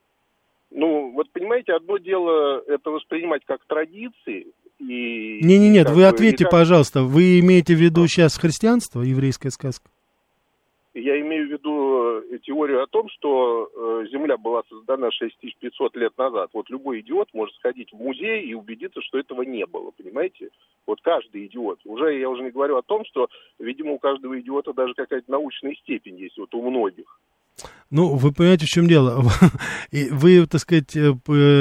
Ну, 0.71 1.13
вот 1.13 1.31
понимаете, 1.31 1.73
одно 1.73 1.99
дело 1.99 2.63
это 2.67 2.91
воспринимать 2.91 3.43
как 3.47 3.65
традиции, 3.67 4.49
и... 4.79 5.41
Не-не-нет, 5.43 5.91
вы 5.91 6.05
ответьте, 6.05 6.45
как... 6.45 6.53
пожалуйста, 6.53 7.03
вы 7.03 7.41
имеете 7.41 7.75
в 7.75 7.79
виду 7.79 8.07
сейчас 8.07 8.37
христианство, 8.37 9.01
еврейская 9.01 9.51
сказка? 9.51 9.89
Я 10.99 11.21
имею 11.21 11.47
в 11.47 11.51
виду 11.51 12.23
э, 12.35 12.39
теорию 12.39 12.83
о 12.83 12.87
том, 12.87 13.11
что 13.11 13.69
э, 13.69 14.07
Земля 14.11 14.39
была 14.39 14.63
создана 14.71 15.11
6500 15.11 15.95
лет 15.95 16.17
назад. 16.17 16.49
Вот 16.55 16.71
любой 16.71 17.01
идиот 17.01 17.29
может 17.35 17.55
сходить 17.57 17.93
в 17.93 17.97
музей 17.97 18.47
и 18.47 18.55
убедиться, 18.55 19.03
что 19.03 19.19
этого 19.19 19.43
не 19.43 19.67
было, 19.67 19.91
понимаете? 19.91 20.49
Вот 20.87 21.03
каждый 21.03 21.49
идиот. 21.49 21.81
Уже 21.85 22.19
я 22.19 22.31
уже 22.31 22.45
не 22.45 22.51
говорю 22.51 22.79
о 22.79 22.83
том, 22.83 23.05
что, 23.05 23.29
видимо, 23.59 23.93
у 23.93 23.99
каждого 23.99 24.41
идиота 24.41 24.73
даже 24.73 24.95
какая-то 24.95 25.31
научная 25.31 25.75
степень 25.75 26.19
есть, 26.19 26.39
вот 26.39 26.55
у 26.55 26.63
многих. 26.63 27.21
Ну, 27.91 28.17
вы 28.17 28.33
понимаете, 28.33 28.65
в 28.65 28.71
чем 28.71 28.89
дело? 28.89 29.23
Вы, 29.93 30.47
так 30.47 30.61
сказать, 30.61 30.97
э, 30.97 31.13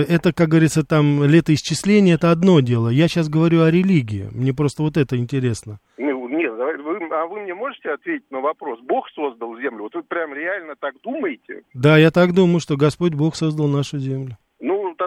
это, 0.07 0.33
как 0.33 0.47
говорится, 0.47 0.85
там, 0.85 1.23
летоисчисление, 1.25 2.15
это 2.15 2.31
одно 2.31 2.61
дело. 2.61 2.87
Я 2.87 3.09
сейчас 3.09 3.29
говорю 3.29 3.61
о 3.61 3.69
религии. 3.69 4.29
Мне 4.31 4.53
просто 4.53 4.81
вот 4.81 4.97
это 4.97 5.17
интересно. 5.17 5.79
Ну, 5.97 6.04
нет, 6.45 6.81
вы, 6.81 6.97
а 7.11 7.25
вы 7.25 7.41
мне 7.41 7.53
можете 7.53 7.91
ответить 7.91 8.29
на 8.31 8.39
вопрос? 8.39 8.79
Бог 8.81 9.09
создал 9.09 9.57
землю? 9.57 9.83
Вот 9.83 9.95
вы 9.95 10.03
прям 10.03 10.33
реально 10.33 10.75
так 10.75 10.95
думаете? 11.01 11.63
Да, 11.73 11.97
я 11.97 12.11
так 12.11 12.33
думаю, 12.33 12.59
что 12.59 12.77
Господь 12.77 13.13
Бог 13.13 13.35
создал 13.35 13.67
нашу 13.67 13.97
землю. 13.97 14.37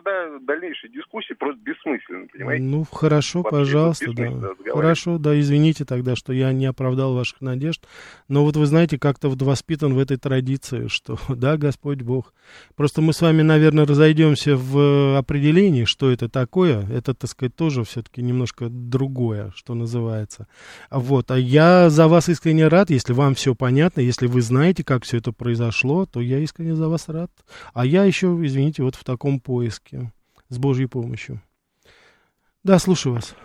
Тогда 0.08 0.38
дальнейшие 0.40 0.90
дискуссии 0.90 1.34
просто 1.34 1.60
бессмысленны, 1.62 2.28
понимаете? 2.32 2.64
Ну, 2.64 2.84
хорошо, 2.90 3.42
Вообще 3.42 3.50
пожалуйста, 3.50 4.12
да. 4.12 4.72
Хорошо, 4.72 5.18
да, 5.18 5.38
извините 5.38 5.84
тогда, 5.84 6.16
что 6.16 6.32
я 6.32 6.52
не 6.52 6.66
оправдал 6.66 7.14
ваших 7.14 7.40
надежд. 7.40 7.86
Но 8.28 8.44
вот 8.44 8.56
вы 8.56 8.66
знаете, 8.66 8.98
как-то 8.98 9.28
вот 9.28 9.42
воспитан 9.42 9.94
в 9.94 9.98
этой 9.98 10.16
традиции, 10.16 10.86
что 10.88 11.18
да, 11.28 11.56
Господь 11.56 12.02
Бог. 12.02 12.32
Просто 12.76 13.02
мы 13.02 13.12
с 13.12 13.20
вами, 13.20 13.42
наверное, 13.42 13.86
разойдемся 13.86 14.56
в 14.56 15.18
определении, 15.18 15.84
что 15.84 16.10
это 16.10 16.28
такое. 16.28 16.86
Это, 16.90 17.14
так 17.14 17.28
сказать, 17.28 17.54
тоже 17.54 17.84
все-таки 17.84 18.22
немножко 18.22 18.68
другое, 18.70 19.52
что 19.54 19.74
называется. 19.74 20.46
Вот, 20.90 21.30
а 21.30 21.38
я 21.38 21.90
за 21.90 22.08
вас 22.08 22.28
искренне 22.28 22.68
рад, 22.68 22.90
если 22.90 23.12
вам 23.12 23.34
все 23.34 23.54
понятно, 23.54 24.00
если 24.00 24.26
вы 24.26 24.40
знаете, 24.40 24.84
как 24.84 25.04
все 25.04 25.18
это 25.18 25.32
произошло, 25.32 26.06
то 26.06 26.20
я 26.20 26.38
искренне 26.38 26.74
за 26.74 26.88
вас 26.88 27.08
рад. 27.08 27.30
А 27.74 27.84
я 27.84 28.04
еще, 28.04 28.38
извините, 28.40 28.82
вот 28.82 28.94
в 28.94 29.04
таком 29.04 29.40
поиске 29.40 29.97
с 30.48 30.58
Божьей 30.58 30.86
помощью. 30.86 31.40
Да, 32.64 32.78
слушаю 32.78 33.14
вас. 33.14 33.36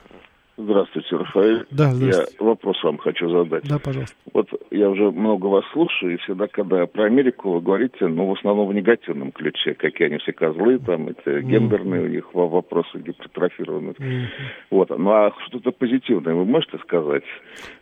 Здравствуйте, 0.56 1.16
Рафаэль. 1.16 1.66
Да, 1.72 1.92
здравствуйте. 1.94 2.36
Я 2.40 2.46
вопрос 2.46 2.84
вам 2.84 3.00
хочу 3.00 3.28
задать. 3.28 3.64
Да, 3.64 3.80
пожалуйста. 3.80 4.16
Вот 4.34 4.48
я 4.70 4.88
уже 4.88 5.10
много 5.10 5.48
вас 5.48 5.64
слушаю, 5.74 6.14
и 6.14 6.18
всегда, 6.18 6.48
когда 6.48 6.86
про 6.86 7.06
Америку 7.06 7.54
вы 7.54 7.62
говорите, 7.62 8.06
ну, 8.08 8.28
в 8.28 8.38
основном 8.38 8.68
в 8.68 8.74
негативном 8.74 9.32
ключе, 9.32 9.74
какие 9.74 10.10
они 10.10 10.20
все 10.20 10.32
козлы, 10.32 10.78
там, 10.78 11.08
эти 11.08 11.28
mm-hmm. 11.28 11.42
гендерные 11.42 12.02
у 12.04 12.08
них 12.08 12.34
вопросы 12.36 13.00
гипертрофированы. 13.00 13.92
Mm-hmm. 13.92 14.26
Вот. 14.70 14.90
Ну, 14.90 15.12
а 15.12 15.32
что-то 15.48 15.72
позитивное 15.72 16.36
вы 16.36 16.46
можете 16.46 16.78
сказать? 16.80 17.24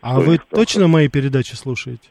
А 0.00 0.18
вы 0.20 0.38
точно 0.50 0.88
мои 0.88 1.08
передачи 1.08 1.54
слушаете? 1.54 2.08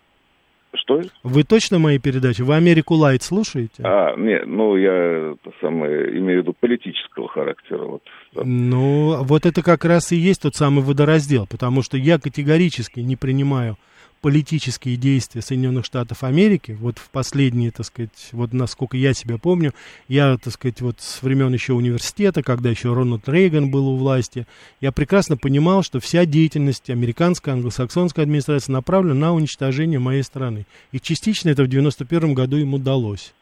Что? 0.74 1.01
Вы 1.24 1.43
точно 1.43 1.80
мои 1.80 1.99
передачи? 1.99 2.41
Вы 2.41 2.55
Америку 2.55 2.95
Лайт 2.95 3.24
слушаете? 3.24 3.84
А, 3.84 4.15
нет, 4.15 4.45
ну 4.47 4.78
я 4.78 5.36
самое, 5.59 6.17
имею 6.17 6.39
в 6.39 6.43
виду 6.43 6.55
политического 6.59 7.28
характера. 7.28 7.84
Вот. 7.86 8.03
Ну, 8.36 9.24
вот 9.24 9.45
это 9.45 9.61
как 9.63 9.84
раз 9.84 10.11
и 10.11 10.15
есть 10.15 10.43
тот 10.43 10.55
самый 10.55 10.84
водораздел, 10.84 11.45
потому 11.47 11.82
что 11.82 11.97
я 11.97 12.19
категорически 12.19 13.01
не 13.01 13.15
принимаю 13.15 13.78
политические 14.22 14.97
действия 14.97 15.41
Соединенных 15.41 15.86
Штатов 15.86 16.24
Америки, 16.24 16.78
вот 16.80 16.99
в 16.99 17.09
последние, 17.09 17.72
так 17.72 17.86
сказать, 17.88 18.30
вот 18.32 18.53
насколько 18.53 18.95
я 18.95 19.13
себя 19.13 19.38
помню, 19.38 19.74
я, 20.07 20.38
так 20.38 20.53
сказать, 20.53 20.80
вот 20.82 20.97
с 20.99 21.22
времен 21.24 21.51
еще 21.53 21.74
университета, 21.74 22.43
когда 22.43 22.69
еще 22.69 22.93
Рональд 22.93 23.28
Рейган 23.28 23.72
был 23.72 23.88
у 23.88 23.97
власти, 23.97 24.45
я 24.80 24.91
прекрасно 24.91 25.38
понимал, 25.38 25.84
что 25.84 25.99
вся 25.99 26.26
деятельность 26.26 26.89
американской, 26.89 27.53
англосаксонской 27.53 28.24
администрации 28.24 28.72
направлена 28.72 29.15
на 29.15 29.34
уничтожение 29.34 29.99
моей 29.99 30.24
страны. 30.24 30.65
И 30.91 30.99
частично 30.99 31.49
это 31.49 31.63
в 31.63 31.67
91 31.67 32.34
году 32.34 32.57
им 32.57 32.76
удалось. 32.76 33.34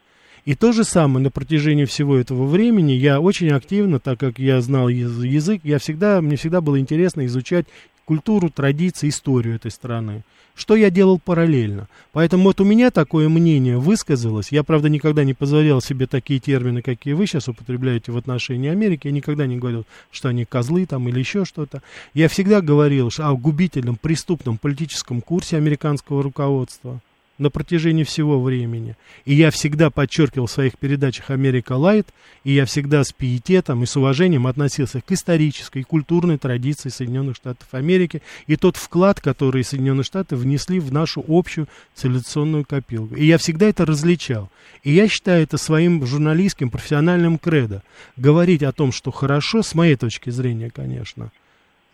И 0.45 0.55
то 0.55 0.71
же 0.71 0.85
самое 0.85 1.21
на 1.21 1.29
протяжении 1.29 1.85
всего 1.85 2.17
этого 2.17 2.47
времени 2.47 2.93
я 2.93 3.19
очень 3.19 3.49
активно, 3.49 3.99
так 3.99 4.19
как 4.19 4.39
я 4.39 4.61
знал 4.61 4.87
язык, 4.87 5.61
я 5.63 5.77
всегда, 5.77 6.21
мне 6.21 6.37
всегда 6.37 6.61
было 6.61 6.79
интересно 6.79 7.25
изучать 7.25 7.65
культуру, 8.05 8.49
традиции, 8.49 9.09
историю 9.09 9.55
этой 9.55 9.69
страны. 9.69 10.23
Что 10.59 10.75
я 10.75 10.89
делал 10.89 11.19
параллельно. 11.19 11.87
Поэтому 12.11 12.43
вот 12.43 12.59
у 12.59 12.65
меня 12.65 12.91
такое 12.91 13.29
мнение 13.29 13.77
высказалось. 13.77 14.51
Я, 14.51 14.63
правда, 14.63 14.89
никогда 14.89 15.23
не 15.23 15.33
позволял 15.33 15.79
себе 15.79 16.05
такие 16.05 16.41
термины, 16.41 16.81
какие 16.81 17.13
вы 17.13 17.27
сейчас 17.27 17.47
употребляете 17.47 18.11
в 18.11 18.17
отношении 18.17 18.69
Америки. 18.69 19.07
Я 19.07 19.13
никогда 19.13 19.47
не 19.47 19.57
говорил, 19.57 19.85
что 20.11 20.27
они 20.27 20.43
козлы 20.43 20.85
там 20.85 21.07
или 21.07 21.17
еще 21.17 21.45
что-то. 21.45 21.81
Я 22.13 22.27
всегда 22.27 22.59
говорил 22.59 23.09
о 23.19 23.33
губительном, 23.35 23.95
преступном 23.95 24.57
политическом 24.57 25.21
курсе 25.21 25.55
американского 25.55 26.21
руководства 26.21 26.99
на 27.39 27.49
протяжении 27.49 28.03
всего 28.03 28.41
времени. 28.41 28.95
И 29.25 29.33
я 29.33 29.49
всегда 29.49 29.89
подчеркивал 29.89 30.45
в 30.45 30.51
своих 30.51 30.77
передачах 30.77 31.31
«Америка 31.31 31.73
Лайт», 31.73 32.07
и 32.43 32.51
я 32.51 32.65
всегда 32.65 33.03
с 33.03 33.11
пиететом 33.11 33.81
и 33.83 33.85
с 33.85 33.95
уважением 33.95 34.45
относился 34.45 35.01
к 35.01 35.11
исторической 35.11 35.79
и 35.79 35.83
культурной 35.83 36.37
традиции 36.37 36.89
Соединенных 36.89 37.35
Штатов 37.37 37.67
Америки 37.71 38.21
и 38.47 38.55
тот 38.55 38.75
вклад, 38.75 39.19
который 39.21 39.63
Соединенные 39.63 40.03
Штаты 40.03 40.35
внесли 40.35 40.79
в 40.79 40.91
нашу 40.91 41.23
общую 41.27 41.67
цивилизационную 41.95 42.65
копилку. 42.65 43.15
И 43.15 43.25
я 43.25 43.37
всегда 43.37 43.67
это 43.67 43.85
различал. 43.85 44.49
И 44.83 44.91
я 44.91 45.07
считаю 45.07 45.43
это 45.43 45.57
своим 45.57 46.05
журналистским, 46.05 46.69
профессиональным 46.69 47.37
кредо. 47.37 47.83
Говорить 48.17 48.63
о 48.63 48.71
том, 48.71 48.91
что 48.91 49.11
хорошо, 49.11 49.63
с 49.63 49.73
моей 49.73 49.95
точки 49.95 50.29
зрения, 50.29 50.69
конечно– 50.69 51.31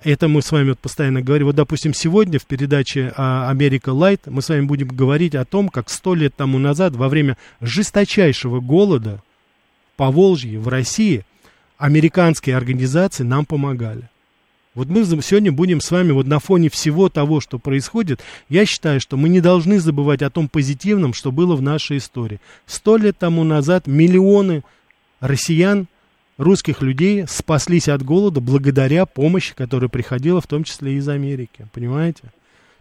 это 0.04 0.28
мы 0.28 0.42
с 0.42 0.52
вами 0.52 0.70
вот 0.70 0.80
постоянно 0.80 1.22
говорим. 1.22 1.48
Вот, 1.48 1.56
допустим, 1.56 1.94
сегодня 1.94 2.40
в 2.40 2.46
передаче 2.46 3.14
«Америка 3.16 3.90
Лайт» 3.90 4.28
мы 4.28 4.42
с 4.42 4.50
вами 4.50 4.66
будем 4.66 4.90
говорить 4.90 5.36
о 5.36 5.46
том, 5.46 5.70
как 5.70 5.90
сто 5.90 6.14
лет 6.14 6.36
тому 6.36 6.60
назад, 6.60 6.96
во 6.96 7.10
время 7.10 7.38
жесточайшего 7.62 8.60
голода 8.60 9.24
по 9.96 10.12
Волжье, 10.12 10.60
в 10.60 10.68
России, 10.68 11.26
американские 11.78 12.56
организации 12.56 13.24
нам 13.24 13.46
помогали. 13.46 14.10
Вот 14.76 14.90
мы 14.90 15.06
сегодня 15.06 15.54
будем 15.54 15.80
с 15.80 15.90
вами 15.90 16.12
вот 16.12 16.28
на 16.28 16.40
фоне 16.40 16.70
всего 16.70 17.08
того, 17.08 17.40
что 17.40 17.60
происходит, 17.60 18.22
я 18.50 18.66
считаю, 18.66 19.00
что 19.00 19.16
мы 19.16 19.30
не 19.30 19.40
должны 19.40 19.80
забывать 19.80 20.22
о 20.22 20.30
том 20.30 20.50
позитивном, 20.50 21.14
что 21.14 21.32
было 21.32 21.56
в 21.56 21.62
нашей 21.62 21.98
истории. 21.98 22.42
Сто 22.66 22.98
лет 22.98 23.18
тому 23.18 23.46
назад 23.46 23.88
миллионы 23.88 24.64
россиян 25.22 25.88
русских 26.38 26.82
людей 26.82 27.26
спаслись 27.28 27.88
от 27.88 28.04
голода 28.04 28.42
благодаря 28.42 29.06
помощи, 29.06 29.54
которая 29.56 29.90
приходила 29.90 30.42
в 30.42 30.48
том 30.48 30.64
числе 30.64 30.94
из 30.94 31.08
Америки. 31.08 31.68
Понимаете? 31.74 32.24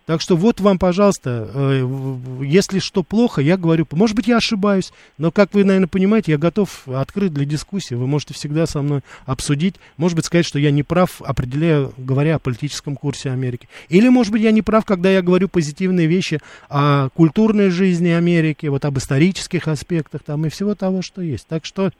Так 0.06 0.20
что 0.20 0.36
вот 0.36 0.60
вам, 0.60 0.78
пожалуйста, 0.78 1.50
э, 1.54 2.18
если 2.42 2.78
что 2.78 3.02
плохо, 3.02 3.40
я 3.40 3.56
говорю, 3.56 3.86
может 3.92 4.14
быть, 4.14 4.26
я 4.26 4.36
ошибаюсь, 4.36 4.92
но, 5.16 5.30
как 5.30 5.54
вы, 5.54 5.64
наверное, 5.64 5.88
понимаете, 5.88 6.32
я 6.32 6.38
готов 6.38 6.86
открыть 6.88 7.32
для 7.32 7.46
дискуссии. 7.46 7.94
Вы 7.94 8.06
можете 8.06 8.34
всегда 8.34 8.66
со 8.66 8.82
мной 8.82 9.00
обсудить, 9.24 9.76
может 9.96 10.16
быть, 10.16 10.26
сказать, 10.26 10.44
что 10.44 10.58
я 10.58 10.70
не 10.72 10.82
прав, 10.82 11.22
определяя, 11.22 11.90
говоря 11.96 12.36
о 12.36 12.38
политическом 12.38 12.96
курсе 12.96 13.30
Америки. 13.30 13.66
Или, 13.88 14.10
может 14.10 14.30
быть, 14.30 14.42
я 14.42 14.50
не 14.50 14.60
прав, 14.60 14.84
когда 14.84 15.10
я 15.10 15.22
говорю 15.22 15.48
позитивные 15.48 16.06
вещи 16.06 16.38
о 16.68 17.08
культурной 17.14 17.70
жизни 17.70 18.08
Америки, 18.08 18.66
вот 18.66 18.84
об 18.84 18.98
исторических 18.98 19.68
аспектах 19.68 20.22
там 20.22 20.44
и 20.44 20.50
всего 20.50 20.74
того, 20.74 21.00
что 21.00 21.22
есть. 21.22 21.46
Так 21.46 21.64
что 21.64 21.92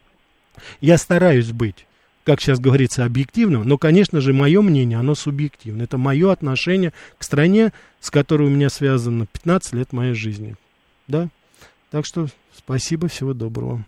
я 0.81 0.99
стараюсь 0.99 1.53
быть, 1.53 1.87
как 2.25 2.41
сейчас 2.41 2.59
говорится, 2.59 3.05
объективным, 3.05 3.63
но, 3.65 3.79
конечно 3.79 4.21
же, 4.21 4.33
мое 4.33 4.63
мнение, 4.63 4.99
оно 4.99 5.15
субъективно. 5.15 5.83
Это 5.83 5.99
мое 5.99 6.33
отношение 6.33 6.93
к 7.19 7.23
стране, 7.23 7.73
с 8.01 8.11
которой 8.11 8.49
у 8.49 8.51
меня 8.51 8.69
связано 8.69 9.27
15 9.27 9.75
лет 9.75 9.93
моей 9.93 10.15
жизни. 10.15 10.55
Да? 11.07 11.29
Так 11.91 12.07
что 12.07 12.27
спасибо, 12.53 13.09
всего 13.09 13.35
доброго. 13.35 13.85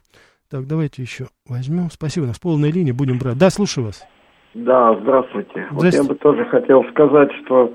Так, 0.50 0.66
давайте 0.66 1.02
еще 1.02 1.26
возьмем. 1.48 1.90
Спасибо, 1.90 2.24
у 2.24 2.28
нас 2.28 2.38
полная 2.38 2.70
линия, 2.70 2.94
будем 2.94 3.18
брать. 3.18 3.38
Да, 3.38 3.50
слушаю 3.50 3.86
вас. 3.86 4.06
Да, 4.54 4.94
здравствуйте. 5.00 5.66
здравствуйте. 5.70 5.72
Вот 5.72 5.92
я 5.92 6.02
бы 6.04 6.14
тоже 6.14 6.44
хотел 6.46 6.84
сказать, 6.90 7.30
что 7.44 7.74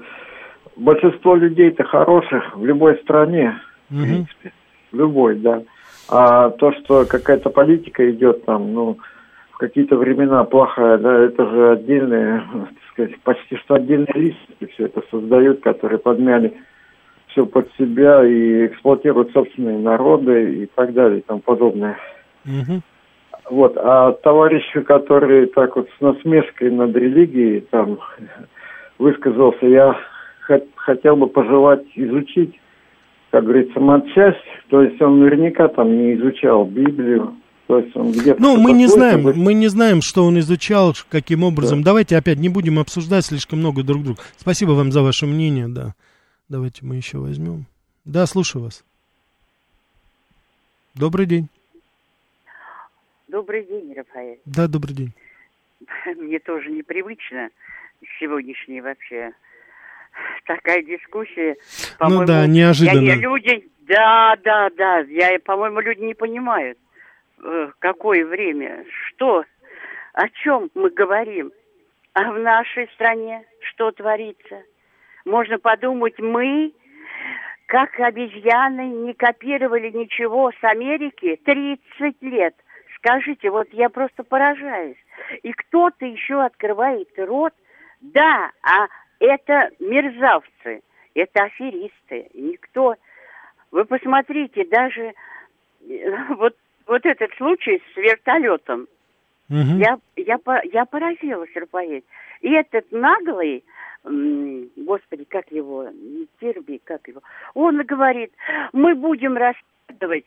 большинство 0.78 1.36
людей-то 1.36 1.84
хороших 1.84 2.56
в 2.56 2.66
любой 2.66 2.98
стране, 3.04 3.60
угу. 3.90 4.00
в 4.00 4.04
принципе, 4.04 4.54
любой, 4.92 5.36
да. 5.38 5.64
А 6.12 6.50
то, 6.50 6.74
что 6.74 7.06
какая-то 7.06 7.50
политика 7.50 8.10
идет 8.12 8.44
там, 8.44 8.74
ну, 8.74 8.98
в 9.52 9.58
какие-то 9.58 9.96
времена 9.96 10.44
плохая, 10.44 10.98
да, 10.98 11.20
это 11.20 11.50
же 11.50 11.72
отдельные, 11.72 12.44
так 12.54 12.92
сказать, 12.92 13.20
почти 13.22 13.56
что 13.58 13.76
отдельные 13.76 14.14
личности 14.14 14.66
все 14.74 14.86
это 14.86 15.02
создают, 15.10 15.62
которые 15.62 16.00
подмяли 16.00 16.54
все 17.28 17.46
под 17.46 17.70
себя 17.78 18.26
и 18.26 18.68
эксплуатируют 18.68 19.32
собственные 19.32 19.80
народы 19.80 20.64
и 20.64 20.66
так 20.66 20.94
далее 20.94 21.20
и 21.20 21.24
тому 21.24 21.40
подобное. 21.40 21.98
Угу. 22.46 22.82
Вот, 23.52 23.78
а 23.78 24.12
товарищу, 24.12 24.84
который 24.84 25.46
так 25.48 25.78
вот 25.78 25.88
с 25.98 26.02
насмешкой 26.02 26.72
над 26.72 26.94
религией 26.94 27.62
там 27.72 28.00
высказался, 29.00 29.66
я 29.66 29.98
хотел 30.76 31.16
бы 31.16 31.28
пожелать 31.28 31.86
изучить 31.96 32.61
как 33.32 33.46
говорится, 33.46 33.80
матчасть, 33.80 34.38
то 34.70 34.82
есть 34.82 35.02
он 35.02 35.22
наверняка 35.22 35.70
там 35.70 35.98
не 35.98 36.16
изучал 36.16 36.66
Библию, 36.66 37.36
то 37.68 37.80
есть 37.80 37.96
он 37.96 38.12
где-то... 38.12 38.42
Ну, 38.42 38.58
мы 38.58 38.74
не 38.74 38.88
знаем, 38.88 39.24
бы... 39.24 39.34
мы 39.34 39.54
не 39.54 39.70
знаем, 39.70 40.02
что 40.02 40.26
он 40.26 40.38
изучал, 40.40 40.94
каким 41.10 41.44
образом. 41.44 41.80
Да. 41.80 41.92
Давайте 41.92 42.18
опять 42.18 42.40
не 42.40 42.50
будем 42.50 42.78
обсуждать 42.78 43.26
слишком 43.26 43.60
много 43.60 43.84
друг 43.84 44.04
друга. 44.04 44.20
Спасибо 44.36 44.72
вам 44.72 44.92
за 44.92 45.02
ваше 45.02 45.26
мнение, 45.26 45.68
да. 45.70 45.96
Давайте 46.50 46.86
мы 46.86 46.98
еще 46.98 47.20
возьмем. 47.20 47.66
Да, 48.04 48.26
слушаю 48.26 48.66
вас. 48.66 48.84
Добрый 50.94 51.26
день. 51.26 51.48
Добрый 53.30 53.64
день, 53.64 53.94
Рафаэль. 53.94 54.40
Да, 54.46 54.68
добрый 54.68 54.94
день. 54.94 55.14
Мне 56.18 56.40
тоже 56.40 56.70
непривычно 56.70 57.50
сегодняшний 58.20 58.82
вообще 58.82 59.32
такая 60.46 60.84
дискуссия. 60.84 61.56
Ну 62.00 62.26
да, 62.26 62.48
неожиданно. 62.48 63.00
Я 63.00 63.16
не 63.16 63.22
люди 63.22 63.70
Да, 63.88 64.36
да, 64.44 64.70
да. 64.78 65.00
Я, 65.00 65.38
по-моему, 65.40 65.80
люди 65.80 66.02
не 66.02 66.14
понимают, 66.14 66.78
э, 67.44 67.72
какое 67.80 68.26
время, 68.26 68.86
что, 69.08 69.44
о 70.14 70.30
чем 70.44 70.70
мы 70.76 70.90
говорим. 70.90 71.52
А 72.14 72.32
в 72.32 72.40
нашей 72.40 72.88
стране 72.90 73.46
что 73.70 73.92
творится? 73.92 74.64
Можно 75.26 75.60
подумать, 75.60 76.20
мы, 76.20 76.74
как 77.68 77.98
обезьяны, 78.00 78.88
не 78.90 79.14
копировали 79.14 79.90
ничего 79.92 80.52
с 80.52 80.64
Америки 80.64 81.40
30 81.46 82.22
лет. 82.22 82.56
Скажите, 82.98 83.50
вот 83.50 83.68
я 83.72 83.90
просто 83.90 84.24
поражаюсь. 84.24 84.98
И 85.44 85.52
кто-то 85.54 86.06
еще 86.06 86.44
открывает 86.44 87.08
рот. 87.18 87.54
Да, 88.02 88.52
а 88.64 88.88
это 89.22 89.70
мерзавцы, 89.80 90.82
это 91.14 91.44
аферисты. 91.44 92.30
Никто... 92.34 92.96
Вы 93.72 93.86
посмотрите, 93.86 94.66
даже 94.66 95.14
э, 95.88 96.34
вот, 96.36 96.58
вот 96.88 97.06
этот 97.06 97.32
случай 97.36 97.82
с 97.94 97.98
вертолетом. 97.98 98.88
Угу. 99.50 99.78
Я, 99.78 99.98
я, 100.18 100.40
я 100.66 100.86
поразилась, 100.86 101.50
Рафаэль. 101.56 102.04
И 102.42 102.52
этот 102.52 102.92
наглый, 102.92 103.64
господи, 104.04 105.26
как 105.26 105.50
его, 105.52 105.88
Терби, 106.40 106.82
как 106.84 107.08
его, 107.08 107.22
он 107.54 107.78
говорит, 107.86 108.34
мы 108.74 108.96
будем 108.96 109.38
расследовать, 109.38 110.26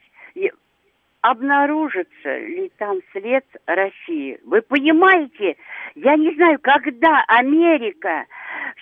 обнаружится 1.25 2.39
ли 2.39 2.71
там 2.77 2.99
след 3.13 3.47
России. 3.65 4.39
Вы 4.45 4.61
понимаете, 4.61 5.57
я 5.95 6.17
не 6.17 6.35
знаю, 6.35 6.59
когда 6.61 7.25
Америка 7.29 8.27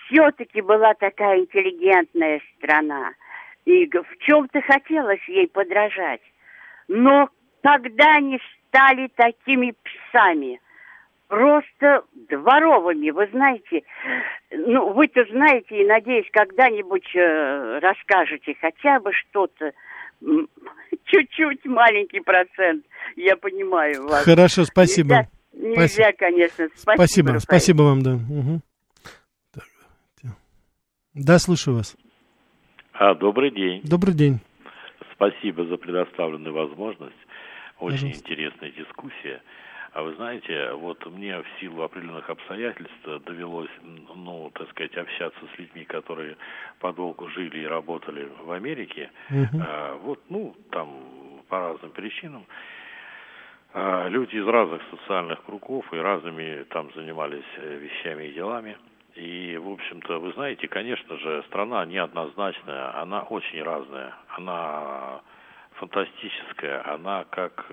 все-таки 0.07 0.61
была 0.61 0.95
такая 0.95 1.39
интеллигентная 1.39 2.41
страна, 2.57 3.13
и 3.65 3.87
в 3.87 4.19
чем-то 4.19 4.61
хотелось 4.63 5.23
ей 5.29 5.47
подражать. 5.47 6.21
Но 6.89 7.29
когда 7.63 8.17
они 8.17 8.41
стали 8.67 9.07
такими 9.15 9.77
псами, 9.85 10.61
просто 11.29 12.03
дворовыми, 12.29 13.11
вы 13.11 13.29
знаете, 13.29 13.85
ну, 14.51 14.95
вы-то 14.95 15.25
знаете, 15.31 15.81
и, 15.81 15.87
надеюсь, 15.87 16.29
когда-нибудь 16.33 17.09
э, 17.15 17.79
расскажете 17.79 18.57
хотя 18.61 18.99
бы 18.99 19.13
что-то, 19.13 19.73
чуть-чуть 21.05 21.65
маленький 21.65 22.21
процент, 22.21 22.85
я 23.17 23.37
понимаю 23.37 24.07
вас. 24.07 24.25
Хорошо, 24.25 24.65
спасибо. 24.65 25.29
Нельзя, 25.53 25.83
нельзя 25.83 26.13
конечно. 26.13 26.69
Спасибо, 26.75 26.97
спасибо, 26.97 27.39
спасибо 27.39 27.83
вам, 27.83 28.03
да. 28.03 28.15
Угу. 28.15 28.61
Да, 31.15 31.39
слушаю 31.39 31.77
вас. 31.77 31.95
А, 32.95 33.15
добрый 33.15 33.51
день. 33.51 33.83
Добрый 33.85 34.15
день. 34.15 34.41
Спасибо 35.15 35.67
за 35.67 35.77
предоставленную 35.77 36.55
возможность. 36.55 37.13
Очень 37.79 37.97
Пожалуйста. 37.97 38.21
интересная 38.21 38.71
дискуссия. 38.71 39.43
А 39.93 40.03
вы 40.03 40.15
знаете, 40.15 40.73
вот 40.73 41.05
мне 41.05 41.39
в 41.39 41.47
силу 41.61 41.83
определенных 41.83 42.29
обстоятельств 42.31 43.07
довелось, 43.27 43.71
ну, 44.15 44.51
так 44.55 44.71
сказать, 44.71 44.97
общаться 44.97 45.41
с 45.55 45.59
людьми, 45.59 45.85
которые 45.85 46.37
подолгу 46.81 47.29
жили 47.29 47.61
и 47.61 47.67
работали 47.67 48.27
в 48.43 48.53
Америке. 48.53 49.11
Uh-huh. 49.31 49.47
А, 49.61 49.97
вот, 49.97 50.19
ну, 50.31 50.57
там 50.71 50.89
по 51.49 51.59
разным 51.59 51.91
причинам. 51.91 52.47
А, 53.75 54.09
люди 54.09 54.37
из 54.37 54.47
разных 54.47 54.81
социальных 54.91 55.43
кругов 55.45 55.85
и 55.93 55.99
разными 55.99 56.63
там 56.71 56.91
занимались 56.95 57.45
э, 57.59 57.77
вещами 57.77 58.25
и 58.25 58.33
делами. 58.33 58.79
И, 59.15 59.59
в 59.59 59.69
общем-то, 59.69 60.19
вы 60.21 60.33
знаете, 60.33 60.69
конечно 60.69 61.19
же, 61.19 61.45
страна 61.49 61.85
неоднозначная, 61.85 62.99
она 62.99 63.25
очень 63.25 63.63
разная. 63.63 64.15
Она 64.29 65.21
фантастическая, 65.75 66.95
она 66.95 67.25
как 67.29 67.67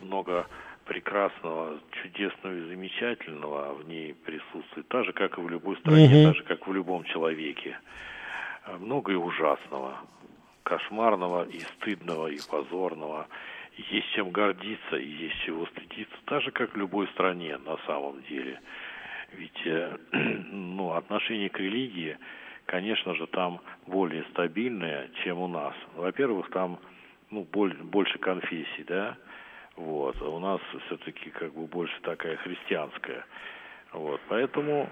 много 0.00 0.46
прекрасного, 0.86 1.78
чудесного 2.02 2.54
и 2.54 2.68
замечательного 2.68 3.74
в 3.74 3.88
ней 3.88 4.14
присутствует, 4.14 4.88
так 4.88 5.04
же, 5.04 5.12
как 5.12 5.36
и 5.36 5.40
в 5.40 5.48
любой 5.48 5.76
стране, 5.78 6.06
угу. 6.06 6.26
так 6.28 6.36
же, 6.36 6.42
как 6.44 6.66
в 6.66 6.72
любом 6.72 7.04
человеке. 7.04 7.78
Много 8.78 9.12
и 9.12 9.16
ужасного, 9.16 9.98
кошмарного 10.62 11.44
и 11.44 11.60
стыдного 11.60 12.28
и 12.28 12.38
позорного. 12.50 13.28
Есть 13.76 14.10
чем 14.14 14.30
гордиться 14.30 14.96
и 14.96 15.06
есть 15.06 15.36
чего 15.44 15.66
стыдиться, 15.66 16.16
так 16.24 16.42
же, 16.42 16.50
как 16.50 16.72
в 16.72 16.76
любой 16.76 17.06
стране 17.08 17.58
на 17.58 17.76
самом 17.86 18.22
деле. 18.22 18.60
Ведь 19.32 19.66
э, 19.66 19.96
ну, 20.12 20.92
отношение 20.92 21.50
к 21.50 21.58
религии, 21.58 22.16
конечно 22.64 23.14
же, 23.14 23.26
там 23.26 23.60
более 23.86 24.24
стабильное, 24.30 25.10
чем 25.22 25.38
у 25.38 25.48
нас. 25.48 25.74
Во-первых, 25.94 26.50
там 26.50 26.78
ну, 27.30 27.46
больше 27.52 28.18
конфессий, 28.18 28.84
да, 28.86 29.16
вот. 29.76 30.16
А 30.20 30.28
у 30.28 30.38
нас 30.38 30.60
все-таки 30.86 31.30
как 31.30 31.52
бы 31.54 31.66
больше 31.66 31.94
такая 32.02 32.36
христианская. 32.36 33.24
Вот. 33.92 34.20
Поэтому, 34.28 34.88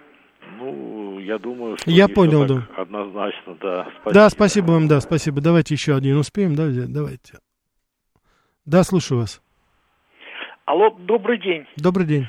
ну, 0.58 1.18
я 1.18 1.38
думаю, 1.38 1.76
что 1.78 1.90
я 1.90 2.08
понял, 2.08 2.46
да. 2.46 2.66
однозначно, 2.76 3.54
да. 3.60 3.84
Спасибо. 4.00 4.14
Да, 4.14 4.28
спасибо 4.28 4.70
вам, 4.72 4.88
да, 4.88 5.00
спасибо. 5.00 5.40
Давайте 5.40 5.74
еще 5.74 5.96
один 5.96 6.18
успеем, 6.18 6.54
да, 6.54 6.64
взять? 6.64 6.92
Давайте. 6.92 7.38
Да, 8.66 8.82
слушаю 8.82 9.20
вас. 9.20 9.42
Алло, 10.64 10.90
добрый 10.90 11.38
день. 11.38 11.66
Добрый 11.76 12.06
день. 12.06 12.26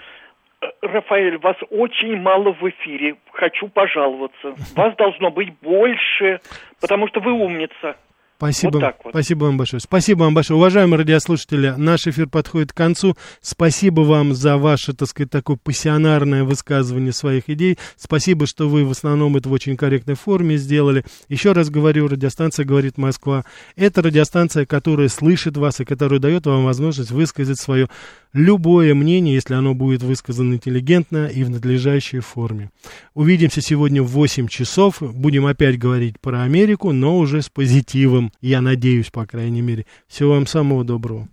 Э, 0.61 0.67
Рафаэль, 0.81 1.37
вас 1.37 1.55
очень 1.69 2.17
мало 2.17 2.51
в 2.53 2.69
эфире. 2.69 3.15
Хочу 3.31 3.69
пожаловаться. 3.69 4.55
Вас 4.75 4.95
должно 4.97 5.31
быть 5.31 5.53
больше, 5.61 6.41
потому 6.81 7.07
что 7.07 7.21
вы 7.21 7.31
умница. 7.31 7.95
Спасибо. 8.37 8.73
Вот 8.73 8.79
так 8.81 8.97
вот. 9.03 9.11
Спасибо 9.11 9.45
вам 9.45 9.57
большое. 9.57 9.79
Спасибо 9.79 10.23
вам 10.23 10.33
большое. 10.33 10.57
Уважаемые 10.57 10.99
радиослушатели, 10.99 11.73
наш 11.77 12.05
эфир 12.05 12.27
подходит 12.27 12.73
к 12.73 12.75
концу. 12.75 13.15
Спасибо 13.41 14.01
вам 14.01 14.33
за 14.33 14.57
ваше, 14.57 14.93
так 14.93 15.07
сказать, 15.07 15.31
такое 15.31 15.57
пассионарное 15.57 16.43
высказывание 16.43 17.13
своих 17.13 17.49
идей. 17.49 17.77
Спасибо, 17.95 18.45
что 18.45 18.67
вы 18.67 18.83
в 18.83 18.91
основном 18.91 19.37
это 19.37 19.47
в 19.47 19.53
очень 19.53 19.77
корректной 19.77 20.15
форме 20.15 20.57
сделали. 20.57 21.05
Еще 21.29 21.53
раз 21.53 21.69
говорю, 21.69 22.07
радиостанция 22.07 22.65
«Говорит 22.65 22.97
Москва». 22.97 23.45
Это 23.77 24.01
радиостанция, 24.01 24.65
которая 24.65 25.07
слышит 25.07 25.55
вас 25.55 25.79
и 25.79 25.85
которая 25.85 26.19
дает 26.19 26.45
вам 26.45 26.65
возможность 26.65 27.11
высказать 27.11 27.59
свое 27.59 27.87
любое 28.35 28.93
мнение, 28.93 29.33
если 29.33 29.53
оно 29.53 29.73
будет 29.73 30.03
высказано 30.03 30.55
интеллигентно 30.55 31.27
и 31.27 31.43
в 31.45 31.49
надлежащей 31.49 32.19
форме. 32.19 32.69
Увидимся 33.13 33.61
сегодня 33.61 34.03
в 34.03 34.07
8 34.07 34.49
часов. 34.49 34.97
Будем 34.99 35.45
опять 35.45 35.79
говорить 35.79 36.19
про 36.19 36.41
Америку, 36.41 36.91
но 36.91 37.17
уже 37.17 37.41
с 37.41 37.49
позитивом. 37.49 38.24
Я 38.41 38.61
надеюсь, 38.61 39.09
по 39.09 39.25
крайней 39.25 39.61
мере. 39.61 39.85
Всего 40.07 40.31
вам 40.31 40.47
самого 40.47 40.83
доброго. 40.83 41.23